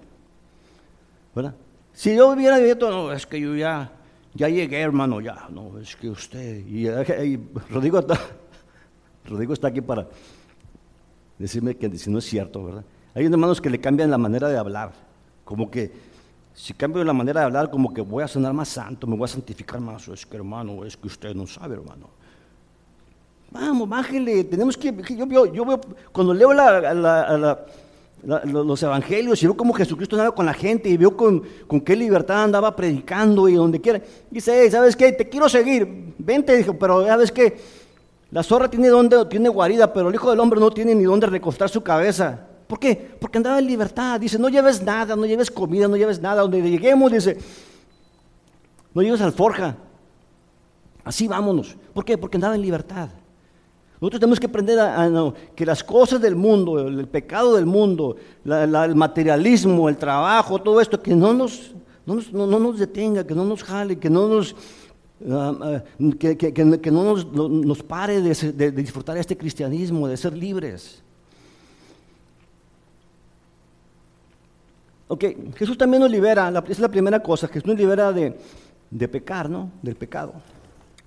¿verdad? 1.35 1.53
Si 1.93 2.15
yo 2.15 2.29
hubiera 2.29 2.57
vivido, 2.57 2.89
no, 2.89 3.11
es 3.11 3.27
que 3.27 3.39
yo 3.39 3.55
ya, 3.55 3.91
ya 4.33 4.49
llegué, 4.49 4.81
hermano, 4.81 5.21
ya, 5.21 5.47
no, 5.49 5.77
es 5.79 5.95
que 5.95 6.09
usted, 6.09 6.65
y, 6.65 6.89
Rodrigo, 7.69 7.99
está, 7.99 8.19
Rodrigo 9.25 9.53
está 9.53 9.67
aquí 9.67 9.81
para 9.81 10.07
decirme 11.37 11.75
que 11.75 11.95
si 11.97 12.09
no 12.09 12.17
es 12.17 12.25
cierto, 12.25 12.63
¿verdad? 12.63 12.83
Hay 13.13 13.25
hermanos 13.25 13.61
que 13.61 13.69
le 13.69 13.79
cambian 13.79 14.09
la 14.09 14.17
manera 14.17 14.49
de 14.49 14.57
hablar, 14.57 14.91
como 15.45 15.69
que 15.69 15.91
si 16.55 16.73
cambio 16.73 17.03
la 17.03 17.13
manera 17.13 17.41
de 17.41 17.45
hablar, 17.45 17.69
como 17.69 17.93
que 17.93 18.01
voy 18.01 18.23
a 18.23 18.27
sonar 18.27 18.53
más 18.53 18.69
santo, 18.69 19.05
me 19.05 19.15
voy 19.15 19.25
a 19.25 19.27
santificar 19.27 19.79
más, 19.79 20.07
es 20.07 20.25
que 20.25 20.37
hermano, 20.37 20.83
es 20.83 20.97
que 20.97 21.07
usted 21.07 21.35
no 21.35 21.45
sabe, 21.45 21.75
hermano. 21.75 22.09
Vamos, 23.51 23.87
bájele, 23.87 24.43
tenemos 24.45 24.75
que, 24.75 24.91
yo 25.15 25.27
yo 25.45 25.63
veo 25.63 25.79
cuando 26.11 26.33
leo 26.33 26.53
la- 26.53 27.59
los 28.25 28.81
evangelios 28.83 29.41
y 29.43 29.47
veo 29.47 29.57
cómo 29.57 29.73
Jesucristo 29.73 30.15
andaba 30.15 30.33
con 30.33 30.45
la 30.45 30.53
gente 30.53 30.89
y 30.89 30.97
veo 30.97 31.15
con, 31.15 31.43
qué 31.83 31.95
libertad 31.95 32.43
andaba 32.43 32.75
predicando 32.75 33.49
y 33.49 33.55
donde 33.55 33.81
quiera. 33.81 34.01
Dice, 34.31 34.61
"Hey, 34.61 34.71
¿sabes 34.71 34.95
qué? 34.95 35.11
Te 35.11 35.27
quiero 35.27 35.49
seguir, 35.49 36.13
vente, 36.17 36.55
dijo, 36.55 36.73
pero 36.77 37.05
¿sabes 37.05 37.31
qué? 37.31 37.57
La 38.31 38.41
zorra 38.41 38.69
tiene 38.69 38.87
donde, 38.87 39.25
tiene 39.25 39.49
guarida, 39.49 39.93
pero 39.93 40.09
el 40.09 40.15
Hijo 40.15 40.29
del 40.31 40.39
Hombre 40.39 40.59
no 40.59 40.71
tiene 40.71 40.95
ni 40.95 41.03
dónde 41.03 41.27
recostar 41.27 41.69
su 41.69 41.83
cabeza. 41.83 42.47
¿Por 42.65 42.79
qué? 42.79 42.95
Porque 43.19 43.37
andaba 43.37 43.59
en 43.59 43.67
libertad. 43.67 44.19
Dice, 44.19 44.39
no 44.39 44.49
lleves 44.49 44.81
nada, 44.81 45.15
no 45.15 45.25
lleves 45.25 45.51
comida, 45.51 45.87
no 45.87 45.95
lleves 45.95 46.19
nada. 46.19 46.41
Donde 46.41 46.61
lleguemos, 46.61 47.11
dice, 47.11 47.37
no 48.93 49.01
lleves 49.03 49.21
alforja. 49.21 49.75
Así 51.03 51.27
vámonos. 51.27 51.75
¿Por 51.93 52.05
qué? 52.05 52.17
Porque 52.17 52.37
andaba 52.37 52.55
en 52.55 52.61
libertad. 52.61 53.09
Nosotros 54.03 54.19
tenemos 54.19 54.37
que 54.37 54.47
aprender 54.47 54.77
a, 54.81 55.33
que 55.55 55.65
las 55.65 55.81
cosas 55.81 56.19
del 56.19 56.35
mundo, 56.35 56.77
el, 56.77 57.07
pecado 57.07 57.55
del 57.55 57.65
mundo, 57.65 58.17
el 58.43 58.95
materialismo, 58.95 59.87
el 59.87 59.95
trabajo, 59.95 60.59
todo 60.59 60.81
esto, 60.81 61.01
que 61.01 61.15
no 61.15 61.33
nos, 61.33 61.71
no 62.05 62.15
nos, 62.15 62.33
no- 62.33 62.45
no 62.45 62.59
nos 62.59 62.77
detenga, 62.79 63.25
que 63.25 63.33
no 63.33 63.45
nos 63.45 63.63
jale, 63.63 63.97
que 63.97 64.09
no 64.09 64.27
nos, 64.27 64.57
ah, 65.31 65.53
ah, 65.61 65.83
que, 66.19 66.91
no 66.91 67.03
nos, 67.05 67.25
no- 67.31 67.47
nos 67.47 67.81
pare 67.81 68.19
de, 68.19 68.35
de- 68.35 68.51
de 68.51 68.71
disfrutar 68.73 69.15
este 69.15 69.37
cristianismo, 69.37 70.05
de 70.09 70.17
ser 70.17 70.35
libres. 70.35 71.01
Ok, 75.07 75.23
Jesús 75.55 75.77
también 75.77 76.01
nos 76.01 76.11
libera, 76.11 76.51
la- 76.51 76.61
es 76.67 76.79
la 76.79 76.89
primera 76.89 77.21
cosa, 77.23 77.47
Jesús 77.47 77.67
nos 77.67 77.77
libera 77.77 78.11
de, 78.11 78.37
de 78.91 79.07
pecar, 79.07 79.49
¿no? 79.49 79.71
Del 79.81 79.95
pecado. 79.95 80.33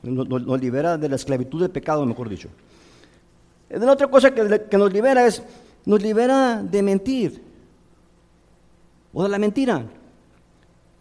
nos, 0.02 0.58
libera 0.62 0.96
de 0.96 1.10
la 1.10 1.16
esclavitud 1.16 1.60
del 1.60 1.70
pecado, 1.70 2.06
mejor 2.06 2.30
dicho. 2.30 2.48
La 3.68 3.92
otra 3.92 4.08
cosa 4.08 4.32
que, 4.32 4.78
nos 4.78 4.92
libera 4.92 5.26
es, 5.26 5.42
nos 5.84 6.00
libera 6.00 6.62
de 6.62 6.82
mentir 6.82 7.42
o 9.12 9.22
de 9.22 9.28
la 9.28 9.38
mentira. 9.38 9.84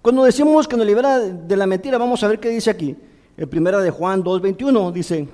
Cuando 0.02 0.24
decimos 0.24 0.68
que 0.68 0.78
nos 0.78 0.86
libera 0.86 1.20
de 1.20 1.58
la 1.58 1.68
mentira, 1.68 1.98
vamos 1.98 2.24
a 2.24 2.28
ver 2.28 2.40
qué 2.40 2.50
dice 2.50 2.70
aquí. 2.70 2.96
En 3.38 3.50
primera 3.50 3.80
de 3.82 3.92
Juan 3.92 4.24
2.21 4.24 4.92
dice, 4.92 5.28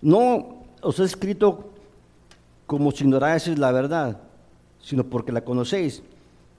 no 0.00 0.64
os 0.80 0.98
he 1.00 1.04
escrito 1.04 1.70
como 2.66 2.90
si 2.90 3.04
ignoráis 3.04 3.58
la 3.58 3.72
verdad, 3.72 4.20
sino 4.80 5.04
porque 5.04 5.32
la 5.32 5.44
conocéis 5.44 6.02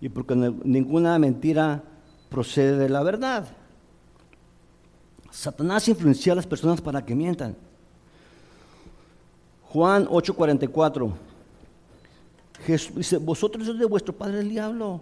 y 0.02 0.10
porque 0.10 0.36
ninguna 0.36 1.18
mentira 1.18 1.84
procede 2.30 2.78
de 2.78 2.90
la 2.90 3.04
verdad. 3.04 3.48
Satanás 5.32 5.88
influencia 5.88 6.34
a 6.34 6.36
las 6.36 6.46
personas 6.46 6.82
para 6.82 7.04
que 7.04 7.16
mientan. 7.16 7.56
Juan 9.74 10.06
8:44. 10.06 11.12
Jesús 12.64 12.96
dice, 12.96 13.18
vosotros 13.18 13.66
sois 13.66 13.80
de 13.80 13.86
vuestro 13.86 14.14
padre 14.14 14.40
el 14.40 14.50
diablo, 14.50 15.02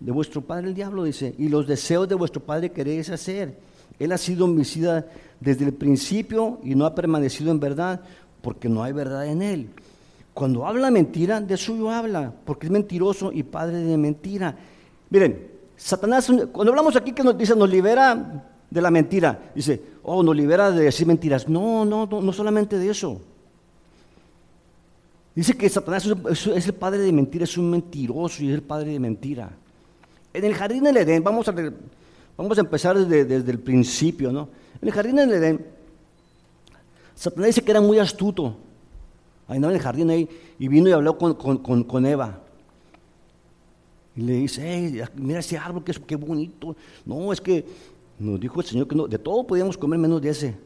de 0.00 0.10
vuestro 0.10 0.42
padre 0.42 0.66
el 0.66 0.74
diablo, 0.74 1.04
dice, 1.04 1.32
y 1.38 1.48
los 1.48 1.66
deseos 1.68 2.08
de 2.08 2.16
vuestro 2.16 2.42
padre 2.42 2.72
queréis 2.72 3.08
hacer. 3.08 3.56
Él 4.00 4.10
ha 4.10 4.18
sido 4.18 4.46
homicida 4.46 5.06
desde 5.38 5.64
el 5.64 5.72
principio 5.72 6.58
y 6.64 6.74
no 6.74 6.86
ha 6.86 6.94
permanecido 6.94 7.52
en 7.52 7.60
verdad 7.60 8.00
porque 8.42 8.68
no 8.68 8.82
hay 8.82 8.92
verdad 8.92 9.26
en 9.26 9.40
él. 9.40 9.68
Cuando 10.34 10.66
habla 10.66 10.90
mentira, 10.90 11.40
de 11.40 11.56
suyo 11.56 11.88
habla, 11.88 12.32
porque 12.44 12.66
es 12.66 12.72
mentiroso 12.72 13.30
y 13.30 13.44
padre 13.44 13.76
de 13.76 13.96
mentira. 13.96 14.56
Miren, 15.08 15.52
Satanás, 15.76 16.26
cuando 16.50 16.72
hablamos 16.72 16.96
aquí 16.96 17.12
que 17.12 17.22
nos 17.22 17.38
dice, 17.38 17.54
nos 17.54 17.70
libera 17.70 18.44
de 18.68 18.82
la 18.82 18.90
mentira, 18.90 19.52
dice, 19.54 19.80
oh, 20.02 20.20
nos 20.24 20.34
libera 20.34 20.72
de 20.72 20.82
decir 20.82 21.06
mentiras. 21.06 21.48
No, 21.48 21.84
no, 21.84 22.06
no, 22.06 22.20
no 22.20 22.32
solamente 22.32 22.76
de 22.76 22.90
eso. 22.90 23.20
Dice 25.34 25.56
que 25.56 25.68
Satanás 25.68 26.06
es 26.06 26.66
el 26.66 26.74
padre 26.74 26.98
de 26.98 27.12
mentira, 27.12 27.44
es 27.44 27.58
un 27.58 27.70
mentiroso 27.70 28.42
y 28.42 28.48
es 28.48 28.54
el 28.54 28.62
padre 28.62 28.92
de 28.92 29.00
mentira. 29.00 29.50
En 30.32 30.44
el 30.44 30.54
jardín 30.54 30.84
del 30.84 30.96
Edén, 30.96 31.24
vamos 31.24 31.48
a, 31.48 31.54
vamos 32.36 32.58
a 32.58 32.60
empezar 32.60 32.96
desde, 32.96 33.24
desde 33.24 33.50
el 33.50 33.58
principio, 33.58 34.30
¿no? 34.30 34.48
En 34.80 34.88
el 34.88 34.94
jardín 34.94 35.16
del 35.16 35.32
Edén, 35.32 35.66
Satanás 37.14 37.46
dice 37.48 37.62
que 37.62 37.70
era 37.70 37.80
muy 37.80 37.98
astuto. 37.98 38.56
Ahí 39.46 39.58
en 39.58 39.64
el 39.64 39.78
jardín 39.78 40.10
ahí, 40.10 40.28
y 40.58 40.68
vino 40.68 40.88
y 40.88 40.92
habló 40.92 41.18
con, 41.18 42.06
Eva. 42.06 42.40
Y 44.16 44.22
le 44.22 44.32
dice, 44.34 45.08
mira 45.16 45.40
ese 45.40 45.58
árbol, 45.58 45.82
es, 45.86 45.98
qué 45.98 46.16
bonito. 46.16 46.76
No, 47.04 47.32
es 47.32 47.40
que 47.40 47.64
nos 48.18 48.40
dijo 48.40 48.60
el 48.60 48.66
Señor 48.66 48.88
que 48.88 48.94
no, 48.94 49.06
de 49.06 49.18
todo 49.18 49.46
podíamos 49.46 49.76
comer 49.76 49.98
menos 49.98 50.22
de 50.22 50.30
ese. 50.30 50.56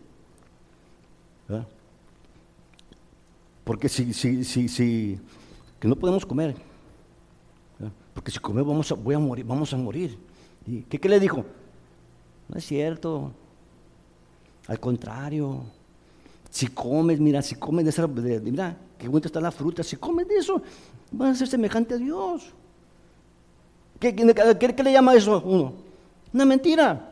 Porque 3.69 3.87
si, 3.87 4.15
si, 4.15 4.45
si, 4.45 4.67
si, 4.67 5.21
que 5.79 5.87
no 5.87 5.95
podemos 5.95 6.25
comer. 6.25 6.57
Porque 8.15 8.31
si 8.31 8.39
comemos 8.39 8.67
vamos 8.67 8.91
a, 8.91 8.95
voy 8.95 9.15
a 9.15 9.19
morir, 9.19 9.45
vamos 9.45 9.75
a 9.75 9.77
morir. 9.77 10.19
¿Y 10.67 10.85
qué, 10.85 10.99
qué 10.99 11.07
le 11.07 11.21
dijo? 11.21 11.45
No 12.49 12.57
es 12.57 12.65
cierto. 12.65 13.31
Al 14.69 14.81
contrario, 14.81 15.65
si 16.49 16.69
comes, 16.69 17.21
mira, 17.21 17.43
si 17.43 17.57
comes 17.57 17.85
de 17.85 17.91
esa, 17.91 18.07
mira, 18.07 18.75
qué 18.97 19.07
bonita 19.07 19.29
está 19.29 19.39
la 19.39 19.51
fruta, 19.51 19.83
si 19.83 19.97
comes 19.97 20.27
de 20.27 20.37
eso, 20.37 20.63
vas 21.13 21.33
a 21.33 21.35
ser 21.35 21.49
semejante 21.49 21.93
a 21.93 21.99
Dios. 21.99 22.51
¿Qué, 24.01 24.17
qué, 24.17 24.83
le 24.83 24.93
llama 24.93 25.13
eso 25.13 25.35
a 25.35 25.39
uno? 25.45 25.75
Una 26.33 26.47
mentira. 26.47 27.11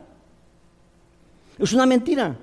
Es 1.59 1.75
una 1.75 1.85
mentira. 1.85 2.35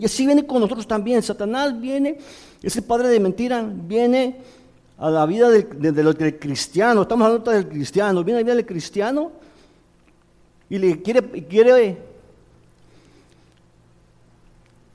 Y 0.00 0.06
así 0.06 0.24
viene 0.24 0.46
con 0.46 0.60
nosotros 0.60 0.86
también. 0.86 1.22
Satanás 1.22 1.78
viene, 1.78 2.18
ese 2.62 2.80
padre 2.80 3.08
de 3.08 3.20
mentira, 3.20 3.62
viene 3.62 4.38
a 4.96 5.10
la 5.10 5.26
vida 5.26 5.50
del, 5.50 5.68
del 5.94 6.38
cristiano. 6.38 7.02
Estamos 7.02 7.26
hablando 7.26 7.50
del 7.50 7.68
cristiano. 7.68 8.24
Viene 8.24 8.38
a 8.38 8.40
la 8.40 8.44
vida 8.44 8.54
del 8.56 8.66
cristiano 8.66 9.30
y 10.70 10.78
le 10.78 11.02
quiere, 11.02 11.22
quiere 11.46 11.98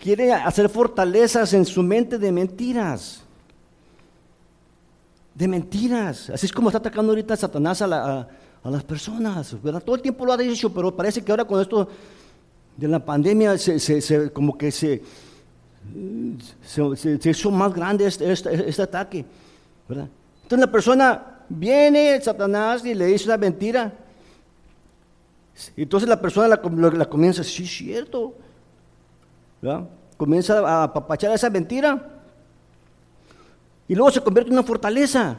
quiere 0.05 0.31
hacer 0.31 0.69
fortalezas 0.69 1.53
en 1.53 1.65
su 1.65 1.81
mente 1.81 2.17
de 2.19 2.31
mentiras. 2.31 3.21
De 5.33 5.47
mentiras. 5.47 6.29
Así 6.29 6.45
es 6.45 6.51
como 6.51 6.69
está 6.69 6.77
atacando 6.77 7.11
ahorita 7.11 7.35
Satanás 7.35 7.81
a, 7.81 8.27
las 8.63 8.83
personas. 8.83 9.61
¿verdad? 9.61 9.83
Todo 9.83 9.95
el 9.95 10.01
tiempo 10.01 10.25
lo 10.25 10.33
ha 10.33 10.37
dicho, 10.37 10.73
pero 10.73 10.95
parece 10.95 11.23
que 11.23 11.31
ahora 11.31 11.45
con 11.45 11.61
esto 11.61 11.87
de 12.77 12.87
la 12.87 13.03
pandemia 13.03 13.57
se, 13.57 14.31
como 14.31 14.57
que 14.57 14.71
se, 14.71 15.01
se, 16.63 17.29
hizo 17.29 17.51
más 17.51 17.73
grande 17.73 18.05
este, 18.05 18.31
este, 18.31 18.69
este, 18.69 18.81
ataque. 18.81 19.25
¿verdad? 19.87 20.07
Entonces 20.43 20.65
la 20.65 20.71
persona 20.71 21.41
viene, 21.47 22.19
Satanás, 22.21 22.85
y 22.85 22.93
le 22.93 23.05
dice 23.05 23.25
una 23.25 23.37
mentira. 23.37 23.93
Entonces 25.77 26.09
la 26.09 26.19
persona 26.19 26.47
la, 26.47 26.89
la 26.89 27.05
comienza, 27.05 27.43
sí, 27.43 27.63
es 27.63 27.69
cierto. 27.71 28.33
Comienza 30.17 30.59
a 30.59 30.83
apapachar 30.83 31.31
esa 31.33 31.49
mentira 31.49 32.11
y 33.87 33.95
luego 33.95 34.11
se 34.11 34.21
convierte 34.21 34.49
en 34.49 34.57
una 34.57 34.67
fortaleza. 34.67 35.37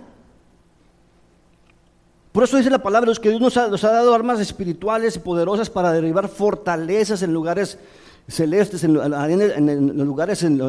Por 2.37 2.44
eso 2.44 2.59
dice 2.59 2.68
la 2.68 2.83
palabra 2.83 3.11
que 3.14 3.31
Dios 3.31 3.40
nos 3.40 3.57
ha, 3.57 3.90
dado 3.92 4.14
armas 4.14 4.38
espirituales 4.40 5.16
y 5.16 5.20
poderosas 5.20 5.70
para 5.70 5.90
derribar 5.90 6.29
fortalezas 6.29 7.22
en 7.22 7.33
lugares 7.33 7.79
celestes, 8.29 8.85
en, 8.85 8.92
lugares 8.92 10.42
en, 10.42 10.61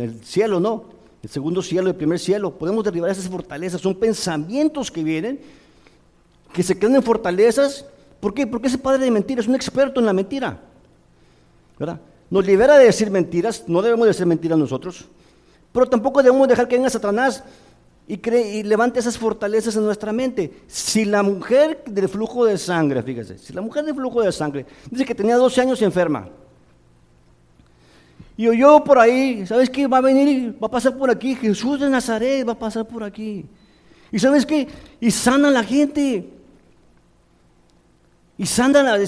el, 0.00 0.20
cielo, 0.22 0.60
¿no? 0.60 0.84
El 1.20 1.28
segundo 1.28 1.60
cielo, 1.60 1.88
el 1.88 1.96
primer 1.96 2.20
cielo. 2.20 2.56
Podemos 2.56 2.84
derribar 2.84 3.10
esas 3.10 3.28
fortalezas. 3.28 3.80
Son 3.80 3.96
pensamientos 3.96 4.92
que 4.92 5.02
vienen, 5.02 5.40
que 6.52 6.62
se 6.62 6.78
quedan 6.78 6.94
en 6.94 7.02
fortalezas. 7.02 7.84
¿Por 8.20 8.32
qué? 8.32 8.46
Porque 8.46 8.68
ese 8.68 8.78
padre 8.78 9.02
de 9.02 9.10
mentira 9.10 9.40
es 9.40 9.48
un 9.48 9.56
experto 9.56 9.98
en 9.98 10.06
la 10.06 10.12
mentira. 10.12 10.60
¿Verdad? 11.80 11.98
nos 12.30 12.46
libera 12.46 12.78
de 12.78 12.84
decir 12.84 13.10
mentiras, 13.10 13.64
no 13.66 13.82
debemos 13.82 14.06
decir 14.06 14.24
mentiras 14.24 14.56
nosotros, 14.56 15.06
pero 15.72 15.86
tampoco 15.86 16.22
debemos 16.22 16.46
dejar 16.46 16.68
que 16.68 16.76
venga 16.76 16.88
Satanás 16.88 17.42
y, 18.06 18.20
y 18.30 18.62
levante 18.62 19.00
esas 19.00 19.16
fortalezas 19.16 19.76
en 19.76 19.84
nuestra 19.84 20.12
mente. 20.12 20.52
Si 20.66 21.04
la 21.04 21.22
mujer 21.22 21.82
del 21.86 22.08
flujo 22.08 22.44
de 22.44 22.58
sangre, 22.58 23.02
fíjese, 23.02 23.38
si 23.38 23.52
la 23.52 23.60
mujer 23.60 23.84
del 23.84 23.94
flujo 23.94 24.22
de 24.22 24.32
sangre 24.32 24.66
dice 24.90 25.04
que 25.04 25.14
tenía 25.14 25.36
12 25.36 25.60
años 25.60 25.82
enferma, 25.82 26.28
y 28.36 28.48
oyó 28.48 28.82
por 28.82 28.98
ahí, 28.98 29.46
¿sabes 29.46 29.68
qué? 29.68 29.86
Va 29.86 29.98
a 29.98 30.00
venir, 30.00 30.56
va 30.62 30.66
a 30.66 30.70
pasar 30.70 30.96
por 30.96 31.10
aquí, 31.10 31.34
Jesús 31.34 31.78
de 31.78 31.88
Nazaret 31.88 32.46
va 32.48 32.52
a 32.52 32.58
pasar 32.58 32.86
por 32.86 33.04
aquí. 33.04 33.44
¿Y 34.10 34.18
sabes 34.18 34.44
qué? 34.44 34.68
Y 35.00 35.10
sana 35.10 35.48
a 35.48 35.50
la 35.50 35.64
gente. 35.64 36.28
Y 38.38 38.46
Sandra, 38.46 38.98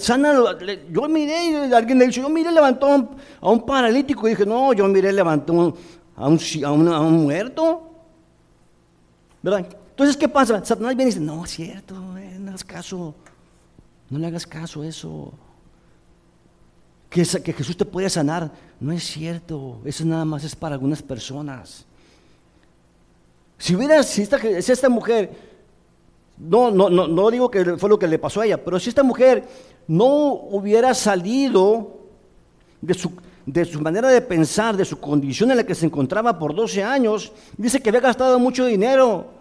yo 0.90 1.08
miré, 1.08 1.74
alguien 1.74 1.98
le 1.98 2.06
dijo, 2.06 2.22
yo 2.22 2.28
miré, 2.28 2.52
levantó 2.52 2.86
a 3.40 3.50
un, 3.50 3.66
paralítico. 3.66 4.26
Y 4.26 4.30
dije, 4.30 4.46
no, 4.46 4.72
yo 4.72 4.86
miré, 4.86 5.12
levantó 5.12 5.74
a 6.16 6.28
un, 6.28 7.22
muerto. 7.24 7.83
Entonces, 9.44 10.16
¿qué 10.16 10.28
pasa? 10.28 10.64
Satanás 10.64 10.96
viene 10.96 11.10
y 11.10 11.14
dice, 11.14 11.20
no, 11.20 11.44
es 11.44 11.50
cierto, 11.50 11.94
eh, 12.16 12.36
no 12.38 12.50
hagas 12.50 12.64
caso. 12.64 13.14
No 14.10 14.18
le 14.18 14.26
hagas 14.26 14.46
caso 14.46 14.82
a 14.82 14.86
eso. 14.86 15.32
Que, 17.10 17.24
Jesús 17.24 17.76
te 17.76 17.84
puede 17.84 18.08
sanar. 18.10 18.50
No 18.80 18.92
es 18.92 19.04
cierto. 19.04 19.80
Eso 19.84 20.04
nada 20.04 20.24
más 20.24 20.44
es 20.44 20.56
para 20.56 20.74
algunas 20.74 21.02
personas. 21.02 21.84
Si 23.58 23.74
hubiera, 23.74 24.00
esta, 24.00 24.38
si 24.38 24.72
esta 24.72 24.88
mujer 24.88 25.30
no, 26.36 26.70
no, 26.70 26.90
no, 26.90 27.06
no 27.06 27.30
digo 27.30 27.50
que 27.50 27.76
fue 27.76 27.88
lo 27.88 27.98
que 27.98 28.08
le 28.08 28.18
pasó 28.18 28.40
a 28.40 28.46
ella, 28.46 28.62
pero 28.62 28.80
si 28.80 28.88
esta 28.88 29.02
mujer 29.02 29.44
no 29.86 30.32
hubiera 30.32 30.92
salido 30.92 32.00
de 32.80 32.94
su, 32.94 33.12
de 33.46 33.64
su 33.64 33.80
manera 33.80 34.08
de 34.08 34.20
pensar, 34.20 34.76
de 34.76 34.84
su 34.84 34.98
condición 34.98 35.50
en 35.50 35.58
la 35.58 35.64
que 35.64 35.74
se 35.74 35.86
encontraba 35.86 36.38
por 36.38 36.54
12 36.54 36.82
años, 36.82 37.32
dice 37.56 37.80
que 37.80 37.88
había 37.90 38.00
gastado 38.00 38.38
mucho 38.38 38.66
dinero. 38.66 39.33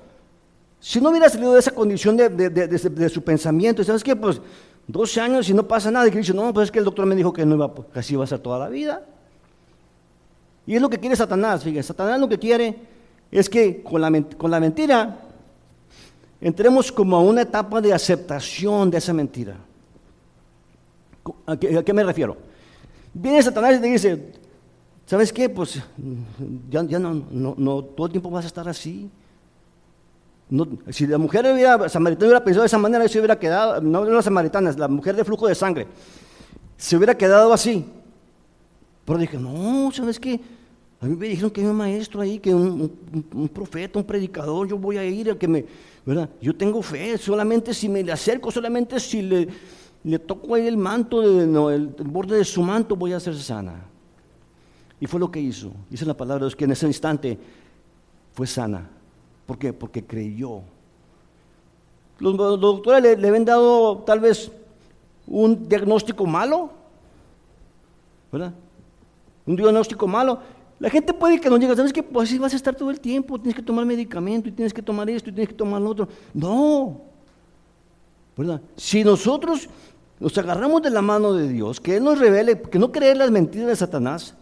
Si 0.84 1.00
no 1.00 1.12
hubiera 1.12 1.30
salido 1.30 1.54
de 1.54 1.62
esa 1.62 1.72
condición 1.72 2.18
de, 2.18 2.28
de, 2.28 3.10
su 3.10 3.24
pensamiento, 3.24 3.86
¿sabes 3.86 4.04
qué? 4.04 4.18
Pues 4.18 4.42
12 4.86 5.22
años 5.22 5.48
y 5.48 5.54
no 5.54 5.66
pasa 5.66 5.90
nada. 5.90 6.06
Y 6.10 6.12
que 6.12 6.18
dice, 6.18 6.34
no, 6.34 6.54
pues 6.54 6.66
es 6.66 6.72
que 6.72 6.80
el 6.80 6.84
doctor 6.84 7.06
me 7.06 7.16
dijo 7.16 7.32
que, 7.32 7.46
no 7.46 7.56
iba, 7.56 7.74
que 7.74 8.00
así 8.00 8.16
iba 8.16 8.26
a 8.26 8.28
ser 8.28 8.40
toda 8.40 8.60
la 8.60 8.68
vida. 8.68 9.02
Y 10.68 10.76
es 10.76 10.82
lo 10.82 10.90
que 10.90 11.00
quiere 11.00 11.16
Satanás, 11.16 11.64
fíjense. 11.64 11.88
Satanás 11.88 12.20
lo 12.20 12.28
que 12.28 12.38
quiere 12.38 12.76
es 13.32 13.50
que 13.50 13.82
con 13.82 14.02
la, 14.02 14.12
con 14.38 14.52
la 14.52 14.60
mentira 14.60 15.22
entremos 16.42 16.92
como 16.92 17.16
a 17.16 17.22
una 17.22 17.44
etapa 17.44 17.80
de 17.80 17.94
aceptación 17.94 18.92
de 18.92 18.98
esa 18.98 19.14
mentira. 19.14 19.56
¿A 21.46 21.56
qué, 21.56 21.94
me 21.94 22.04
refiero? 22.04 22.36
Viene 23.14 23.42
Satanás 23.42 23.78
y 23.78 23.80
te 23.80 23.88
dice, 23.88 24.34
¿sabes 25.06 25.32
qué? 25.32 25.48
Pues 25.48 25.82
ya, 26.70 26.84
no, 27.00 27.24
no, 27.32 27.84
todo 27.86 28.08
el 28.08 28.12
tiempo 28.12 28.30
vas 28.30 28.44
a 28.44 28.48
estar 28.48 28.68
así. 28.68 29.10
Si 30.90 31.08
la 31.08 31.18
mujer 31.18 31.46
hubiera, 31.52 31.90
samaritana 31.90 32.28
hubiera 32.28 32.44
pensado 32.44 32.62
de 32.64 32.68
esa 32.68 32.78
manera, 32.78 33.08
se 33.08 33.18
hubiera 33.18 33.38
quedado, 33.38 33.82
no 33.82 34.06
las 34.06 34.26
samaritanas, 34.26 34.78
la 34.78 34.88
mujer 34.88 35.16
de 35.16 35.24
flujo 35.24 35.48
de 35.48 35.56
sangre, 35.56 35.88
se 36.78 36.96
hubiera 36.96 37.16
quedado 37.16 37.52
así. 37.54 37.86
Pero 39.06 39.20
dije, 39.20 39.38
no, 39.38 39.92
¿sabes 39.92 40.20
qué? 40.20 40.40
A 41.02 41.06
mí 41.06 41.16
me 41.16 41.28
dijeron 41.28 41.52
que 41.52 41.62
hay 41.62 41.68
un 41.68 41.76
maestro 41.76 42.22
ahí, 42.22 42.40
que 42.40 42.54
un, 42.54 42.90
profeta, 43.54 44.00
un 44.00 44.06
predicador, 44.06 44.68
yo 44.68 44.78
voy 44.78 44.98
a 44.98 45.04
ir 45.04 45.38
que 45.38 45.48
me, 45.48 45.66
¿verdad? 46.06 46.30
Yo 46.42 46.56
tengo 46.56 46.82
fe, 46.82 47.18
solamente 47.18 47.74
si 47.74 47.90
me 47.90 48.04
le 48.04 48.12
acerco, 48.12 48.52
solamente 48.52 49.00
si 49.00 49.22
le, 49.22 50.20
toco 50.20 50.56
ahí 50.56 50.68
el 50.68 50.78
manto, 50.78 51.20
de, 51.20 51.44
el, 51.76 51.88
borde 51.88 52.38
de 52.38 52.46
su 52.46 52.62
manto, 52.62 52.96
voy 52.96 53.12
a 53.12 53.20
ser 53.20 53.36
sana. 53.36 53.86
Y 55.00 55.06
fue 55.06 55.20
lo 55.20 55.30
que 55.30 55.42
hizo. 55.42 55.74
Dice 55.90 56.06
la 56.06 56.14
palabra 56.14 56.46
de 56.46 56.46
Dios 56.46 56.56
que 56.56 56.64
en 56.64 56.72
ese 56.72 56.88
instante 56.88 57.38
fue 58.32 58.48
sana. 58.48 58.90
¿Por 59.46 59.58
qué? 59.58 59.74
Porque 59.74 60.04
creyó. 60.04 60.62
Los, 62.20 62.38
doctores 62.38 63.02
le, 63.02 63.18
le 63.18 63.28
habían 63.28 63.46
dado 63.46 64.00
tal 64.00 64.20
vez 64.20 64.52
un 65.28 65.68
diagnóstico 65.68 66.26
malo, 66.26 66.70
¿verdad? 68.32 68.54
Un 69.46 69.56
diagnóstico 69.56 70.08
malo. 70.08 70.40
La 70.80 70.90
gente 70.90 71.14
puede 71.14 71.40
que 71.40 71.50
no 71.50 71.58
llegue, 71.58 71.76
¿sabes 71.76 71.94
qué? 71.94 72.04
Pues 72.04 72.30
así 72.30 72.38
vas 72.38 72.54
a 72.54 72.56
estar 72.56 72.76
todo 72.76 72.92
el 72.92 73.00
tiempo, 73.00 73.40
tienes 73.40 73.56
que 73.56 73.62
tomar 73.62 73.86
medicamento 73.86 74.50
y 74.50 74.52
tienes 74.52 74.74
que 74.74 74.82
tomar 74.82 75.10
esto 75.10 75.30
y 75.30 75.34
tienes 75.34 75.50
que 75.50 75.56
tomar 75.56 75.82
lo 75.82 75.90
otro. 75.90 76.08
No, 76.34 77.02
¿verdad? 78.36 78.62
Si 78.76 79.04
nosotros 79.04 79.70
nos 80.20 80.38
agarramos 80.38 80.82
de 80.82 80.90
la 80.90 81.02
mano 81.02 81.34
de 81.34 81.48
Dios, 81.48 81.80
que 81.80 81.98
Él 81.98 82.04
nos 82.04 82.20
revele, 82.20 82.62
que 82.62 82.80
no 82.80 82.92
creer 82.92 83.18
las 83.18 83.32
mentiras 83.32 83.68
de 83.68 83.76
Satanás, 83.76 84.36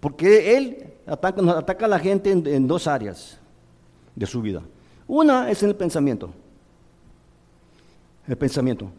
porque 0.00 0.56
Él 0.56 0.94
ataca, 1.06 1.58
ataca 1.58 1.84
a 1.86 1.88
la 1.88 1.98
gente 1.98 2.30
en, 2.30 2.66
dos 2.66 2.86
áreas 2.86 3.38
de 4.14 4.26
su 4.26 4.42
vida. 4.42 4.62
Una 5.06 5.50
es 5.50 5.62
en 5.62 5.70
el 5.70 5.76
pensamiento. 5.76 6.30
El 8.26 8.36
pensamiento. 8.36 8.90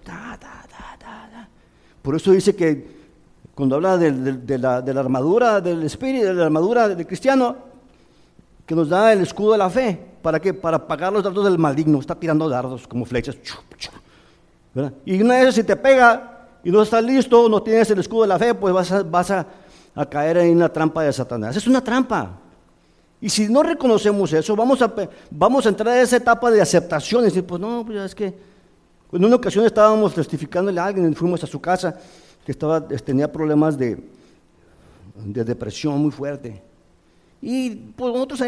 Por 2.01 2.15
eso 2.15 2.31
dice 2.31 2.55
que 2.55 3.03
cuando 3.55 3.75
habla 3.75 3.97
de, 3.97 4.57
la, 4.57 4.77
armadura 4.77 5.61
del 5.61 5.83
espíritu, 5.83 6.25
de 6.25 6.33
la 6.33 6.45
armadura 6.45 6.89
del 6.89 7.07
cristiano, 7.07 7.55
que 8.65 8.75
nos 8.75 8.89
da 8.89 9.13
el 9.13 9.21
escudo 9.21 9.53
de 9.53 9.57
la 9.57 9.69
fe. 9.69 9.99
¿Para 10.21 10.39
qué? 10.39 10.53
Para 10.53 10.77
apagar 10.77 11.11
los 11.11 11.23
dardos 11.23 11.45
del 11.45 11.57
maligno. 11.57 11.99
Está 11.99 12.15
tirando 12.15 12.47
dardos 12.49 12.87
como 12.87 13.05
flechas. 13.05 13.37
Y 15.05 15.21
una 15.21 15.39
vez 15.39 15.55
si 15.55 15.63
te 15.63 15.75
pega 15.75 16.47
y 16.63 16.71
no 16.71 16.81
estás 16.81 17.03
listo, 17.03 17.47
no 17.47 17.61
tienes 17.61 17.89
el 17.91 17.99
escudo 17.99 18.23
de 18.23 18.27
la 18.29 18.39
fe, 18.39 18.55
pues 18.55 18.73
vas 19.09 19.31
a, 19.31 19.47
caer 20.09 20.37
en 20.37 20.55
una 20.55 20.69
trampa 20.69 21.03
de 21.03 21.13
Satanás. 21.13 21.55
Es 21.55 21.67
una 21.67 21.83
trampa. 21.83 22.39
Y 23.23 23.29
si 23.29 23.47
no 23.47 23.63
reconocemos 23.63 24.33
eso, 24.33 24.53
vamos 24.53 24.81
a, 24.81 24.93
vamos 25.31 25.65
a 25.65 25.69
entrar 25.69 25.95
en 25.95 26.03
esa 26.03 26.17
etapa 26.17 26.51
de 26.51 26.59
aceptación 26.59 27.21
y 27.21 27.27
decir, 27.27 27.45
pues 27.45 27.61
no, 27.61 27.85
pues 27.85 27.97
es 27.99 28.13
que 28.13 28.33
en 29.13 29.23
una 29.23 29.37
ocasión 29.37 29.65
estábamos 29.65 30.13
testificándole 30.13 30.77
a 30.77 30.87
alguien 30.87 31.15
fuimos 31.15 31.41
a 31.41 31.47
su 31.47 31.61
casa 31.61 31.97
que 32.45 32.51
estaba, 32.51 32.85
tenía 32.85 33.31
problemas 33.31 33.77
de, 33.77 33.97
de 35.15 35.43
depresión 35.45 36.01
muy 36.01 36.11
fuerte. 36.11 36.61
Y 37.41 37.69
pues 37.69 38.13
nosotros, 38.13 38.41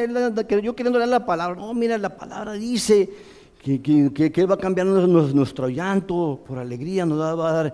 yo 0.62 0.76
queriendo 0.76 1.00
leer 1.00 1.10
la 1.10 1.26
palabra, 1.26 1.56
no, 1.56 1.74
mira, 1.74 1.98
la 1.98 2.14
palabra 2.14 2.52
dice 2.52 3.10
que, 3.64 3.82
que, 3.82 4.30
que, 4.30 4.46
va 4.46 4.56
a 4.56 4.58
cambiar 4.58 4.88
nuestro, 4.88 5.70
llanto 5.70 6.42
por 6.46 6.58
alegría, 6.58 7.06
nos 7.06 7.18
va 7.18 7.50
a 7.50 7.54
dar 7.54 7.74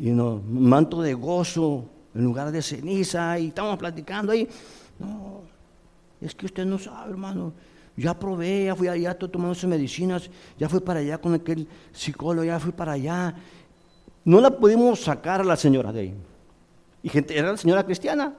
y 0.00 0.10
no, 0.10 0.42
manto 0.50 1.00
de 1.00 1.14
gozo 1.14 1.84
en 2.12 2.24
lugar 2.24 2.50
de 2.50 2.60
ceniza, 2.60 3.38
y 3.38 3.48
estamos 3.48 3.78
platicando 3.78 4.32
ahí. 4.32 4.48
No, 4.98 5.49
es 6.20 6.34
que 6.34 6.46
usted 6.46 6.64
no 6.64 6.78
sabe, 6.78 7.10
hermano. 7.10 7.52
Ya 7.96 8.18
probé, 8.18 8.66
ya 8.66 8.74
fui 8.74 8.88
allá, 8.88 9.10
estoy 9.10 9.28
tomando 9.28 9.54
sus 9.54 9.68
medicinas, 9.68 10.30
ya 10.58 10.68
fui 10.68 10.80
para 10.80 11.00
allá 11.00 11.18
con 11.18 11.34
aquel 11.34 11.66
psicólogo, 11.92 12.44
ya 12.44 12.58
fui 12.58 12.72
para 12.72 12.92
allá. 12.92 13.34
No 14.24 14.40
la 14.40 14.50
pudimos 14.50 15.00
sacar 15.00 15.40
a 15.40 15.44
la 15.44 15.56
señora 15.56 15.92
de 15.92 16.00
ahí. 16.00 16.14
Y 17.02 17.08
gente, 17.08 17.36
era 17.36 17.52
la 17.52 17.56
señora 17.56 17.84
cristiana. 17.84 18.34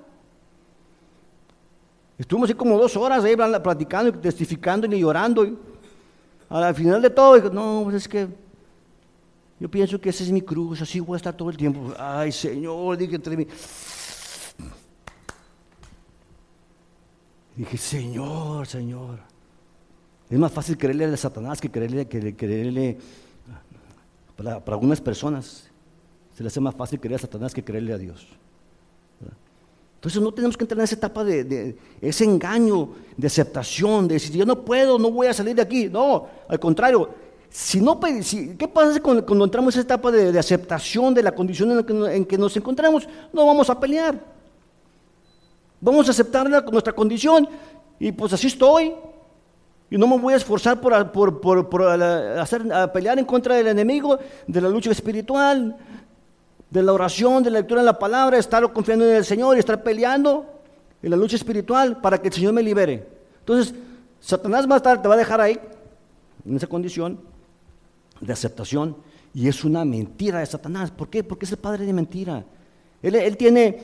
Estuvimos 2.17 2.49
así 2.49 2.55
como 2.55 2.77
dos 2.77 2.95
horas 2.95 3.23
ahí 3.23 3.35
platicando 3.35 4.09
y 4.09 4.21
testificando 4.21 4.87
y 4.87 4.99
llorando. 4.99 5.43
Y 5.43 5.57
al 6.49 6.75
final 6.75 7.01
de 7.01 7.09
todo, 7.09 7.35
dije, 7.35 7.49
no, 7.51 7.81
pues 7.83 7.95
es 7.95 8.07
que 8.07 8.27
yo 9.59 9.69
pienso 9.69 9.99
que 9.99 10.09
esa 10.09 10.23
es 10.23 10.31
mi 10.31 10.41
cruz, 10.41 10.81
así 10.81 10.99
voy 10.99 11.15
a 11.15 11.17
estar 11.17 11.35
todo 11.35 11.49
el 11.49 11.57
tiempo. 11.57 11.93
Ay, 11.97 12.31
Señor, 12.31 12.97
dije 12.97 13.15
entre 13.15 13.37
mí. 13.37 13.47
Dije, 17.55 17.77
Señor, 17.77 18.67
Señor. 18.67 19.19
Es 20.29 20.39
más 20.39 20.51
fácil 20.51 20.77
creerle 20.77 21.05
a 21.05 21.17
Satanás 21.17 21.59
que 21.59 21.69
creerle, 21.69 22.07
que 22.07 22.35
creerle 22.35 22.97
para 24.37 24.61
algunas 24.67 25.01
personas. 25.01 25.69
Se 26.35 26.43
le 26.43 26.47
hace 26.47 26.59
más 26.59 26.73
fácil 26.73 26.99
creer 26.99 27.15
a 27.15 27.19
Satanás 27.19 27.53
que 27.53 27.63
creerle 27.63 27.93
a 27.93 27.97
Dios. 27.97 28.27
Entonces 29.95 30.19
no 30.19 30.33
tenemos 30.33 30.57
que 30.57 30.63
entrar 30.63 30.79
en 30.79 30.85
esa 30.85 30.95
etapa 30.95 31.23
de, 31.23 31.77
ese 32.01 32.23
engaño, 32.23 32.89
de 33.15 33.27
aceptación, 33.27 34.07
de 34.07 34.15
decir, 34.15 34.35
yo 34.35 34.47
no 34.47 34.65
puedo, 34.65 34.97
no 34.97 35.11
voy 35.11 35.27
a 35.27 35.33
salir 35.33 35.55
de 35.55 35.61
aquí. 35.61 35.89
No, 35.89 36.27
al 36.47 36.59
contrario, 36.59 37.07
si 37.47 37.79
no, 37.81 37.99
¿qué 37.99 38.67
pasa 38.67 38.99
cuando, 38.99 39.45
entramos 39.45 39.75
en 39.75 39.81
esa 39.81 39.85
etapa 39.85 40.09
de, 40.09 40.39
aceptación 40.39 41.13
de 41.13 41.21
la 41.21 41.35
condición 41.35 41.71
en, 41.71 41.85
que, 41.85 42.15
en 42.15 42.25
que 42.25 42.35
nos 42.35 42.57
encontramos? 42.57 43.07
No 43.31 43.45
vamos 43.45 43.69
a 43.69 43.79
pelear. 43.79 44.19
Vamos 45.81 46.07
a 46.07 46.11
aceptar 46.11 46.47
nuestra 46.47 46.93
condición 46.93 47.49
y 47.99 48.11
pues 48.11 48.31
así 48.33 48.47
estoy. 48.47 48.93
Y 49.89 49.97
no 49.97 50.07
me 50.07 50.17
voy 50.17 50.33
a 50.33 50.37
esforzar 50.37 50.79
por, 50.79 51.11
por, 51.41 51.83
hacer, 52.39 52.71
a 52.71 52.93
pelear 52.93 53.19
en 53.19 53.25
contra 53.25 53.55
del 53.55 53.67
enemigo, 53.67 54.17
de 54.47 54.61
la 54.61 54.69
lucha 54.69 54.91
espiritual, 54.91 55.75
de 56.69 56.83
la 56.83 56.93
oración, 56.93 57.43
de 57.43 57.51
la 57.51 57.59
lectura 57.59 57.81
de 57.81 57.85
la 57.85 57.99
palabra, 57.99 58.37
estar 58.37 58.71
confiando 58.71 59.05
en 59.05 59.17
el 59.17 59.25
Señor 59.25 59.57
y 59.57 59.59
estar 59.59 59.83
peleando 59.83 60.45
en 61.03 61.09
la 61.09 61.17
lucha 61.17 61.35
espiritual 61.35 61.99
para 61.99 62.21
que 62.21 62.29
el 62.29 62.33
Señor 62.33 62.53
me 62.53 62.63
libere. 62.63 63.05
Entonces, 63.39 63.75
Satanás 64.21 64.65
más 64.65 64.81
tarde 64.81 65.01
te 65.01 65.09
va 65.09 65.15
a 65.15 65.17
dejar 65.17 65.41
ahí, 65.41 65.59
en 66.45 66.55
esa 66.55 66.67
condición 66.67 67.19
de 68.21 68.31
aceptación, 68.31 68.95
y 69.33 69.47
es 69.47 69.65
una 69.65 69.83
mentira 69.83 70.39
de 70.39 70.45
Satanás. 70.45 70.91
¿Por 70.91 71.09
qué? 71.09 71.23
Porque 71.23 71.45
es 71.45 71.51
el 71.51 71.57
padre 71.57 71.85
de 71.85 71.91
mentira. 71.91 72.45
Él, 73.01 73.15
él 73.15 73.35
tiene, 73.35 73.83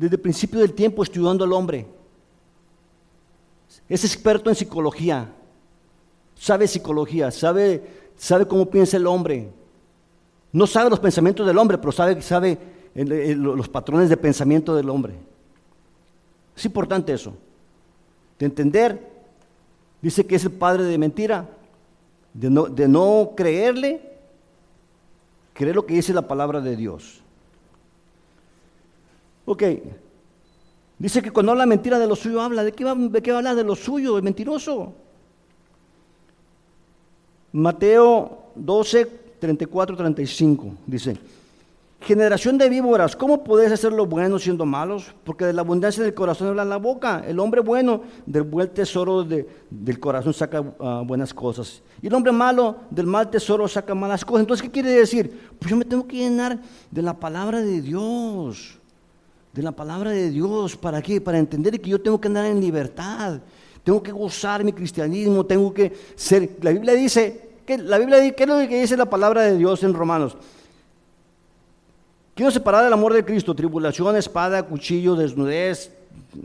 desde 0.00 0.16
el 0.16 0.20
principio 0.22 0.60
del 0.60 0.72
tiempo, 0.72 1.02
estudiando 1.02 1.44
al 1.44 1.52
hombre. 1.52 1.86
Es 3.88 4.04
experto 4.04 4.50
en 4.50 4.56
psicología, 4.56 5.32
sabe 6.34 6.68
psicología, 6.68 7.30
sabe, 7.30 7.82
sabe 8.16 8.46
cómo 8.46 8.68
piensa 8.68 8.96
el 8.96 9.06
hombre 9.06 9.50
no 10.54 10.68
sabe 10.68 10.88
los 10.88 11.00
pensamientos 11.00 11.44
del 11.44 11.58
hombre, 11.58 11.78
pero 11.78 11.90
sabe, 11.90 12.22
sabe 12.22 12.56
los 12.94 13.68
patrones 13.68 14.08
de 14.08 14.16
pensamiento 14.16 14.76
del 14.76 14.88
hombre. 14.88 15.14
Es 16.56 16.64
importante 16.64 17.12
eso. 17.12 17.34
De 18.38 18.46
entender, 18.46 19.04
dice 20.00 20.24
que 20.24 20.36
es 20.36 20.44
el 20.44 20.52
padre 20.52 20.84
de 20.84 20.96
mentira, 20.96 21.50
de 22.32 22.50
no, 22.50 22.66
de 22.66 22.86
no 22.86 23.32
creerle, 23.36 24.12
creer 25.54 25.74
lo 25.74 25.84
que 25.84 25.94
dice 25.94 26.14
la 26.14 26.28
palabra 26.28 26.60
de 26.60 26.76
Dios. 26.76 27.23
Ok, 29.46 29.62
dice 30.98 31.20
que 31.20 31.30
cuando 31.30 31.52
habla 31.52 31.66
mentira 31.66 31.98
de 31.98 32.06
lo 32.06 32.16
suyo 32.16 32.40
habla, 32.40 32.64
¿de 32.64 32.72
qué 32.72 32.84
va, 32.84 32.94
de 32.94 33.22
qué 33.22 33.30
va 33.30 33.36
a 33.36 33.40
hablar? 33.40 33.56
De 33.56 33.64
lo 33.64 33.76
suyo, 33.76 34.16
es 34.16 34.24
mentiroso. 34.24 34.94
Mateo 37.52 38.50
12, 38.54 39.06
34, 39.38 39.96
35, 39.96 40.74
dice, 40.86 41.16
generación 42.04 42.58
de 42.58 42.68
víboras, 42.68 43.16
¿cómo 43.16 43.42
podéis 43.42 43.72
hacer 43.72 43.92
lo 43.92 44.06
bueno 44.06 44.38
siendo 44.38 44.66
malos? 44.66 45.14
Porque 45.24 45.46
de 45.46 45.52
la 45.52 45.62
abundancia 45.62 46.02
del 46.02 46.14
corazón 46.14 46.48
habla 46.48 46.64
la 46.64 46.76
boca. 46.76 47.24
El 47.26 47.40
hombre 47.40 47.60
bueno 47.60 48.02
del 48.26 48.42
buen 48.42 48.68
tesoro 48.68 49.24
del 49.24 50.00
corazón 50.00 50.34
saca 50.34 50.64
ah, 50.80 51.02
buenas 51.04 51.32
cosas. 51.32 51.82
Y 52.02 52.06
el 52.06 52.14
hombre 52.14 52.32
malo 52.32 52.76
del 52.90 53.06
mal 53.06 53.30
tesoro 53.30 53.66
saca 53.66 53.94
malas 53.94 54.24
cosas. 54.24 54.40
Entonces, 54.40 54.62
¿qué 54.64 54.70
quiere 54.70 54.90
decir? 54.90 55.48
Pues 55.58 55.70
yo 55.70 55.76
me 55.76 55.84
tengo 55.84 56.06
que 56.06 56.16
llenar 56.16 56.58
de 56.90 57.02
la 57.02 57.18
palabra 57.18 57.60
de 57.62 57.80
Dios. 57.80 58.78
De 59.54 59.62
la 59.62 59.72
palabra 59.72 60.10
de 60.10 60.30
Dios. 60.30 60.76
¿Para 60.76 61.00
qué? 61.00 61.20
Para 61.20 61.38
entender 61.38 61.80
que 61.80 61.88
yo 61.88 62.00
tengo 62.00 62.20
que 62.20 62.28
andar 62.28 62.44
en 62.44 62.60
libertad. 62.60 63.40
Tengo 63.82 64.02
que 64.02 64.12
gozar 64.12 64.62
mi 64.64 64.72
cristianismo. 64.72 65.46
Tengo 65.46 65.72
que 65.72 65.92
ser... 66.16 66.58
La 66.60 66.72
Biblia 66.72 66.92
dice 66.94 67.54
¿Qué, 67.66 67.78
la 67.78 67.98
Biblia 67.98 68.18
dice, 68.18 68.34
¿qué 68.34 68.42
es 68.42 68.48
lo 68.48 68.58
que 68.58 68.80
dice 68.80 68.96
la 68.96 69.06
palabra 69.06 69.42
de 69.42 69.56
Dios 69.56 69.82
en 69.82 69.94
Romanos? 69.94 70.36
Quiero 72.34 72.50
separar 72.50 72.84
el 72.86 72.92
amor 72.92 73.14
de 73.14 73.24
Cristo, 73.24 73.54
tribulación, 73.54 74.16
espada, 74.16 74.62
cuchillo, 74.62 75.14
desnudez. 75.14 75.90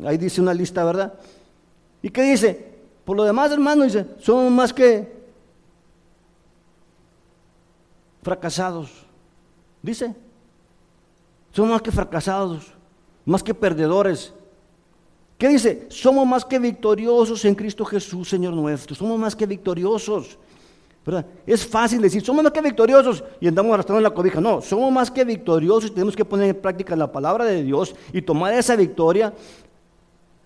Ahí 0.06 0.18
dice 0.18 0.40
una 0.40 0.54
lista, 0.54 0.84
¿verdad? 0.84 1.14
¿Y 2.02 2.10
qué 2.10 2.22
dice? 2.22 2.70
Por 3.04 3.18
lo 3.18 3.24
demás, 3.24 3.52
hermano, 3.52 3.84
dice, 3.84 4.06
somos 4.20 4.52
más 4.52 4.72
que 4.72 5.12
fracasados. 8.22 8.90
Dice, 9.82 10.16
somos 11.52 11.72
más 11.72 11.82
que 11.82 11.92
fracasados, 11.92 12.72
más 13.30 13.44
que 13.44 13.54
perdedores. 13.54 14.34
¿Qué 15.38 15.48
dice? 15.48 15.86
Somos 15.90 16.28
más 16.28 16.44
que 16.44 16.60
victoriosos 16.60 17.46
en 17.46 17.56
Cristo 17.56 17.86
Jesús, 17.86 18.28
Señor 18.28 18.54
nuestro. 18.54 18.96
Somos 18.96 19.20
más 19.20 19.36
que 19.36 19.46
victoriosos. 19.46 20.38
Es 21.48 21.66
fácil 21.66 22.02
decir, 22.02 22.24
somos 22.24 22.44
más 22.44 22.54
que 22.54 22.62
victoriosos 22.62 23.24
y 23.40 23.48
andamos 23.48 23.74
arrastrando 23.74 24.02
la 24.02 24.12
cobija. 24.12 24.42
No, 24.42 24.62
somos 24.62 24.92
más 24.92 25.10
que 25.10 25.24
victoriosos 25.24 25.90
y 25.90 25.94
tenemos 25.94 26.16
que 26.16 26.26
poner 26.26 26.50
en 26.50 26.62
práctica 26.62 26.96
la 26.96 27.12
palabra 27.12 27.46
de 27.46 27.64
Dios 27.64 27.96
y 28.14 28.22
tomar 28.22 28.54
esa 28.54 28.76
victoria, 28.76 29.34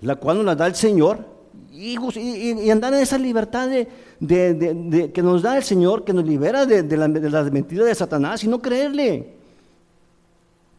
la 0.02 0.16
cual 0.16 0.38
nos 0.38 0.46
la 0.46 0.56
da 0.56 0.68
el 0.68 0.76
Señor, 0.76 1.26
y, 1.72 2.70
andar 2.70 2.94
en 2.94 3.02
esa 3.02 3.18
libertad 3.18 3.68
de, 3.68 5.12
que 5.14 5.22
nos 5.24 5.42
da 5.42 5.58
el 5.58 5.64
Señor, 5.64 6.04
que 6.04 6.14
nos 6.14 6.24
libera 6.24 6.66
de, 6.66 6.98
las 6.98 7.52
mentiras 7.52 7.88
de 7.88 7.96
Satanás 7.96 8.44
y 8.44 8.48
no 8.48 8.62
creerle. 8.62 9.34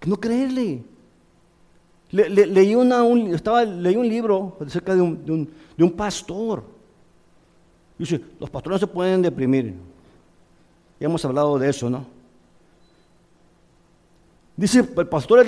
No 0.07 0.17
creerle. 0.19 0.94
Leí, 2.15 2.75
un, 2.75 3.35
estaba, 3.35 3.65
leí 3.65 3.97
un 3.97 4.09
libro 4.09 4.57
acerca 4.65 4.95
de 4.95 5.01
un, 5.01 5.51
de 5.77 5.85
un 5.85 5.93
pastor. 5.93 6.65
Dice, 7.99 8.21
los 8.41 8.51
pastores 8.51 8.81
se 8.81 8.87
pueden 8.87 9.23
deprimir. 9.23 9.75
Ya 10.99 11.07
hemos 11.07 11.25
hablado 11.25 11.59
de 11.59 11.71
eso, 11.71 11.91
¿no? 11.91 12.07
Dice, 14.57 14.89
el 14.97 15.09
pastor, 15.09 15.45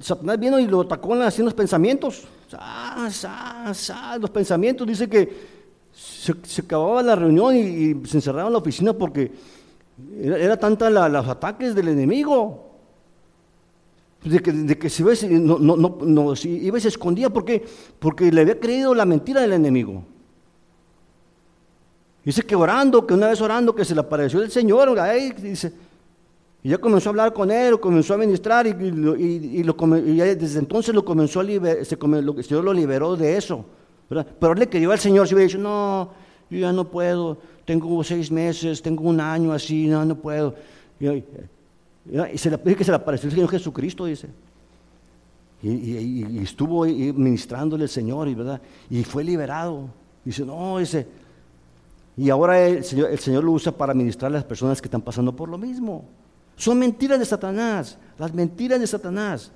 Satanás 0.00 0.38
vino 0.38 0.58
y 0.58 0.66
lo 0.66 0.80
atacó 0.80 1.14
en 1.14 1.44
los 1.44 1.54
pensamientos. 1.54 2.24
los 4.18 4.30
pensamientos. 4.30 4.86
Dice 4.86 5.08
que 5.08 5.60
se, 5.92 6.62
acababa 6.62 7.02
la 7.02 7.16
reunión 7.16 7.54
y, 7.54 8.06
se 8.06 8.16
encerraba 8.16 8.48
en 8.48 8.52
la 8.54 8.58
oficina 8.58 8.94
porque 8.94 9.30
era, 10.22 10.56
tanta 10.56 10.88
los 10.88 11.28
ataques 11.28 11.74
del 11.74 11.88
enemigo. 11.88 12.69
De 14.24 14.40
que, 14.40 14.52
de 14.52 14.76
que 14.76 14.90
se 14.90 15.02
no, 15.30 15.58
no, 15.58 15.76
no, 15.76 16.36
si 16.36 16.50
iba 16.50 16.76
y 16.76 16.80
se 16.80 16.88
escondía 16.88 17.30
porque, 17.30 17.64
porque 17.98 18.30
le 18.30 18.42
había 18.42 18.60
creído 18.60 18.94
la 18.94 19.06
mentira 19.06 19.40
del 19.40 19.54
enemigo. 19.54 20.04
Dice 22.22 22.42
que 22.42 22.54
orando, 22.54 23.06
que 23.06 23.14
una 23.14 23.28
vez 23.28 23.40
orando, 23.40 23.74
que 23.74 23.84
se 23.84 23.94
le 23.94 24.00
apareció 24.02 24.42
el 24.42 24.50
Señor, 24.50 24.94
dice, 25.40 25.72
y 26.62 26.68
ya 26.68 26.78
comenzó 26.78 27.08
a 27.08 27.12
hablar 27.12 27.32
con 27.32 27.50
él, 27.50 27.80
comenzó 27.80 28.12
a 28.12 28.18
ministrar, 28.18 28.66
y, 28.66 28.70
y, 28.70 29.62
lo, 29.62 29.72
desde 29.72 30.58
entonces 30.58 30.94
lo 30.94 31.02
comenzó 31.02 31.40
a 31.40 31.42
liberar, 31.42 31.78
el 31.78 31.86
Señor 32.44 32.64
lo 32.64 32.74
liberó 32.74 33.16
de 33.16 33.38
eso. 33.38 33.64
Pero 34.08 34.52
él 34.52 34.58
le 34.58 34.68
quería 34.68 34.92
al 34.92 34.98
Señor, 34.98 35.26
se 35.26 35.34
hubiera 35.34 35.46
dicho, 35.46 35.58
no, 35.58 36.10
yo 36.50 36.58
ya 36.58 36.72
no 36.72 36.90
puedo, 36.90 37.38
tengo 37.64 38.04
seis 38.04 38.30
meses, 38.30 38.82
tengo 38.82 39.04
un 39.04 39.20
año 39.20 39.52
así, 39.52 39.86
no, 39.86 40.04
no 40.04 40.16
puedo. 40.16 40.54
Y, 42.06 42.38
se 42.38 42.50
le 42.50 42.58
que 42.58 42.84
se 42.84 42.90
le 42.90 42.96
apareció 42.96 43.28
el 43.28 43.34
Señor 43.34 43.50
Jesucristo, 43.50 44.04
dice. 44.04 44.28
Y, 45.62 46.38
estuvo 46.38 46.84
ministrándole 46.84 47.84
el 47.84 47.90
Señor, 47.90 48.28
y, 48.28 48.34
¿verdad? 48.34 48.60
y 48.88 49.04
fue 49.04 49.24
liberado. 49.24 49.88
Dice, 50.24 50.44
no, 50.44 50.78
dice, 50.78 51.06
y 52.16 52.28
ahora 52.30 52.66
el 52.66 52.84
Señor, 52.84 53.10
el 53.10 53.18
Señor 53.18 53.44
lo 53.44 53.52
usa 53.52 53.72
para 53.72 53.94
ministrar 53.94 54.30
a 54.30 54.34
las 54.34 54.44
personas 54.44 54.80
que 54.80 54.86
están 54.86 55.02
pasando 55.02 55.34
por 55.34 55.48
lo 55.48 55.56
mismo. 55.56 56.04
Son 56.56 56.78
mentiras 56.78 57.18
de 57.18 57.24
Satanás, 57.24 57.96
las 58.18 58.34
mentiras 58.34 58.78
de 58.78 58.86
Satanás. 58.86 59.50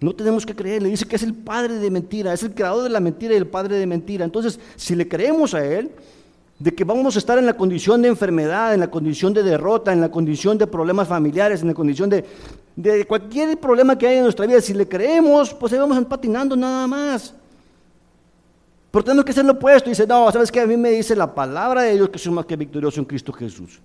No 0.00 0.12
tenemos 0.14 0.46
que 0.46 0.54
creer, 0.54 0.82
le 0.82 0.88
dice 0.90 1.06
que 1.06 1.16
es 1.16 1.22
el 1.22 1.34
padre 1.34 1.74
de 1.74 1.90
mentira, 1.90 2.32
es 2.32 2.42
el 2.42 2.54
creador 2.54 2.84
de 2.84 2.90
la 2.90 3.00
mentira 3.00 3.34
y 3.34 3.36
el 3.36 3.46
padre 3.46 3.76
de 3.76 3.86
mentira. 3.86 4.24
Entonces, 4.24 4.58
si 4.76 4.94
le 4.94 5.08
creemos 5.08 5.54
a 5.54 5.64
él, 5.64 5.90
de 6.58 6.74
que 6.74 6.84
vamos 6.84 7.14
a 7.14 7.18
estar 7.20 7.38
en 7.38 7.46
la 7.46 7.56
condición 7.56 8.02
de 8.02 8.08
enfermedad, 8.08 8.74
en 8.74 8.80
la 8.80 8.90
condición 8.90 9.32
de 9.32 9.42
derrota, 9.42 9.92
en 9.92 10.00
la 10.00 10.10
condición 10.10 10.58
de 10.58 10.66
problemas 10.66 11.06
familiares, 11.06 11.62
en 11.62 11.68
la 11.68 11.74
condición 11.74 12.10
de, 12.10 12.24
cualquier 13.06 13.58
problema 13.58 13.96
que 13.96 14.08
haya 14.08 14.18
en 14.18 14.24
nuestra 14.24 14.46
vida, 14.46 14.60
si 14.60 14.74
le 14.74 14.88
creemos, 14.88 15.54
pues 15.54 15.72
ahí 15.72 15.78
vamos 15.78 16.04
patinando 16.06 16.56
nada 16.56 16.86
más. 16.86 17.34
Pero 18.90 19.04
tenemos 19.04 19.24
que 19.24 19.32
ser 19.32 19.44
lo 19.44 19.52
opuesto. 19.52 19.88
Dice, 19.88 20.06
no, 20.06 20.32
¿sabes 20.32 20.50
qué? 20.50 20.60
A 20.60 20.66
mí 20.66 20.76
me 20.76 20.90
dice 20.90 21.14
la 21.14 21.32
palabra 21.32 21.82
de 21.82 21.94
Dios 21.94 22.08
que 22.08 22.18
soy 22.18 22.32
más 22.32 22.46
que 22.46 22.56
victorioso 22.56 22.98
en 22.98 23.06
Cristo 23.06 23.32
Jesús. 23.32 23.80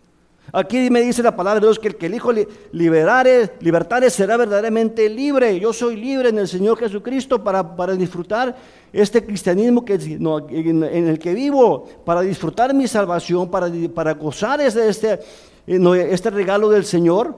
Aquí 0.51 0.89
me 0.89 1.01
dice 1.01 1.23
la 1.23 1.35
palabra 1.35 1.59
de 1.59 1.67
Dios 1.67 1.79
que 1.79 1.87
el 1.87 1.95
que 1.95 2.07
el 2.07 2.15
Hijo 2.15 2.31
liberare, 2.71 3.53
libertare 3.61 4.09
será 4.09 4.37
verdaderamente 4.37 5.09
libre. 5.09 5.59
Yo 5.59 5.71
soy 5.71 5.95
libre 5.95 6.29
en 6.29 6.37
el 6.37 6.47
Señor 6.47 6.77
Jesucristo 6.77 7.43
para, 7.43 7.75
para 7.75 7.95
disfrutar 7.95 8.55
este 8.91 9.25
cristianismo 9.25 9.83
que, 9.83 9.95
en, 9.95 10.83
el 10.83 11.17
que 11.17 11.33
vivo, 11.33 11.87
para 12.05 12.21
disfrutar 12.21 12.73
mi 12.73 12.87
salvación, 12.87 13.49
para, 13.49 13.67
para 13.95 14.13
gozar 14.13 14.61
este, 14.61 14.89
este, 14.89 15.19
este 15.65 16.29
regalo 16.29 16.69
del 16.69 16.85
Señor 16.85 17.35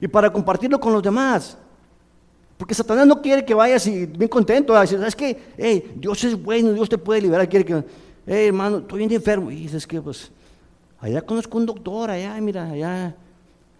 y 0.00 0.08
para 0.08 0.30
compartirlo 0.32 0.80
con 0.80 0.92
los 0.92 1.02
demás. 1.02 1.56
Porque 2.58 2.74
Satanás 2.74 3.06
no 3.06 3.22
quiere 3.22 3.42
que 3.44 3.54
vayas 3.54 3.86
y 3.86 4.04
bien 4.04 4.28
contento 4.28 4.76
a 4.76 4.82
decir, 4.82 4.98
¿sabes 4.98 5.16
qué? 5.16 5.92
Dios 5.96 6.22
es 6.24 6.42
bueno, 6.42 6.74
Dios 6.74 6.90
te 6.90 6.98
puede 6.98 7.22
liberar. 7.22 7.48
Quiere 7.48 7.64
que, 7.64 7.84
hey, 8.26 8.48
hermano, 8.48 8.78
estoy 8.78 8.98
bien 8.98 9.12
enfermo. 9.12 9.50
Y 9.50 9.56
dices 9.56 9.86
que, 9.86 10.02
pues, 10.02 10.30
allá 11.00 11.22
conozco 11.22 11.58
un 11.58 11.66
doctor, 11.66 12.10
allá, 12.10 12.40
mira, 12.40 12.70
allá 12.70 13.14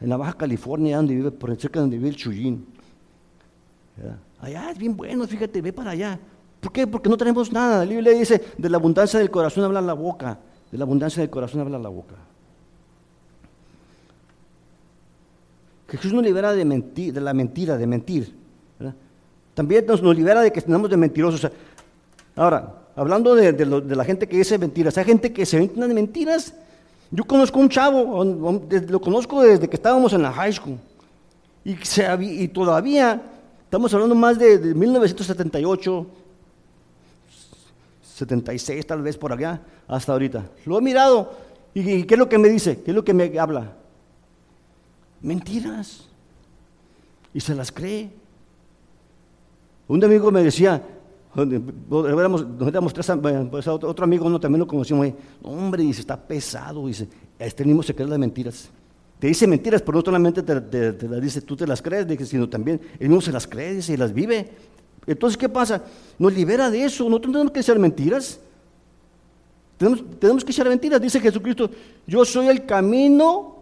en 0.01 0.09
la 0.09 0.17
Baja 0.17 0.33
California, 0.33 0.97
donde 0.97 1.15
vive, 1.15 1.31
por 1.31 1.55
cerca 1.57 1.79
de 1.79 1.83
donde 1.83 1.99
vive 1.99 2.09
el 2.09 2.17
Chuyín. 2.17 2.67
Allá 4.41 4.71
es 4.71 4.79
bien 4.79 4.97
bueno, 4.97 5.27
fíjate, 5.27 5.61
ve 5.61 5.73
para 5.73 5.91
allá. 5.91 6.19
¿Por 6.61 6.73
qué? 6.73 6.87
Porque 6.87 7.09
no 7.09 7.17
tenemos 7.17 7.53
nada. 7.53 7.85
La 7.85 7.91
Biblia 7.91 8.13
dice, 8.13 8.43
de 8.57 8.69
la 8.71 8.77
abundancia 8.77 9.19
del 9.19 9.31
corazón 9.31 9.65
habla 9.65 9.81
la 9.81 9.95
boca. 9.95 10.39
De 10.71 10.79
la 10.79 10.85
abundancia 10.85 11.21
del 11.21 11.31
corazón 11.31 11.61
habla 11.61 11.79
la 11.79 11.89
boca. 11.89 12.15
Jesús 15.89 16.13
nos 16.13 16.23
libera 16.23 16.53
de, 16.53 16.65
mentir, 16.65 17.13
de 17.13 17.21
la 17.21 17.35
mentira, 17.35 17.77
de 17.77 17.87
mentir. 17.87 18.35
También 19.55 19.85
nos, 19.87 20.03
libera 20.03 20.41
de 20.41 20.53
que 20.53 20.61
tenemos 20.61 20.89
de 20.89 20.97
mentirosos. 20.97 21.51
Ahora, 22.37 22.75
hablando 22.95 23.35
de, 23.35 23.67
la 23.67 24.05
gente 24.05 24.29
que 24.29 24.37
dice 24.37 24.57
mentiras, 24.57 24.97
hay 24.97 25.05
gente 25.05 25.33
que 25.33 25.45
se 25.45 25.59
de 25.59 25.95
mentiras. 25.95 26.55
Yo 27.11 27.25
conozco 27.25 27.59
un 27.59 27.69
chavo, 27.69 28.25
lo 28.25 29.01
conozco 29.01 29.43
desde 29.43 29.69
que 29.69 29.77
estábamos 29.77 30.13
en 30.13 30.23
la 30.23 30.33
high 30.33 30.53
school. 30.53 30.79
Y, 31.65 31.77
y 32.21 32.49
todavía, 32.49 33.21
estamos 33.65 33.93
hablando 33.93 34.15
más 34.15 34.39
de, 34.39 34.59
1978, 34.75 36.07
76 38.03 38.87
tal 38.87 39.03
vez 39.03 39.17
por 39.17 39.33
allá, 39.33 39.61
hasta 39.89 40.13
ahorita. 40.13 40.45
Lo 40.67 40.79
he 40.79 40.83
mirado. 40.83 41.33
¿Y 41.75 42.05
qué 42.05 42.15
es 42.15 42.19
lo 42.19 42.29
que 42.29 42.39
me 42.39 42.49
dice? 42.49 42.81
¿Qué 42.83 42.91
es 42.91 42.95
lo 42.95 43.05
que 43.05 43.15
me 43.15 43.39
habla? 43.39 43.73
Mentiras. 45.21 46.09
Y 47.33 47.41
se 47.41 47.55
las 47.55 47.73
cree. 47.73 48.11
Un 49.89 50.05
amigo 50.05 50.31
me 50.31 50.43
decía, 50.43 50.83
éramos, 51.41 52.93
tres, 52.93 53.11
pues, 53.51 53.67
otro 53.69 54.05
amigo 54.05 54.29
no, 54.29 54.41
también 54.41 54.61
lo 54.61 54.67
conocimos, 54.67 55.09
hombre, 55.43 55.83
dice, 55.83 56.01
está 56.01 56.17
pesado, 56.17 56.87
dice, 56.87 57.09
este 57.39 57.65
mismo 57.65 57.83
se 57.83 57.95
cree 57.95 58.09
las 58.09 58.19
mentiras. 58.19 58.71
Te 59.19 59.27
dice 59.27 59.47
mentiras, 59.47 59.83
pero 59.83 59.99
no 59.99 60.05
solamente 60.05 60.43
te, 60.43 61.07
las 61.07 61.21
dice, 61.21 61.43
tú 61.43 61.55
te 61.55 61.67
las 61.67 61.83
crees, 61.83 62.29
sino 62.29 62.49
también 62.49 62.81
él 62.99 63.09
mismo 63.09 63.21
se 63.21 63.33
las 63.33 63.47
cree 63.47 63.81
y 63.87 63.97
las 63.97 64.15
vive. 64.15 64.51
Entonces, 65.07 65.37
¿qué 65.37 65.49
pasa? 65.49 65.83
Nos 66.19 66.33
libera 66.33 66.71
de 66.71 66.85
eso, 66.85 67.09
no 67.09 67.21
tenemos 67.21 67.51
que 67.51 67.61
decir 67.61 67.79
mentiras. 67.79 68.41
Tenemos, 69.77 70.03
tenemos 70.19 70.45
que 70.45 70.53
echar 70.53 70.69
mentiras, 70.69 71.01
dice 71.01 71.21
Jesucristo, 71.21 71.71
yo 72.07 72.25
soy 72.25 72.49
el 72.49 72.65
camino, 72.65 73.57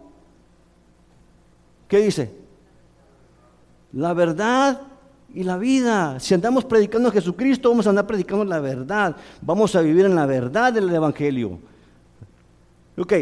¿qué 1.87 1.99
dice? 1.99 2.31
La 3.93 4.13
verdad 4.13 4.81
y 5.33 5.43
la 5.43 5.57
vida. 5.57 6.19
Si 6.19 6.33
andamos 6.33 6.65
predicando 6.65 7.09
a 7.09 7.11
Jesucristo, 7.11 7.69
vamos 7.69 7.85
a 7.87 7.89
andar 7.89 8.07
predicando 8.07 8.45
la 8.45 8.59
verdad. 8.59 9.15
Vamos 9.41 9.75
a 9.75 9.81
vivir 9.81 10.05
en 10.05 10.15
la 10.15 10.25
verdad 10.25 10.73
del 10.73 10.89
Evangelio. 10.93 11.59
Ok. 12.97 13.13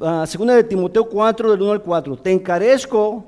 Ah, 0.00 0.24
segunda 0.26 0.54
de 0.54 0.64
Timoteo 0.64 1.04
4, 1.04 1.50
del 1.50 1.62
1 1.62 1.72
al 1.72 1.82
4. 1.82 2.16
Te 2.16 2.32
encarezco 2.32 3.24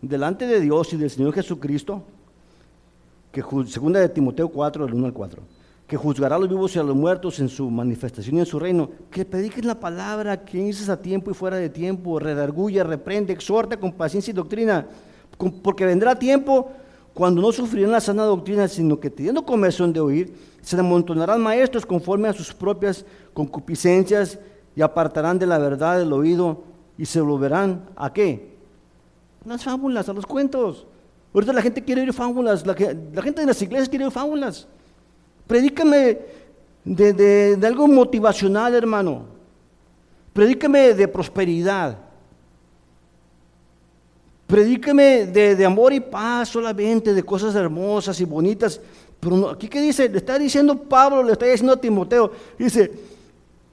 delante 0.00 0.46
de 0.46 0.60
Dios 0.60 0.92
y 0.92 0.96
del 0.96 1.10
Señor 1.10 1.34
Jesucristo. 1.34 2.02
Que, 3.30 3.42
segunda 3.66 4.00
de 4.00 4.08
Timoteo 4.08 4.48
4, 4.48 4.86
del 4.86 4.94
1 4.94 5.06
al 5.06 5.12
4 5.12 5.42
que 5.86 5.96
juzgará 5.96 6.36
a 6.36 6.38
los 6.38 6.48
vivos 6.48 6.74
y 6.74 6.78
a 6.78 6.82
los 6.82 6.96
muertos 6.96 7.38
en 7.40 7.48
su 7.48 7.68
manifestación 7.70 8.36
y 8.36 8.40
en 8.40 8.46
su 8.46 8.58
reino, 8.58 8.88
que 9.10 9.24
prediques 9.24 9.64
la 9.64 9.78
palabra, 9.78 10.44
que 10.44 10.58
dices 10.58 10.88
a 10.88 11.00
tiempo 11.00 11.30
y 11.30 11.34
fuera 11.34 11.56
de 11.56 11.68
tiempo, 11.68 12.18
redarguya, 12.18 12.84
reprende, 12.84 13.32
exhorta 13.32 13.78
con 13.78 13.92
paciencia 13.92 14.30
y 14.30 14.34
doctrina, 14.34 14.86
porque 15.62 15.84
vendrá 15.84 16.18
tiempo 16.18 16.70
cuando 17.12 17.42
no 17.42 17.52
sufrirán 17.52 17.92
la 17.92 18.00
sana 18.00 18.24
doctrina, 18.24 18.66
sino 18.66 18.98
que 18.98 19.10
teniendo 19.10 19.44
conversión 19.44 19.92
de 19.92 20.00
oír, 20.00 20.34
se 20.62 20.78
amontonarán 20.78 21.40
maestros 21.42 21.84
conforme 21.84 22.28
a 22.28 22.32
sus 22.32 22.52
propias 22.54 23.04
concupiscencias 23.34 24.38
y 24.74 24.80
apartarán 24.80 25.38
de 25.38 25.46
la 25.46 25.58
verdad 25.58 26.00
el 26.00 26.12
oído 26.12 26.64
y 26.96 27.04
se 27.04 27.20
volverán 27.20 27.84
a 27.94 28.12
qué? 28.12 28.54
Las 29.44 29.62
fábulas, 29.62 30.08
a 30.08 30.12
los 30.14 30.26
cuentos. 30.26 30.86
Ahorita 31.34 31.52
la 31.52 31.62
gente 31.62 31.84
quiere 31.84 32.00
oír 32.00 32.12
fábulas, 32.12 32.66
la, 32.66 32.74
la 33.12 33.22
gente 33.22 33.42
de 33.42 33.46
las 33.46 33.60
iglesias 33.60 33.88
quiere 33.88 34.06
oír 34.06 34.12
fábulas. 34.12 34.66
Predícame 35.46 36.18
de, 36.84 37.58
algo 37.62 37.86
motivacional, 37.86 38.74
hermano. 38.74 39.26
Predícame 40.32 40.94
de 40.94 41.08
prosperidad. 41.08 41.98
Predícame 44.46 45.26
de, 45.26 45.64
amor 45.64 45.92
y 45.92 46.00
paz 46.00 46.50
solamente, 46.50 47.14
de 47.14 47.22
cosas 47.22 47.54
hermosas 47.54 48.20
y 48.20 48.24
bonitas. 48.24 48.80
Pero 49.20 49.50
aquí 49.50 49.68
qué 49.68 49.80
dice, 49.80 50.08
le 50.08 50.18
está 50.18 50.38
diciendo 50.38 50.76
Pablo, 50.76 51.22
le 51.22 51.32
está 51.32 51.46
diciendo 51.46 51.72
a 51.72 51.80
Timoteo, 51.80 52.30
dice, 52.58 52.92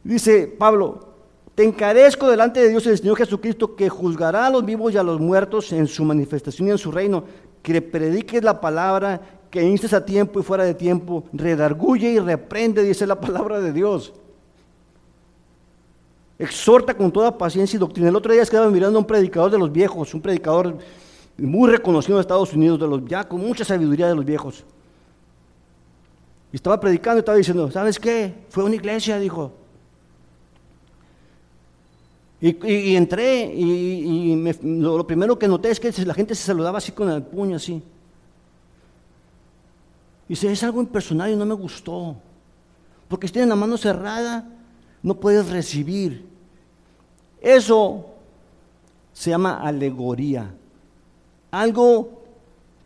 dice 0.03 0.47
Pablo, 0.47 1.11
te 1.55 1.63
encarezco 1.63 2.29
delante 2.29 2.61
de 2.61 2.69
Dios 2.69 2.87
el 2.87 2.97
Señor 2.97 3.17
Jesucristo 3.17 3.75
que 3.75 3.89
juzgará 3.89 4.47
a 4.47 4.49
los 4.49 4.63
vivos 4.63 4.93
y 4.93 4.97
a 4.97 5.03
los 5.03 5.19
muertos 5.19 5.73
en 5.73 5.87
su 5.87 6.05
manifestación 6.05 6.69
y 6.69 6.71
en 6.71 6.77
su 6.77 6.91
reino, 6.91 7.25
que 7.61 7.81
prediques 7.81 8.43
la 8.43 8.61
palabra, 8.61 9.21
que 9.51 9.61
instes 9.61 9.93
a 9.93 10.03
tiempo 10.03 10.39
y 10.39 10.43
fuera 10.43 10.63
de 10.63 10.73
tiempo, 10.73 11.25
redarguye 11.33 12.09
y 12.13 12.19
reprende, 12.19 12.83
dice 12.83 13.05
la 13.05 13.19
palabra 13.19 13.59
de 13.59 13.73
Dios. 13.73 14.13
Exhorta 16.39 16.95
con 16.95 17.11
toda 17.11 17.37
paciencia 17.37 17.75
y 17.75 17.79
doctrina. 17.79 18.09
El 18.09 18.15
otro 18.15 18.31
día 18.31 18.41
estaba 18.41 18.69
mirando 18.69 18.97
a 18.97 19.01
un 19.01 19.05
predicador 19.05 19.51
de 19.51 19.59
los 19.59 19.71
viejos, 19.71 20.13
un 20.13 20.21
predicador 20.21 20.77
muy 21.37 21.69
reconocido 21.69 22.17
en 22.17 22.21
Estados 22.21 22.53
Unidos, 22.53 22.79
de 22.79 22.87
los, 22.87 23.05
ya 23.05 23.27
con 23.27 23.41
mucha 23.41 23.65
sabiduría 23.65 24.07
de 24.07 24.15
los 24.15 24.25
viejos. 24.25 24.63
Y 26.53 26.55
estaba 26.55 26.79
predicando 26.79 27.17
y 27.17 27.19
estaba 27.19 27.37
diciendo, 27.37 27.69
¿sabes 27.69 27.99
qué? 27.99 28.33
Fue 28.49 28.63
a 28.63 28.65
una 28.65 28.75
iglesia, 28.75 29.19
dijo. 29.19 29.51
Y, 32.39 32.95
entré 32.95 33.53
y, 33.53 34.35
lo, 34.63 35.05
primero 35.05 35.37
que 35.37 35.47
noté 35.47 35.69
es 35.69 35.79
que 35.79 35.91
la 36.05 36.13
gente 36.15 36.33
se 36.33 36.43
saludaba 36.43 36.79
así 36.79 36.91
con 36.91 37.09
el 37.11 37.21
puño, 37.21 37.57
así. 37.57 37.83
Y 40.31 40.35
dice, 40.35 40.49
es 40.49 40.63
algo 40.63 40.79
impersonal 40.79 41.29
y 41.29 41.35
no 41.35 41.45
me 41.45 41.55
gustó. 41.55 42.15
Porque 43.09 43.27
si 43.27 43.33
tienes 43.33 43.49
la 43.49 43.57
mano 43.57 43.75
cerrada, 43.75 44.47
no 45.03 45.15
puedes 45.15 45.49
recibir. 45.49 46.25
Eso 47.41 48.05
se 49.11 49.31
llama 49.31 49.59
alegoría. 49.59 50.55
Algo 51.51 52.21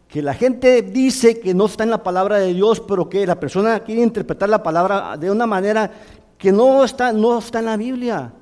que 0.07 0.23
la 0.23 0.33
gente 0.33 0.81
dice 0.81 1.39
que 1.39 1.53
no 1.53 1.67
está 1.67 1.83
en 1.83 1.91
la 1.91 2.01
palabra 2.01 2.39
de 2.39 2.51
Dios, 2.51 2.79
pero 2.79 3.07
que 3.07 3.27
la 3.27 3.39
persona 3.39 3.79
quiere 3.81 4.01
interpretar 4.01 4.49
la 4.49 4.63
palabra 4.63 5.15
de 5.15 5.29
una 5.29 5.45
manera 5.45 5.91
que 6.39 6.51
no 6.51 6.83
está, 6.83 7.13
no 7.13 7.37
está 7.37 7.59
en 7.59 7.65
la 7.65 7.77
Biblia. 7.77 8.33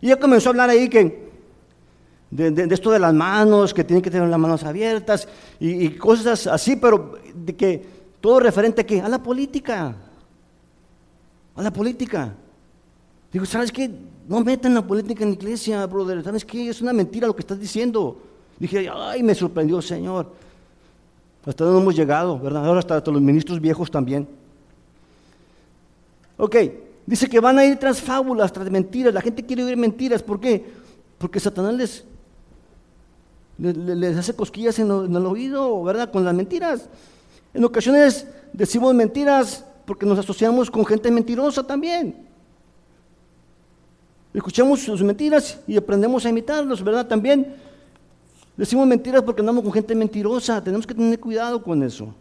Y 0.00 0.08
ya 0.08 0.18
comenzó 0.18 0.48
a 0.48 0.50
hablar 0.50 0.70
ahí 0.70 0.88
que 0.88 1.30
de, 2.32 2.66
esto 2.74 2.90
de 2.90 2.98
las 2.98 3.14
manos, 3.14 3.72
que 3.72 3.84
tienen 3.84 4.02
que 4.02 4.10
tener 4.10 4.28
las 4.28 4.40
manos 4.40 4.64
abiertas 4.64 5.28
y, 5.60 5.90
cosas 5.90 6.48
así, 6.48 6.74
pero 6.74 7.16
de 7.32 7.54
que 7.54 7.99
todo 8.20 8.40
referente 8.40 8.82
a 8.82 8.86
qué? 8.86 9.00
A 9.00 9.08
la 9.08 9.22
política. 9.22 9.94
A 11.54 11.62
la 11.62 11.72
política. 11.72 12.34
Digo, 13.32 13.44
¿sabes 13.46 13.70
qué? 13.70 13.90
No 14.28 14.40
metan 14.40 14.74
la 14.74 14.86
política 14.86 15.24
en 15.24 15.30
la 15.30 15.36
iglesia, 15.36 15.86
brother. 15.86 16.22
¿Sabes 16.22 16.44
qué? 16.44 16.68
Es 16.68 16.80
una 16.80 16.92
mentira 16.92 17.26
lo 17.26 17.34
que 17.34 17.40
estás 17.40 17.58
diciendo. 17.58 18.20
Dije, 18.58 18.88
ay, 18.92 19.22
me 19.22 19.34
sorprendió, 19.34 19.80
Señor. 19.80 20.32
Hasta 21.46 21.64
donde 21.64 21.80
hemos 21.80 21.96
llegado, 21.96 22.38
¿verdad? 22.38 22.66
Ahora 22.66 22.80
hasta, 22.80 23.00
los 23.10 23.22
ministros 23.22 23.60
viejos 23.60 23.90
también. 23.90 24.28
Ok, 26.36 26.56
Dice 27.10 27.28
que 27.28 27.40
van 27.40 27.58
a 27.58 27.64
ir 27.64 27.76
tras 27.76 28.00
fábulas, 28.00 28.52
tras 28.52 28.70
mentiras. 28.70 29.12
La 29.12 29.20
gente 29.20 29.44
quiere 29.44 29.64
oír 29.64 29.76
mentiras. 29.76 30.22
¿Por 30.22 30.38
qué? 30.38 30.64
Porque 31.18 31.40
Satanás 31.40 31.74
les, 31.74 32.04
les, 33.58 34.16
hace 34.16 34.32
cosquillas 34.32 34.78
en, 34.78 34.90
el 34.90 35.26
oído, 35.26 35.82
¿verdad? 35.82 36.12
Con 36.12 36.24
las 36.24 36.32
mentiras. 36.32 36.88
En 37.52 37.64
ocasiones 37.64 38.26
decimos 38.52 38.94
mentiras 38.94 39.64
porque 39.84 40.06
nos 40.06 40.18
asociamos 40.18 40.70
con 40.70 40.84
gente 40.84 41.10
mentirosa 41.10 41.62
también. 41.62 42.28
Escuchamos 44.32 44.80
sus 44.80 45.02
mentiras 45.02 45.60
y 45.66 45.76
aprendemos 45.76 46.24
a 46.24 46.28
imitarlos, 46.28 46.82
¿verdad? 46.84 47.06
También 47.06 47.56
decimos 48.56 48.86
mentiras 48.86 49.22
porque 49.22 49.42
andamos 49.42 49.64
con 49.64 49.72
gente 49.72 49.94
mentirosa. 49.94 50.62
Tenemos 50.62 50.86
que 50.86 50.94
tener 50.94 51.18
cuidado 51.18 51.60
con 51.62 51.82
eso. 51.82 52.14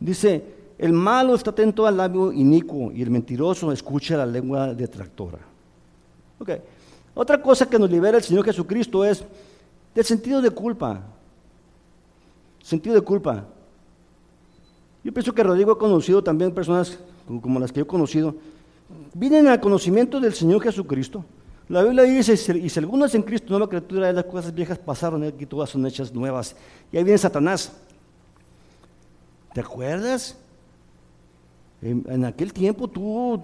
Dice, 0.00 0.42
el 0.78 0.92
malo 0.92 1.34
está 1.34 1.50
atento 1.50 1.86
al 1.86 1.96
labio 1.96 2.32
inicuo 2.32 2.92
y 2.92 3.02
el 3.02 3.10
mentiroso 3.10 3.70
escucha 3.72 4.16
la 4.16 4.24
lengua 4.24 4.72
detractora. 4.72 5.38
Okay. 6.38 6.60
Otra 7.14 7.42
cosa 7.42 7.68
que 7.68 7.78
nos 7.78 7.90
libera 7.90 8.16
el 8.16 8.22
Señor 8.22 8.44
Jesucristo 8.44 9.04
es 9.04 9.24
del 9.94 10.04
sentido 10.04 10.40
de 10.40 10.50
culpa. 10.50 11.02
Sentido 12.62 12.94
de 12.94 13.00
culpa. 13.00 13.44
Yo 15.04 15.12
pienso 15.12 15.32
que 15.32 15.42
Rodrigo 15.42 15.72
ha 15.72 15.78
conocido 15.78 16.22
también 16.22 16.52
personas 16.52 16.98
como 17.26 17.60
las 17.60 17.72
que 17.72 17.78
yo 17.78 17.84
he 17.84 17.86
conocido. 17.86 18.34
Vienen 19.14 19.46
al 19.48 19.60
conocimiento 19.60 20.20
del 20.20 20.34
Señor 20.34 20.62
Jesucristo. 20.62 21.24
La 21.68 21.82
Biblia 21.82 22.04
dice, 22.04 22.58
y 22.58 22.68
si 22.68 22.78
alguno 22.78 23.04
es 23.04 23.14
en 23.14 23.22
Cristo, 23.22 23.48
nueva 23.50 23.68
criatura, 23.68 24.10
las 24.12 24.24
cosas 24.24 24.54
viejas 24.54 24.78
pasaron, 24.78 25.22
aquí 25.22 25.44
todas 25.44 25.68
son 25.68 25.86
hechas 25.86 26.12
nuevas. 26.14 26.56
Y 26.90 26.96
ahí 26.96 27.04
viene 27.04 27.18
Satanás. 27.18 27.72
¿Te 29.52 29.60
acuerdas? 29.60 30.36
En, 31.82 32.24
aquel 32.24 32.52
tiempo 32.52 32.88
tú 32.88 33.40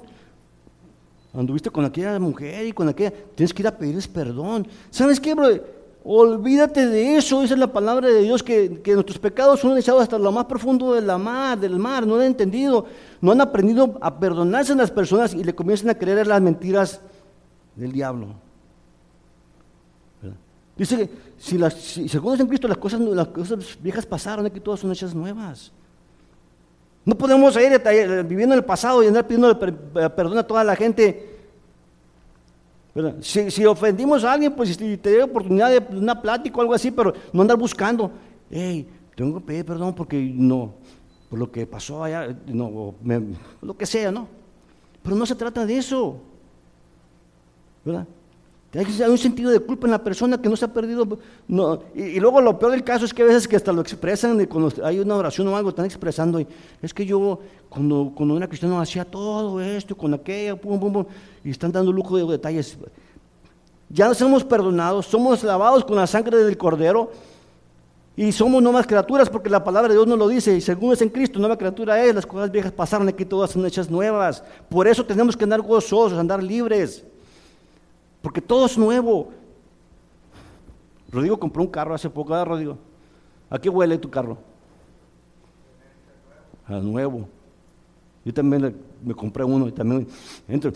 anduviste 1.33 1.71
con 1.71 1.85
aquella 1.85 2.19
mujer 2.19 2.67
y 2.67 2.73
con 2.73 2.89
aquella, 2.89 3.12
tienes 3.35 3.53
que 3.53 3.62
ir 3.62 3.69
a 3.69 3.77
pedirles 3.77 4.09
perdón. 4.09 4.67
¿Sabes 4.91 5.21
qué, 5.21 5.35
bro? 5.35 5.49
Olvídate 6.07 6.87
de 6.87 7.17
eso, 7.17 7.43
es 7.43 7.51
la 7.57 7.73
palabra 7.73 8.09
de 8.09 8.21
Dios, 8.21 8.43
que, 8.43 8.83
nuestros 8.93 9.19
pecados 9.19 9.61
son 9.61 9.79
echados 9.79 10.03
hasta 10.03 10.19
lo 10.19 10.31
más 10.31 10.45
profundo 10.45 10.93
de 10.93 11.01
la 11.01 11.17
mar, 11.17 11.59
del 11.59 11.79
mar, 11.79 12.07
no 12.07 12.17
han 12.17 12.23
entendido, 12.23 12.85
no 13.23 13.33
han 13.33 13.41
aprendido 13.41 13.97
a 14.03 14.21
perdonarse 14.21 14.75
a 14.75 14.77
las 14.77 14.91
personas 14.91 15.33
y 15.33 15.43
le 15.43 15.55
comienzan 15.55 15.89
a 15.89 15.95
creer 15.95 16.27
las 16.27 16.43
mentiras 16.43 17.01
del 17.75 17.91
diablo. 17.91 18.35
Dice 20.77 20.99
que 20.99 21.11
si, 21.39 21.57
las, 21.57 21.73
si, 21.73 22.07
según 22.07 22.39
en 22.39 22.49
Cristo 22.49 22.69
las 22.69 22.77
cosas, 22.77 23.01
viejas 23.81 24.05
pasaron, 24.05 24.45
aquí 24.45 24.61
todas 24.61 24.81
son 24.81 24.93
hechas 24.93 25.15
nuevas. 25.15 25.73
No 27.07 27.17
podemos 27.17 27.57
ir 27.57 27.81
viviendo 28.27 28.55
en 28.55 28.59
el 28.59 28.65
pasado 28.65 29.03
y 29.03 29.07
andar 29.07 29.27
pidiendo 29.27 29.59
perdón 29.59 30.37
a 30.37 30.43
toda 30.43 30.65
la 30.65 30.77
gente. 30.77 31.34
Si, 33.20 33.66
ofendimos 33.66 34.22
a 34.22 34.32
alguien, 34.32 34.55
pues 34.55 34.76
si 34.76 34.97
te 34.97 35.11
dio 35.11 35.24
oportunidad 35.24 35.70
de 35.70 35.97
una 35.97 36.20
plática 36.20 36.59
o 36.59 36.61
algo 36.61 36.74
así, 36.74 36.92
pero 36.92 37.12
no 37.32 37.42
andar 37.42 37.57
buscando, 37.57 38.12
hey, 38.51 38.88
tengo 39.16 39.38
que 39.38 39.45
pedir 39.45 39.64
perdón 39.64 39.95
porque 39.95 40.20
no, 40.32 40.74
por 41.28 41.38
lo 41.40 41.51
que 41.51 41.66
pasó 41.66 42.05
allá, 42.05 42.36
no, 42.47 42.95
lo 43.61 43.76
que 43.76 43.86
sea, 43.86 44.12
¿no? 44.12 44.28
Pero 45.03 45.16
no 45.16 45.26
se 45.26 45.34
trata 45.34 45.66
de 45.66 45.76
eso, 45.76 46.20
¿verdad? 47.84 48.07
Hay 48.75 49.11
un 49.11 49.18
sentido 49.18 49.51
de 49.51 49.61
culpa 49.61 49.87
en 49.87 49.93
la 49.93 50.03
persona 50.03 50.41
que 50.41 50.49
no 50.49 50.57
se 50.57 50.64
ha 50.64 50.72
perdido. 50.72 51.18
Y, 51.95 52.18
luego 52.18 52.41
lo 52.41 52.59
peor 52.59 52.72
del 52.72 52.83
caso 52.83 53.05
es 53.05 53.14
que 53.14 53.22
a 53.22 53.27
veces 53.27 53.47
que 53.47 53.55
hasta 53.55 53.72
lo 53.72 53.81
expresan, 53.81 54.45
cuando 54.47 54.72
hay 54.85 54.99
una 54.99 55.14
oración 55.14 55.47
o 55.47 55.57
algo, 55.57 55.68
están 55.68 55.85
expresando. 55.85 56.41
Y 56.41 56.47
es 56.83 56.93
que 56.93 57.07
yo, 57.07 57.39
cuando, 57.68 58.12
cuando 58.14 58.37
era 58.37 58.49
cristiano, 58.49 58.81
hacía 58.81 59.05
todo 59.05 59.61
esto, 59.61 59.97
con 59.97 60.12
aquella, 60.12 60.57
pum, 60.57 60.81
pum, 60.81 60.93
pum, 60.93 61.05
y 61.45 61.51
están 61.51 61.70
dando 61.70 61.93
lujo 61.93 62.16
de 62.16 62.25
detalles. 62.33 62.77
Ya 63.91 64.09
nos 64.09 64.20
hemos 64.20 64.43
perdonado, 64.43 65.03
somos 65.03 65.45
lavados 65.45 65.85
con 65.85 65.95
la 65.95 66.07
sangre 66.09 66.39
del 66.39 66.57
Cordero 66.57 67.12
y 68.16 68.33
somos 68.33 68.61
nuevas 68.61 68.87
criaturas 68.87 69.31
porque 69.31 69.49
la 69.49 69.62
palabra 69.62 69.89
de 69.89 69.95
Dios 69.95 70.07
nos 70.09 70.18
lo 70.18 70.27
dice. 70.27 70.57
Y 70.57 70.61
según 70.61 70.95
es 70.95 71.03
en 71.03 71.11
Cristo, 71.11 71.39
nueva 71.39 71.57
criatura 71.57 72.03
es, 72.03 72.12
las 72.12 72.27
cosas 72.27 72.51
viejas 72.51 72.72
pasaron, 72.72 73.07
aquí 73.07 73.25
todas 73.25 73.53
son 73.53 73.64
hechas 73.66 73.89
nuevas. 73.89 74.43
Por 74.68 74.89
eso 74.89 75.05
tenemos 75.05 75.37
que 75.37 75.45
andar 75.45 75.61
gozosos, 75.61 76.18
andar 76.18 76.43
libres. 76.43 77.05
Porque 78.25 78.41
todo 78.41 78.64
es 78.64 78.79
nuevo. 78.79 79.31
Rodrigo 81.12 81.39
compró 81.39 81.62
un 81.62 81.68
carro 81.68 81.95
hace 81.95 82.09
poco, 82.09 82.31
¿verdad, 82.31 82.47
Rodrigo? 82.47 82.79
¿A 83.51 83.59
qué 83.59 83.68
huele 83.68 83.99
tu 83.99 84.09
carro? 84.09 84.39
A 86.66 86.72
nuevo. 86.81 87.29
Yo 88.25 88.33
también 88.33 88.75
me 89.05 89.14
compré 89.14 89.45
uno 89.45 89.68
y 89.68 89.72
también 89.72 90.09
entro. 90.49 90.72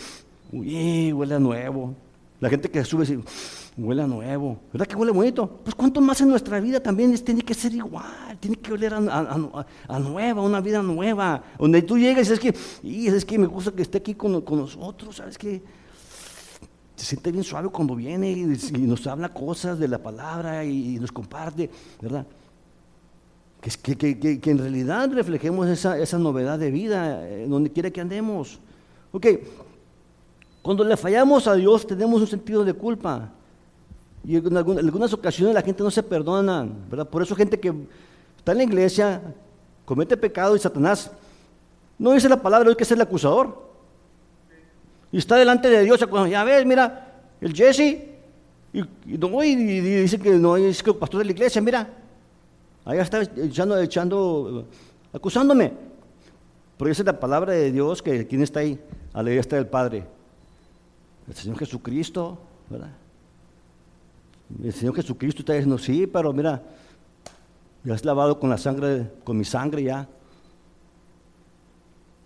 Uy, 0.52 1.10
huele 1.10 1.36
a 1.36 1.38
nuevo. 1.38 1.94
La 2.38 2.50
gente 2.50 2.70
que 2.70 2.84
sube 2.84 3.06
dice, 3.06 3.18
huele 3.78 4.02
a 4.02 4.06
nuevo. 4.06 4.58
¿Verdad 4.70 4.86
que 4.86 4.94
huele 4.94 5.12
bonito? 5.12 5.48
Pues 5.64 5.74
cuánto 5.74 6.02
más 6.02 6.20
en 6.20 6.28
nuestra 6.28 6.60
vida 6.60 6.80
también 6.80 7.16
tiene 7.24 7.40
que 7.40 7.54
ser 7.54 7.72
igual, 7.72 8.36
tiene 8.38 8.56
que 8.56 8.74
oler 8.74 8.92
a, 8.92 9.98
nueva, 9.98 10.42
una 10.42 10.60
vida 10.60 10.82
nueva. 10.82 11.42
Donde 11.58 11.80
tú 11.80 11.96
llegas 11.96 12.28
y 12.28 12.32
es 12.34 12.40
que, 12.40 12.54
y 12.82 13.06
es 13.06 13.24
que 13.24 13.38
me 13.38 13.46
gusta 13.46 13.72
que 13.72 13.80
esté 13.80 13.96
aquí 13.96 14.14
con, 14.14 14.42
con 14.42 14.58
nosotros, 14.58 15.16
¿sabes 15.16 15.38
qué? 15.38 15.62
Se 16.98 17.06
siente 17.06 17.30
bien 17.30 17.44
suave 17.44 17.68
cuando 17.68 17.94
viene 17.94 18.30
y, 18.30 18.44
nos 18.78 19.06
habla 19.06 19.28
cosas 19.28 19.78
de 19.78 19.86
la 19.86 19.98
palabra 19.98 20.64
y, 20.64 20.98
nos 20.98 21.12
comparte, 21.12 21.70
¿verdad? 22.00 22.26
Que, 23.60 24.40
en 24.44 24.58
realidad 24.58 25.10
reflejemos 25.12 25.68
esa, 25.68 26.18
novedad 26.18 26.58
de 26.58 26.70
vida 26.70 27.28
eh, 27.28 27.46
donde 27.48 27.70
quiera 27.70 27.90
que 27.90 28.00
andemos. 28.00 28.58
Ok, 29.12 29.26
cuando 30.62 30.82
le 30.84 30.96
fallamos 30.96 31.46
a 31.46 31.54
Dios 31.54 31.86
tenemos 31.86 32.20
un 32.20 32.26
sentido 32.26 32.64
de 32.64 32.74
culpa. 32.74 33.30
Y 34.24 34.36
en 34.36 34.56
algunas, 34.56 35.12
ocasiones 35.12 35.54
la 35.54 35.62
gente 35.62 35.82
no 35.82 35.90
se 35.90 36.02
perdona, 36.02 36.68
¿verdad? 36.90 37.08
Por 37.08 37.22
eso 37.22 37.36
gente 37.36 37.58
que 37.58 37.72
está 38.36 38.52
en 38.52 38.58
la 38.58 38.64
iglesia, 38.64 39.22
comete 39.84 40.16
pecado 40.16 40.56
y 40.56 40.58
Satanás 40.58 41.10
no 41.98 42.12
dice 42.12 42.28
la 42.28 42.40
palabra, 42.40 42.68
hay 42.68 42.76
que 42.76 42.84
ser 42.84 42.96
el 42.96 43.02
acusador. 43.02 43.67
Y 45.10 45.18
está 45.18 45.36
delante 45.36 45.68
de 45.68 45.84
Dios, 45.84 46.04
ya 46.28 46.44
ves, 46.44 46.66
mira, 46.66 47.22
el 47.40 47.54
Jesse, 47.54 48.08
y, 48.72 48.84
dice 49.54 50.18
que 50.18 50.32
no 50.32 50.56
es 50.56 50.82
que 50.82 50.90
el 50.90 50.96
pastor 50.96 51.20
de 51.20 51.24
la 51.26 51.32
iglesia, 51.32 51.62
mira, 51.62 51.88
allá 52.84 53.02
está 53.02 53.22
echando, 53.22 53.80
echando, 53.80 54.66
acusándome. 55.12 55.72
Pero 56.76 56.90
esa 56.90 57.02
es 57.02 57.06
la 57.06 57.18
palabra 57.18 57.54
de 57.54 57.72
Dios 57.72 58.02
que 58.02 58.26
quién 58.26 58.42
está 58.42 58.60
ahí, 58.60 58.78
a 59.12 59.22
la 59.22 59.30
está 59.32 59.56
del 59.56 59.66
Padre. 59.66 60.04
El 61.26 61.34
Señor 61.34 61.58
Jesucristo, 61.58 62.38
¿verdad? 62.68 62.90
El 64.62 64.72
Señor 64.72 64.94
Jesucristo 64.94 65.42
está 65.42 65.54
diciendo, 65.54 65.78
sí, 65.78 66.06
pero 66.06 66.32
mira, 66.32 66.62
ya 67.84 67.94
es 67.94 68.04
lavado 68.04 68.38
con 68.38 68.48
la 68.50 68.58
sangre, 68.58 69.10
con 69.24 69.36
mi 69.36 69.44
sangre 69.44 69.82
ya. 69.82 70.08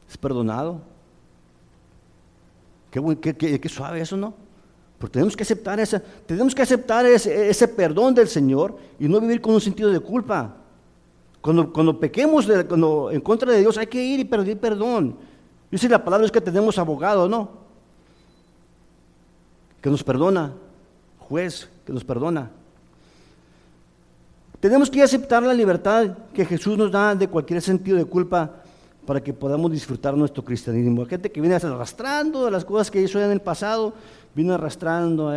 Es 0.09 0.19
perdonado. 0.19 0.83
Qué, 2.93 3.69
suave 3.71 4.03
eso, 4.03 4.19
¿no? 4.19 4.35
Pero 4.99 5.11
tenemos 5.11 5.35
que 5.35 5.43
aceptar 5.45 5.81
esa, 5.81 5.99
tenemos 6.27 6.55
que 6.55 6.61
aceptar 6.61 7.07
ese, 7.07 7.69
perdón 7.69 8.15
del 8.15 8.29
Señor 8.29 8.77
y 9.01 9.09
no 9.09 9.19
vivir 9.19 9.41
con 9.41 9.55
un 9.55 9.61
sentido 9.63 9.91
de 9.91 9.99
culpa. 9.99 10.57
Cuando, 11.41 11.73
cuando 11.73 11.99
pequemos 11.99 12.47
cuando, 12.69 13.11
en 13.11 13.21
contra 13.23 13.51
de 13.51 13.61
Dios 13.61 13.79
hay 13.79 13.87
que 13.87 14.01
ir 14.01 14.21
y 14.21 14.25
pedir 14.25 14.59
perdón. 14.59 15.17
Dice 15.71 15.89
la 15.89 16.05
palabra 16.05 16.27
es 16.27 16.31
que 16.31 16.41
tenemos 16.41 16.79
abogado, 16.79 17.27
¿no? 17.27 17.51
Que 19.81 19.89
nos 19.89 20.05
perdona, 20.05 20.53
juez 21.19 21.71
que 21.87 21.95
nos 21.95 22.05
perdona. 22.05 22.51
Tenemos 24.61 24.91
que 24.91 25.03
aceptar 25.03 25.43
la 25.43 25.55
libertad 25.55 26.19
que 26.35 26.45
Jesús 26.45 26.77
nos 26.77 26.93
da 26.93 27.15
de 27.15 27.27
cualquier 27.27 27.63
sentido 27.63 27.97
de 27.97 28.05
culpa 28.05 28.62
para 29.07 29.23
que 29.23 29.33
podamos 29.33 29.71
disfrutar 29.71 30.17
nuestro 30.17 30.45
cristianismo. 30.45 31.03
Hay 31.03 31.09
gente 31.09 31.31
que 31.31 31.41
viene 31.41 31.57
arrastrando 31.57 32.51
las 32.51 32.65
cosas 32.65 32.91
que 32.91 33.01
hizo 33.01 33.21
en 33.21 33.31
el 33.31 33.41
pasado, 33.41 33.93
vino 34.35 34.55
arrastrando. 34.55 35.33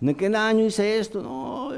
¿En 0.00 0.14
qué 0.14 0.26
año 0.26 0.64
hice 0.64 0.98
esto? 0.98 1.22
No, 1.22 1.70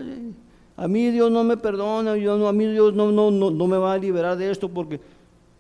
a 0.77 0.89
mí 0.89 1.11
Dios 1.11 1.31
no 1.31 1.43
me 1.43 1.57
perdona, 1.57 2.13
a 2.13 2.53
mí 2.53 2.67
Dios 2.67 2.95
no, 2.95 3.11
no, 3.11 3.31
no, 3.31 3.51
no 3.51 3.67
me 3.67 3.77
va 3.77 3.95
a 3.95 3.99
liberar 3.99 4.37
de 4.37 4.51
esto 4.51 4.69
porque... 4.69 5.01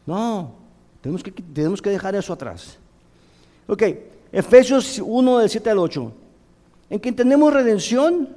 No, 0.04 0.52
tenemos 1.00 1.22
que, 1.22 1.32
tenemos 1.32 1.82
que 1.82 1.90
dejar 1.90 2.14
eso 2.14 2.32
atrás. 2.32 2.78
Ok, 3.66 3.82
Efesios 4.30 5.00
1 5.04 5.38
del 5.38 5.50
7 5.50 5.70
al 5.70 5.78
8. 5.78 6.12
En 6.90 6.98
quien 7.00 7.16
tenemos 7.16 7.52
redención, 7.52 8.28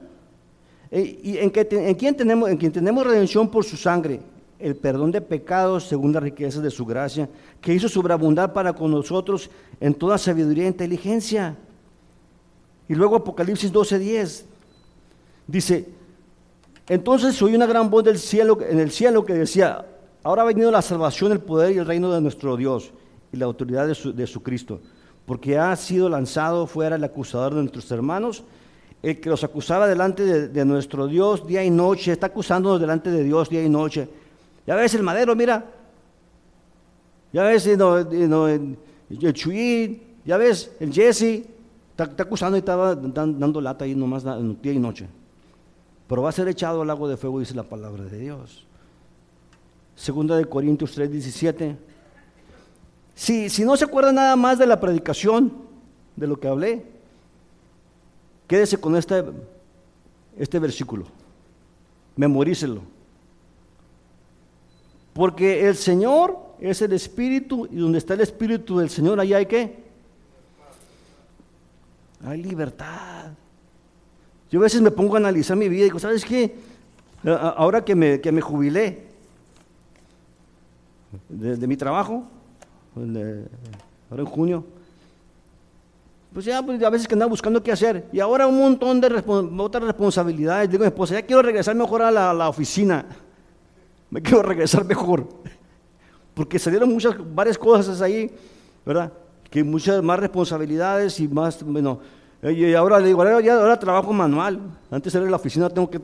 eh, 0.89 1.19
y 1.21 1.37
en, 1.37 1.51
que, 1.51 1.65
tenemos, 1.65 2.49
en 2.49 2.57
quien 2.57 2.71
tenemos 2.71 3.05
redención 3.05 3.49
por 3.49 3.63
su 3.63 3.77
sangre, 3.77 4.19
el 4.59 4.75
perdón 4.75 5.11
de 5.11 5.21
pecados 5.21 5.85
según 5.85 6.13
las 6.13 6.23
riquezas 6.23 6.61
de 6.61 6.69
su 6.69 6.85
gracia, 6.85 7.29
que 7.61 7.73
hizo 7.73 7.89
sobreabundar 7.89 8.53
para 8.53 8.73
con 8.73 8.91
nosotros 8.91 9.49
en 9.79 9.93
toda 9.93 10.17
sabiduría 10.17 10.65
e 10.65 10.67
inteligencia. 10.67 11.55
Y 12.87 12.95
luego 12.95 13.15
Apocalipsis 13.15 13.71
12:10 13.71 14.43
dice, 15.47 15.89
entonces 16.87 17.41
oí 17.41 17.55
una 17.55 17.65
gran 17.65 17.89
voz 17.89 18.03
del 18.03 18.19
cielo, 18.19 18.57
en 18.61 18.79
el 18.79 18.91
cielo 18.91 19.25
que 19.25 19.33
decía, 19.33 19.85
ahora 20.23 20.41
ha 20.41 20.45
venido 20.45 20.71
la 20.71 20.81
salvación, 20.81 21.31
el 21.31 21.39
poder 21.39 21.75
y 21.75 21.77
el 21.77 21.85
reino 21.85 22.11
de 22.11 22.21
nuestro 22.21 22.57
Dios 22.57 22.91
y 23.31 23.37
la 23.37 23.45
autoridad 23.45 23.87
de 23.87 23.95
su, 23.95 24.13
de 24.13 24.25
Cristo 24.43 24.81
porque 25.29 25.59
ha 25.59 25.75
sido 25.75 26.09
lanzado 26.09 26.65
fuera 26.65 26.95
el 26.95 27.03
acusador 27.03 27.53
de 27.53 27.59
nuestros 27.59 27.91
hermanos, 27.91 28.43
el 29.03 29.21
que 29.21 29.29
los 29.29 29.43
acusaba 29.43 29.85
delante 29.85 30.25
de, 30.25 30.65
nuestro 30.65 31.05
Dios 31.05 31.45
día 31.45 31.63
y 31.63 31.69
noche, 31.69 32.13
está 32.13 32.25
acusándonos 32.25 32.81
delante 32.81 33.11
de 33.11 33.23
Dios 33.23 33.47
día 33.47 33.63
y 33.63 33.69
noche. 33.69 34.09
Ya 34.69 34.75
ves 34.75 34.93
el 34.93 35.01
madero, 35.01 35.35
mira. 35.35 35.65
Ya 37.33 37.41
ves 37.41 37.65
el 37.65 39.33
Chuy, 39.33 39.99
ya 40.23 40.37
ves 40.37 40.75
el 40.79 40.93
Jesse, 40.93 41.47
está, 41.89 42.03
acusando 42.21 42.55
y 42.55 42.59
estaba 42.59 42.93
dando 42.93 43.61
lata 43.61 43.85
ahí 43.85 43.95
nomás 43.95 44.23
día 44.61 44.71
y 44.71 44.77
noche. 44.77 45.07
Pero 46.07 46.21
va 46.21 46.29
a 46.29 46.33
ser 46.33 46.47
echado 46.49 46.83
al 46.83 46.87
lago 46.87 47.07
de 47.07 47.17
fuego, 47.17 47.39
dice 47.39 47.55
la 47.55 47.63
palabra 47.63 48.03
de 48.03 48.19
Dios. 48.19 48.67
Segunda 49.95 50.37
de 50.37 50.45
Corintios 50.45 50.91
3, 50.91 51.13
17. 51.13 51.75
Si, 53.15 53.65
no 53.65 53.75
se 53.75 53.85
acuerda 53.85 54.11
nada 54.11 54.35
más 54.35 54.59
de 54.59 54.67
la 54.67 54.79
predicación, 54.79 55.51
de 56.15 56.27
lo 56.27 56.39
que 56.39 56.47
hablé, 56.47 56.85
quédese 58.45 58.77
con 58.77 58.95
este, 58.95 59.23
este 60.37 60.59
versículo, 60.59 61.07
memorícelo. 62.15 62.98
Porque 65.13 65.67
el 65.67 65.75
Señor 65.75 66.37
es 66.59 66.81
el 66.81 66.93
Espíritu 66.93 67.67
y 67.71 67.77
donde 67.77 67.97
está 67.97 68.13
el 68.13 68.21
Espíritu 68.21 68.79
del 68.79 68.89
Señor, 68.89 69.19
allá 69.19 69.37
hay 69.37 69.45
qué? 69.45 69.83
Hay 72.25 72.41
libertad. 72.43 73.31
Yo 74.51 74.59
a 74.59 74.63
veces 74.63 74.81
me 74.81 74.91
pongo 74.91 75.15
a 75.15 75.19
analizar 75.19 75.55
mi 75.55 75.69
vida 75.69 75.81
y 75.81 75.83
digo, 75.85 75.99
¿sabes 75.99 76.25
qué? 76.25 76.55
Ahora 77.23 77.83
que 77.83 77.95
me, 77.95 78.21
que 78.21 78.31
me 78.31 78.41
jubilé 78.41 79.07
de 81.27 81.67
mi 81.67 81.75
trabajo, 81.75 82.23
ahora 82.95 84.21
en 84.21 84.25
junio. 84.25 84.65
Pues 86.33 86.45
ya, 86.45 86.61
pues 86.61 86.81
a 86.83 86.89
veces 86.89 87.07
que 87.07 87.15
andaba 87.15 87.29
buscando 87.29 87.61
qué 87.63 87.71
hacer. 87.71 88.07
Y 88.11 88.19
ahora 88.19 88.45
un 88.45 88.59
montón 88.59 89.01
de 89.01 89.07
otras 89.57 89.83
responsabilidades. 89.83 90.69
Digo, 90.69 90.89
pues 90.91 91.09
ya 91.09 91.21
quiero 91.23 91.41
regresar 91.41 91.75
mejor 91.75 92.03
a 92.03 92.11
la, 92.11 92.49
oficina. 92.49 93.05
Me 94.09 94.21
quiero 94.21 94.41
regresar 94.41 94.85
mejor. 94.85 95.27
Porque 96.33 96.57
salieron 96.59 96.89
muchas, 96.89 97.15
varias 97.33 97.57
cosas 97.57 98.01
ahí, 98.01 98.31
¿verdad? 98.85 99.11
Que 99.49 99.63
muchas 99.63 100.01
más 100.01 100.19
responsabilidades 100.19 101.19
y 101.19 101.27
más, 101.27 101.63
bueno. 101.63 101.99
Y 102.41 102.73
ahora 102.73 102.99
le 102.99 103.07
digo, 103.07 103.21
ahora, 103.21 103.77
trabajo 103.77 104.13
manual. 104.13 104.61
Antes 104.89 105.13
era 105.13 105.25
en 105.25 105.31
la 105.31 105.37
oficina, 105.37 105.69
tengo 105.69 105.89
que, 105.89 105.99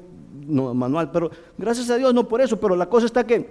manual. 0.47 1.09
Pero 1.11 1.31
gracias 1.57 1.89
a 1.89 1.95
Dios, 1.95 2.13
no 2.13 2.27
por 2.27 2.41
eso. 2.41 2.59
Pero 2.59 2.75
la 2.75 2.89
cosa 2.89 3.05
está 3.05 3.25
que 3.25 3.47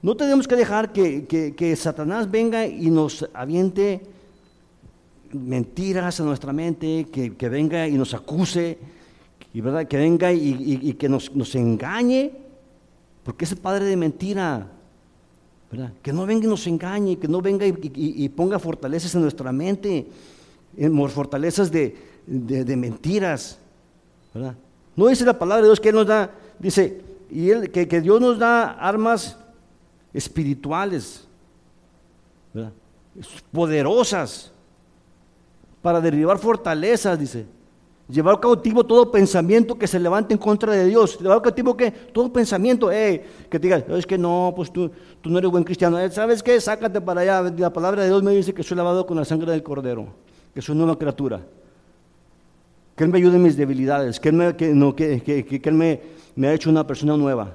no 0.00 0.16
tenemos 0.16 0.46
que 0.46 0.54
dejar 0.54 0.92
que, 0.92 1.74
Satanás 1.76 2.30
venga 2.30 2.66
y 2.66 2.90
nos 2.90 3.28
aviente 3.32 4.02
mentiras 5.32 6.20
a 6.20 6.24
nuestra 6.24 6.52
mente, 6.52 7.06
que, 7.10 7.48
venga 7.48 7.86
y 7.88 7.94
nos 7.94 8.14
acuse, 8.14 8.78
y 9.52 9.60
¿verdad? 9.60 9.86
que 9.86 9.96
venga 9.96 10.32
y, 10.32 10.94
que 10.94 11.08
nos, 11.08 11.54
engañe, 11.54 12.32
porque 13.28 13.44
es 13.44 13.52
el 13.52 13.58
padre 13.58 13.84
de 13.84 13.94
mentira. 13.94 14.66
¿verdad? 15.70 15.92
Que 16.00 16.14
no 16.14 16.24
venga 16.24 16.46
y 16.46 16.48
nos 16.48 16.66
engañe, 16.66 17.18
que 17.18 17.28
no 17.28 17.42
venga 17.42 17.66
y, 17.66 18.28
ponga 18.30 18.58
fortalezas 18.58 19.14
en 19.14 19.20
nuestra 19.20 19.52
mente, 19.52 20.08
en 20.74 21.10
fortalezas 21.10 21.70
de, 21.70 21.94
mentiras. 22.26 23.58
¿verdad? 24.32 24.54
No 24.96 25.08
dice 25.08 25.26
la 25.26 25.38
palabra 25.38 25.60
de 25.60 25.68
Dios 25.68 25.78
que 25.78 25.90
Él 25.90 25.96
nos 25.96 26.06
da, 26.06 26.30
dice, 26.58 27.02
y 27.30 27.50
él, 27.50 27.70
que, 27.70 27.86
que 27.86 28.00
Dios 28.00 28.18
nos 28.18 28.38
da 28.38 28.70
armas 28.70 29.36
espirituales, 30.14 31.28
poderosas, 33.52 34.52
para 35.82 36.00
derribar 36.00 36.38
fortalezas, 36.38 37.18
dice. 37.18 37.44
Llevar 38.08 38.40
cautivo 38.40 38.84
todo 38.84 39.10
pensamiento 39.10 39.78
que 39.78 39.86
se 39.86 40.00
levante 40.00 40.32
en 40.32 40.38
contra 40.38 40.72
de 40.72 40.86
Dios. 40.86 41.18
Llevar 41.20 41.42
cautivo 41.42 41.76
que 41.76 41.90
todo 41.90 42.32
pensamiento, 42.32 42.88
que 42.88 43.22
te 43.50 43.58
diga, 43.58 43.84
es 43.88 44.06
que 44.06 44.16
no, 44.16 44.52
pues 44.56 44.72
tú, 44.72 44.90
tú 45.20 45.28
no 45.28 45.38
eres 45.38 45.50
buen 45.50 45.64
cristiano. 45.64 45.98
Eh, 45.98 46.10
¿Sabes 46.10 46.42
qué? 46.42 46.58
Sácate 46.60 47.00
para 47.00 47.20
allá. 47.20 47.42
La 47.56 47.72
palabra 47.72 48.02
de 48.02 48.08
Dios 48.08 48.22
me 48.22 48.32
dice 48.32 48.54
que 48.54 48.62
soy 48.62 48.76
lavado 48.76 49.06
con 49.06 49.16
la 49.16 49.24
sangre 49.24 49.52
del 49.52 49.62
cordero, 49.62 50.06
que 50.54 50.62
soy 50.62 50.74
nueva 50.74 50.98
criatura. 50.98 51.42
Que 52.96 53.04
Él 53.04 53.10
me 53.10 53.18
ayude 53.18 53.36
en 53.36 53.42
mis 53.42 53.56
debilidades, 53.56 54.18
que 54.18 54.30
Él 54.30 54.34
me, 54.36 54.56
que, 54.56 54.74
no, 54.74 54.96
que, 54.96 55.22
que, 55.22 55.60
Él 55.62 55.74
me, 55.74 56.00
me 56.34 56.48
ha 56.48 56.54
hecho 56.54 56.70
una 56.70 56.86
persona 56.86 57.16
nueva 57.16 57.54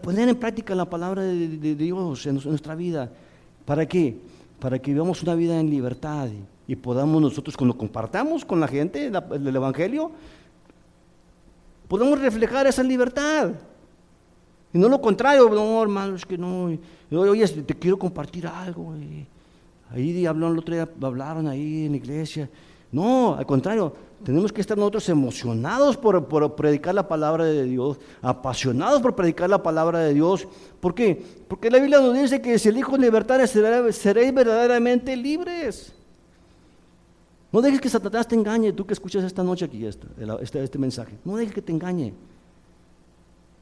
poner 0.00 0.28
en 0.28 0.36
práctica 0.36 0.74
la 0.74 0.84
palabra 0.84 1.22
de, 1.22 1.74
Dios 1.74 2.26
en, 2.26 2.34
nuestra 2.44 2.74
vida. 2.74 3.10
¿Para 3.64 3.86
qué? 3.86 4.16
Para 4.60 4.78
que 4.78 4.92
vivamos 4.92 5.22
una 5.22 5.34
vida 5.34 5.58
en 5.58 5.70
libertad 5.70 6.28
y, 6.66 6.76
podamos 6.76 7.20
nosotros, 7.20 7.56
cuando 7.56 7.76
compartamos 7.76 8.44
con 8.44 8.60
la 8.60 8.68
gente 8.68 9.06
el, 9.06 9.56
Evangelio, 9.56 10.10
podamos 11.88 12.20
reflejar 12.20 12.66
esa 12.66 12.82
libertad. 12.82 13.52
Y 14.72 14.78
no 14.78 14.88
lo 14.88 15.00
contrario, 15.00 15.48
no, 15.50 15.82
hermano, 15.82 16.16
es 16.16 16.24
que 16.24 16.38
no. 16.38 16.70
Oye, 17.10 17.48
te 17.48 17.74
quiero 17.74 17.98
compartir 17.98 18.46
algo. 18.46 18.94
ahí 19.90 20.24
hablaron 20.24 20.54
el 20.54 20.58
otro 20.60 20.74
día, 20.74 20.88
hablaron 21.02 21.46
ahí 21.46 21.86
en 21.86 21.92
la 21.92 21.98
iglesia. 21.98 22.48
No, 22.90 23.34
al 23.34 23.46
contrario, 23.46 23.94
tenemos 24.22 24.52
que 24.52 24.60
estar 24.60 24.76
nosotros 24.76 25.08
emocionados 25.08 25.96
por, 25.96 26.54
predicar 26.54 26.94
la 26.94 27.08
palabra 27.08 27.44
de 27.44 27.64
Dios, 27.64 27.98
apasionados 28.20 29.00
por 29.00 29.16
predicar 29.16 29.50
la 29.50 29.62
palabra 29.62 30.00
de 30.00 30.14
Dios. 30.14 30.46
¿Por 30.78 30.94
qué? 30.94 31.22
Porque 31.48 31.70
la 31.70 31.78
Biblia 31.78 32.00
nos 32.00 32.14
dice 32.14 32.40
que 32.40 32.58
si 32.58 32.68
el 32.68 32.76
Hijo 32.76 32.96
libertad 32.96 33.44
seréis 33.46 34.34
verdaderamente 34.34 35.16
libres. 35.16 35.94
No 37.52 37.60
dejes 37.60 37.80
que 37.80 37.90
Satanás 37.90 38.26
te 38.26 38.34
engañe, 38.34 38.72
tú 38.72 38.86
que 38.86 38.94
escuchas 38.94 39.22
esta 39.24 39.42
noche 39.42 39.66
aquí 39.66 39.84
este, 39.84 40.06
este, 40.62 40.78
mensaje. 40.78 41.18
No 41.22 41.36
dejes 41.36 41.54
que 41.54 41.60
te 41.60 41.70
engañe. 41.70 42.14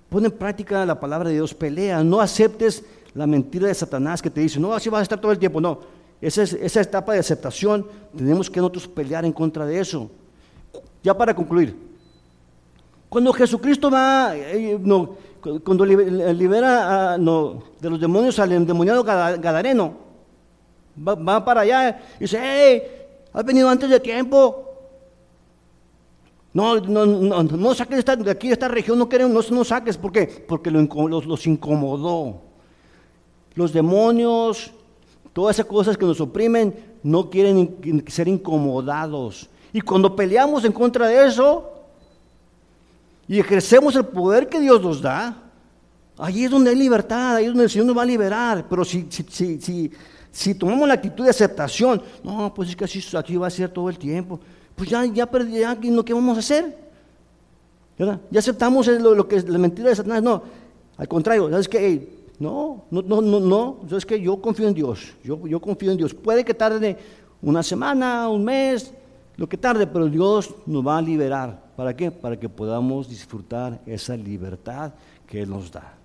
Pon 0.08 0.24
en 0.24 0.30
práctica 0.30 0.86
la 0.86 0.98
palabra 0.98 1.28
de 1.28 1.34
Dios, 1.34 1.52
pelea, 1.52 2.02
no 2.04 2.20
aceptes 2.20 2.84
la 3.14 3.26
mentira 3.26 3.66
de 3.66 3.74
Satanás 3.74 4.22
que 4.22 4.30
te 4.30 4.40
dice, 4.40 4.60
no, 4.60 4.72
así 4.72 4.88
vas 4.88 5.00
a 5.00 5.02
estar 5.02 5.20
todo 5.20 5.32
el 5.32 5.38
tiempo. 5.38 5.60
No, 5.60 5.80
esa, 6.20 6.42
esa 6.42 6.80
etapa 6.80 7.14
de 7.14 7.18
aceptación, 7.18 7.86
tenemos 8.16 8.48
que 8.48 8.60
nosotros 8.60 8.86
pelear 8.86 9.24
en 9.24 9.32
contra 9.32 9.66
de 9.66 9.80
eso. 9.80 10.08
Ya 11.02 11.16
para 11.16 11.34
concluir, 11.34 11.76
Cuando 13.08 13.32
Jesucristo 13.32 13.90
va, 13.90 14.36
eh, 14.36 14.78
no, 14.80 15.16
cuando 15.64 15.84
libera 15.84 17.18
no, 17.18 17.64
de 17.80 17.90
los 17.90 18.00
demonios 18.00 18.38
al 18.38 18.52
endemoniado 18.52 19.02
gadareno, 19.02 19.94
va, 20.96 21.44
para 21.44 21.62
allá 21.62 22.00
y 22.18 22.24
dice, 22.24 22.38
hey, 22.40 22.99
has 23.32 23.44
venido 23.44 23.68
antes 23.68 23.88
de 23.88 24.00
tiempo. 24.00 24.66
No, 26.52 26.80
no, 26.80 27.06
no, 27.06 27.42
no 27.44 27.74
saques 27.74 28.04
de 28.04 28.30
aquí, 28.30 28.50
esta 28.50 28.66
región, 28.66 28.98
no 28.98 29.08
queremos, 29.08 29.52
no, 29.52 29.64
saques, 29.64 29.96
¿por 29.96 30.10
qué? 30.10 30.26
Porque 30.48 30.70
los, 30.70 31.26
los 31.26 31.46
incomodó. 31.46 32.42
Los 33.54 33.72
demonios, 33.72 34.72
todas 35.32 35.56
esas 35.56 35.66
cosas 35.66 35.96
que 35.96 36.06
nos 36.06 36.20
oprimen, 36.20 36.74
no 37.02 37.30
quieren 37.30 38.04
ser 38.08 38.26
incomodados. 38.26 39.48
Y 39.72 39.80
cuando 39.80 40.16
peleamos 40.16 40.64
en 40.64 40.72
contra 40.72 41.06
de 41.06 41.26
eso, 41.26 41.70
y 43.28 43.38
ejercemos 43.38 43.94
el 43.94 44.06
poder 44.06 44.48
que 44.48 44.58
Dios 44.58 44.82
nos 44.82 45.00
da, 45.00 45.36
ahí 46.18 46.44
es 46.44 46.50
donde 46.50 46.70
hay 46.70 46.76
libertad, 46.76 47.36
ahí 47.36 47.44
es 47.44 47.50
donde 47.50 47.64
el 47.64 47.70
Señor 47.70 47.86
nos 47.86 47.96
va 47.96 48.02
a 48.02 48.06
liberar. 48.06 48.66
Pero 48.68 48.84
si, 48.84 49.06
si, 49.08 49.22
si, 49.28 49.60
si 49.60 49.92
tomamos 50.54 50.86
la 50.86 50.94
actitud 50.94 51.24
de 51.24 51.30
aceptación, 51.30 52.02
no, 52.22 52.52
pues 52.54 52.70
es 52.70 52.76
que 52.76 52.84
así, 52.84 53.04
aquí 53.16 53.36
va 53.36 53.48
a 53.48 53.50
ser 53.50 53.68
todo 53.70 53.88
el 53.88 53.98
tiempo, 53.98 54.40
pues 54.74 54.88
ya, 54.88 55.04
ya 55.06 55.26
perdí, 55.26 55.60
ya, 55.60 55.78
¿qué 55.78 56.14
vamos 56.14 56.36
a 56.36 56.40
hacer? 56.40 56.90
Ya 58.30 58.38
aceptamos 58.38 58.86
lo, 58.86 59.28
que 59.28 59.36
es 59.36 59.48
la 59.48 59.58
mentira 59.58 59.90
de 59.90 59.96
Satanás. 59.96 60.22
No, 60.22 60.42
al 60.96 61.06
contrario, 61.06 61.50
¿sabes 61.50 61.68
qué? 61.68 62.20
no, 62.38 62.84
no, 62.90 63.02
no, 63.02 63.20
no, 63.20 63.40
no, 63.40 63.80
¿sabes 63.86 64.06
qué? 64.06 64.18
Yo 64.18 64.40
confío 64.40 64.66
en 64.66 64.72
Dios, 64.72 65.12
yo, 65.22 65.46
yo 65.46 65.60
confío 65.60 65.90
en 65.90 65.98
Dios. 65.98 66.14
Puede 66.14 66.42
que 66.42 66.54
tarde 66.54 66.96
una 67.42 67.62
semana, 67.62 68.28
un 68.30 68.42
mes, 68.42 68.94
lo 69.36 69.46
que 69.46 69.58
tarde, 69.58 69.86
pero 69.86 70.06
Dios 70.06 70.54
nos 70.64 70.86
va 70.86 70.96
a 70.96 71.02
liberar. 71.02 71.70
¿Para 71.76 71.94
qué? 71.94 72.10
Para 72.10 72.38
que 72.38 72.48
podamos 72.48 73.08
disfrutar 73.08 73.80
esa 73.84 74.16
libertad 74.16 74.92
que 75.26 75.42
Él 75.42 75.50
nos 75.50 75.70
da. 75.70 75.99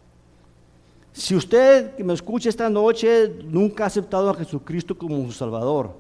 Si 1.16 1.34
usted 1.34 1.96
que 1.96 2.04
me 2.04 2.14
escucha 2.14 2.50
esta 2.50 2.70
noche 2.70 3.34
nunca 3.46 3.86
ha 3.86 3.88
aceptado 3.88 4.30
a 4.30 4.34
Jesucristo 4.34 4.98
como 4.98 5.26
su 5.26 5.32
Salvador, 5.32 5.94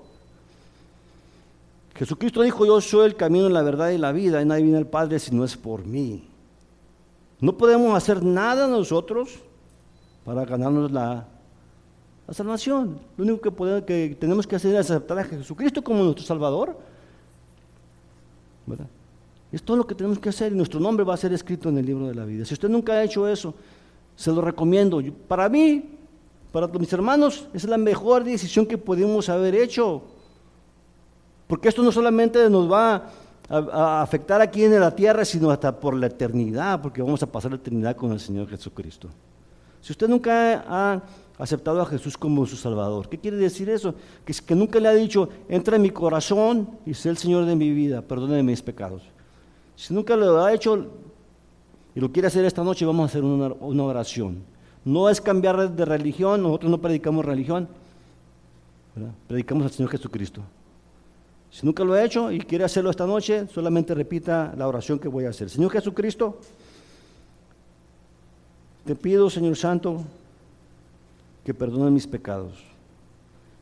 Jesucristo 1.95 2.41
dijo, 2.41 2.66
yo 2.66 2.82
soy 2.82 3.05
el 3.05 3.16
camino, 3.16 3.47
la 3.47 3.61
verdad 3.61 3.91
y 3.91 3.97
la 3.97 4.11
vida, 4.11 4.41
y 4.41 4.45
nadie 4.45 4.63
viene 4.63 4.78
al 4.78 4.88
Padre 4.88 5.18
si 5.18 5.34
no 5.34 5.45
es 5.45 5.55
por 5.55 5.86
mí. 5.86 6.28
No 7.39 7.57
podemos 7.57 7.95
hacer 7.95 8.22
nada 8.22 8.68
nosotros 8.68 9.39
para 10.26 10.43
ganarnos 10.43 10.91
la, 10.91 11.26
salvación. 12.32 12.99
Lo 13.16 13.24
único 13.24 13.39
que, 13.55 13.86
que 13.86 14.18
tenemos 14.20 14.45
que 14.45 14.57
hacer 14.57 14.76
es 14.76 14.91
aceptar 14.91 15.20
a 15.20 15.24
Jesucristo 15.24 15.82
como 15.82 16.03
nuestro 16.03 16.26
Salvador 16.26 16.78
es 19.51 19.63
todo 19.63 19.78
lo 19.78 19.88
que 19.88 19.95
tenemos 19.95 20.20
que 20.20 20.28
hacer 20.28 20.51
y 20.51 20.55
nuestro 20.55 20.82
nombre 20.82 21.05
va 21.05 21.13
a 21.13 21.18
ser 21.18 21.32
escrito 21.32 21.70
en 21.70 21.78
el 21.78 21.86
libro 21.86 22.07
de 22.07 22.16
la 22.16 22.26
vida. 22.26 22.43
Si 22.43 22.53
usted 22.53 22.68
nunca 22.68 22.93
ha 22.93 23.03
hecho 23.03 23.28
eso, 23.28 23.53
se 24.16 24.32
lo 24.32 24.41
recomiendo. 24.41 25.01
para 25.28 25.49
mí, 25.49 25.84
para 26.51 26.68
mis 26.68 26.91
hermanos, 26.93 27.47
es 27.53 27.66
la 27.66 27.78
mejor 27.78 28.24
decisión 28.24 28.66
que 28.66 28.78
pudimos 28.78 29.30
haber 29.30 29.55
hecho. 29.55 30.03
Porque 31.47 31.70
esto 31.70 31.84
no 31.84 31.91
solamente 31.91 32.49
nos 32.49 32.72
va 32.72 33.09
a, 33.49 34.01
afectar 34.01 34.41
aquí 34.41 34.63
en 34.63 34.80
la 34.80 34.95
tierra, 34.95 35.24
sino 35.26 35.51
hasta 35.51 35.80
por 35.80 35.95
la 35.95 36.07
eternidad, 36.07 36.82
porque 36.82 37.01
vamos 37.01 37.22
a 37.22 37.28
pasar 37.28 37.51
la 37.51 37.57
eternidad 37.57 37.95
con 37.95 38.11
el 38.11 38.20
Señor 38.20 38.47
Jesucristo. 38.47 39.09
Si 39.82 39.91
usted 39.91 40.07
nunca 40.07 40.66
ha 40.68 41.01
aceptado 41.38 41.82
a 41.82 41.86
Jesús 41.86 42.18
como 42.18 42.45
su 42.45 42.55
Salvador. 42.55 43.09
¿Qué 43.09 43.20
quiere 43.20 43.38
decir 43.38 43.70
eso? 43.70 43.93
Que, 44.24 44.34
que 44.34 44.55
nunca 44.55 44.80
le 44.80 44.88
ha 44.88 44.93
dicho, 44.93 45.30
entra 45.49 45.76
en 45.76 45.82
mi 45.82 45.89
corazón 45.89 46.70
y 46.86 46.93
sé 46.93 47.09
el 47.09 47.18
Señor 47.18 47.45
de 47.45 47.55
mi 47.55 47.72
vida, 47.72 48.01
perdone 48.01 48.41
mis 48.41 48.61
pecados. 48.61 49.03
Si 49.76 49.93
nunca 49.93 50.16
lo 50.16 50.43
ha 50.43 50.53
hecho 50.53 50.88
y 51.96 52.00
lo 52.02 52.12
quiere 52.12 52.28
hacer 52.28 52.43
esta 52.43 52.64
noche, 52.64 52.86
vamos 52.86 53.04
a 53.04 53.06
hacer 53.06 53.24
una, 53.24 53.84
oración. 53.84 54.43
No 54.84 55.10
es 55.10 55.22
cambiar 55.22 55.72
de 55.72 55.86
religión, 55.86 56.43
nosotros 56.43 56.70
no 56.70 56.80
predicamos 56.80 57.24
religión, 57.24 57.70
predicamos 59.28 59.66
al 59.66 59.72
Señor 59.72 59.91
Jesucristo. 59.91 60.41
Si 61.50 61.66
nunca 61.66 61.86
lo 61.86 61.93
ha 61.93 62.04
hecho 62.04 62.34
y 62.34 62.39
quiere 62.39 62.66
hacerlo 62.66 62.89
esta 62.89 63.08
noche, 63.08 63.48
solamente 63.48 63.96
repita 63.96 64.54
la 64.58 64.68
oración 64.68 65.00
que 65.00 65.08
voy 65.08 65.24
a 65.24 65.30
hacer. 65.30 65.50
Señor 65.50 65.72
Jesucristo, 65.72 66.38
te 68.84 68.93
pido, 68.93 69.30
Señor 69.30 69.56
Santo, 69.56 70.04
que 71.46 71.54
perdone 71.54 71.91
mis 71.91 72.06
pecados. 72.06 72.62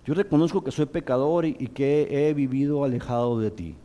Yo 0.05 0.15
reconozco 0.15 0.63
que 0.63 0.71
soy 0.71 0.87
pecador 0.87 1.45
y, 1.45 1.53
que 1.67 2.07
he 2.09 2.33
vivido 2.33 2.83
alejado 2.83 3.39
de 3.39 3.51
ti. 3.51 3.75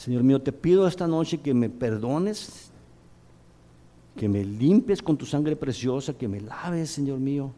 Señor 0.00 0.22
mío, 0.22 0.40
te 0.40 0.50
pido 0.50 0.86
esta 0.86 1.06
noche 1.06 1.42
que 1.42 1.52
me 1.52 1.68
perdones, 1.68 2.70
que 4.16 4.30
me 4.30 4.42
limpies 4.42 5.02
con 5.02 5.14
tu 5.14 5.26
sangre 5.26 5.54
preciosa, 5.56 6.14
que 6.14 6.26
me 6.26 6.40
laves, 6.40 6.90
Señor 6.90 7.18
mío, 7.18 7.52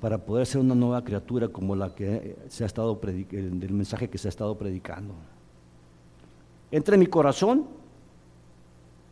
para 0.00 0.16
poder 0.16 0.46
ser 0.46 0.60
una 0.60 0.76
nueva 0.76 1.02
criatura 1.02 1.48
como 1.48 1.74
la 1.74 1.92
que 1.92 2.36
se 2.48 2.62
ha 2.62 2.68
estado 2.68 2.94
del 2.94 3.72
mensaje 3.72 4.08
que 4.08 4.16
se 4.16 4.28
ha 4.28 4.30
estado 4.30 4.56
predicando. 4.56 5.12
Entre 6.70 6.94
en 6.94 7.00
mi 7.00 7.08
corazón 7.08 7.66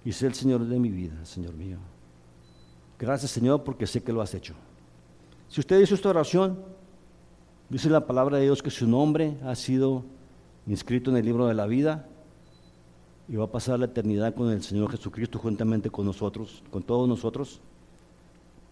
y 0.05 0.13
sé 0.13 0.29
el 0.29 0.35
Señor 0.35 0.65
de 0.65 0.79
mi 0.79 0.91
vida, 0.91 1.25
Señor 1.25 1.55
mío. 1.55 1.79
Gracias 3.01 3.33
Señor 3.33 3.65
porque 3.65 3.85
sé 3.85 4.01
que 4.01 4.13
lo 4.13 4.23
has 4.23 4.33
hecho. 4.33 4.55
Si 5.49 5.59
usted 5.59 5.81
hizo 5.81 5.97
esta 5.97 6.11
oración, 6.11 6.61
dice 7.69 7.91
la 7.91 8.07
palabra 8.07 8.37
de 8.37 8.45
Dios 8.45 8.63
que 8.63 8.71
su 8.71 8.87
nombre 8.87 9.37
ha 9.45 9.57
sido 9.57 10.05
inscrito 10.69 11.11
en 11.11 11.17
el 11.17 11.25
libro 11.25 11.49
de 11.49 11.55
la 11.55 11.67
vida 11.67 12.07
y 13.29 13.37
va 13.37 13.45
a 13.45 13.51
pasar 13.51 13.79
la 13.79 13.87
eternidad 13.87 14.35
con 14.35 14.51
el 14.51 14.63
Señor 14.63 14.91
Jesucristo 14.91 15.39
juntamente 15.39 15.91
con 15.91 16.07
nosotros, 16.07 16.63
con 16.71 16.83
todos 16.83 17.09
nosotros. 17.09 17.61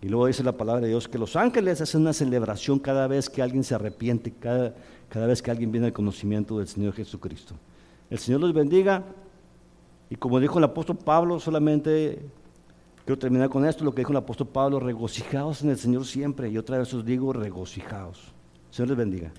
Y 0.00 0.08
luego 0.08 0.26
dice 0.26 0.42
la 0.42 0.56
palabra 0.56 0.82
de 0.82 0.88
Dios 0.88 1.08
que 1.08 1.18
los 1.18 1.36
ángeles 1.36 1.80
hacen 1.80 2.02
una 2.02 2.12
celebración 2.12 2.78
cada 2.78 3.06
vez 3.06 3.28
que 3.28 3.42
alguien 3.42 3.64
se 3.64 3.74
arrepiente, 3.74 4.32
cada, 4.32 4.74
cada 5.08 5.26
vez 5.26 5.42
que 5.42 5.50
alguien 5.50 5.72
viene 5.72 5.88
al 5.88 5.92
conocimiento 5.92 6.58
del 6.58 6.68
Señor 6.68 6.94
Jesucristo. 6.94 7.54
El 8.10 8.18
Señor 8.18 8.40
los 8.40 8.52
bendiga 8.52 9.04
y 10.08 10.16
como 10.16 10.40
dijo 10.40 10.58
el 10.58 10.64
apóstol 10.64 10.96
Pablo, 10.96 11.40
solamente 11.40 12.22
Quiero 13.06 13.20
terminar 13.20 13.48
con 13.48 13.64
esto, 13.64 13.84
lo 13.84 13.94
que 13.94 14.00
dijo 14.00 14.10
el 14.10 14.16
apóstol 14.16 14.48
Pablo, 14.48 14.80
regocijaos 14.80 15.62
en 15.62 15.70
el 15.70 15.78
Señor 15.78 16.04
siempre. 16.04 16.48
Y 16.48 16.58
otra 16.58 16.78
vez 16.78 16.92
os 16.92 17.04
digo, 17.04 17.32
regocijaos. 17.32 18.32
Señor 18.68 18.88
les 18.88 18.98
bendiga. 18.98 19.32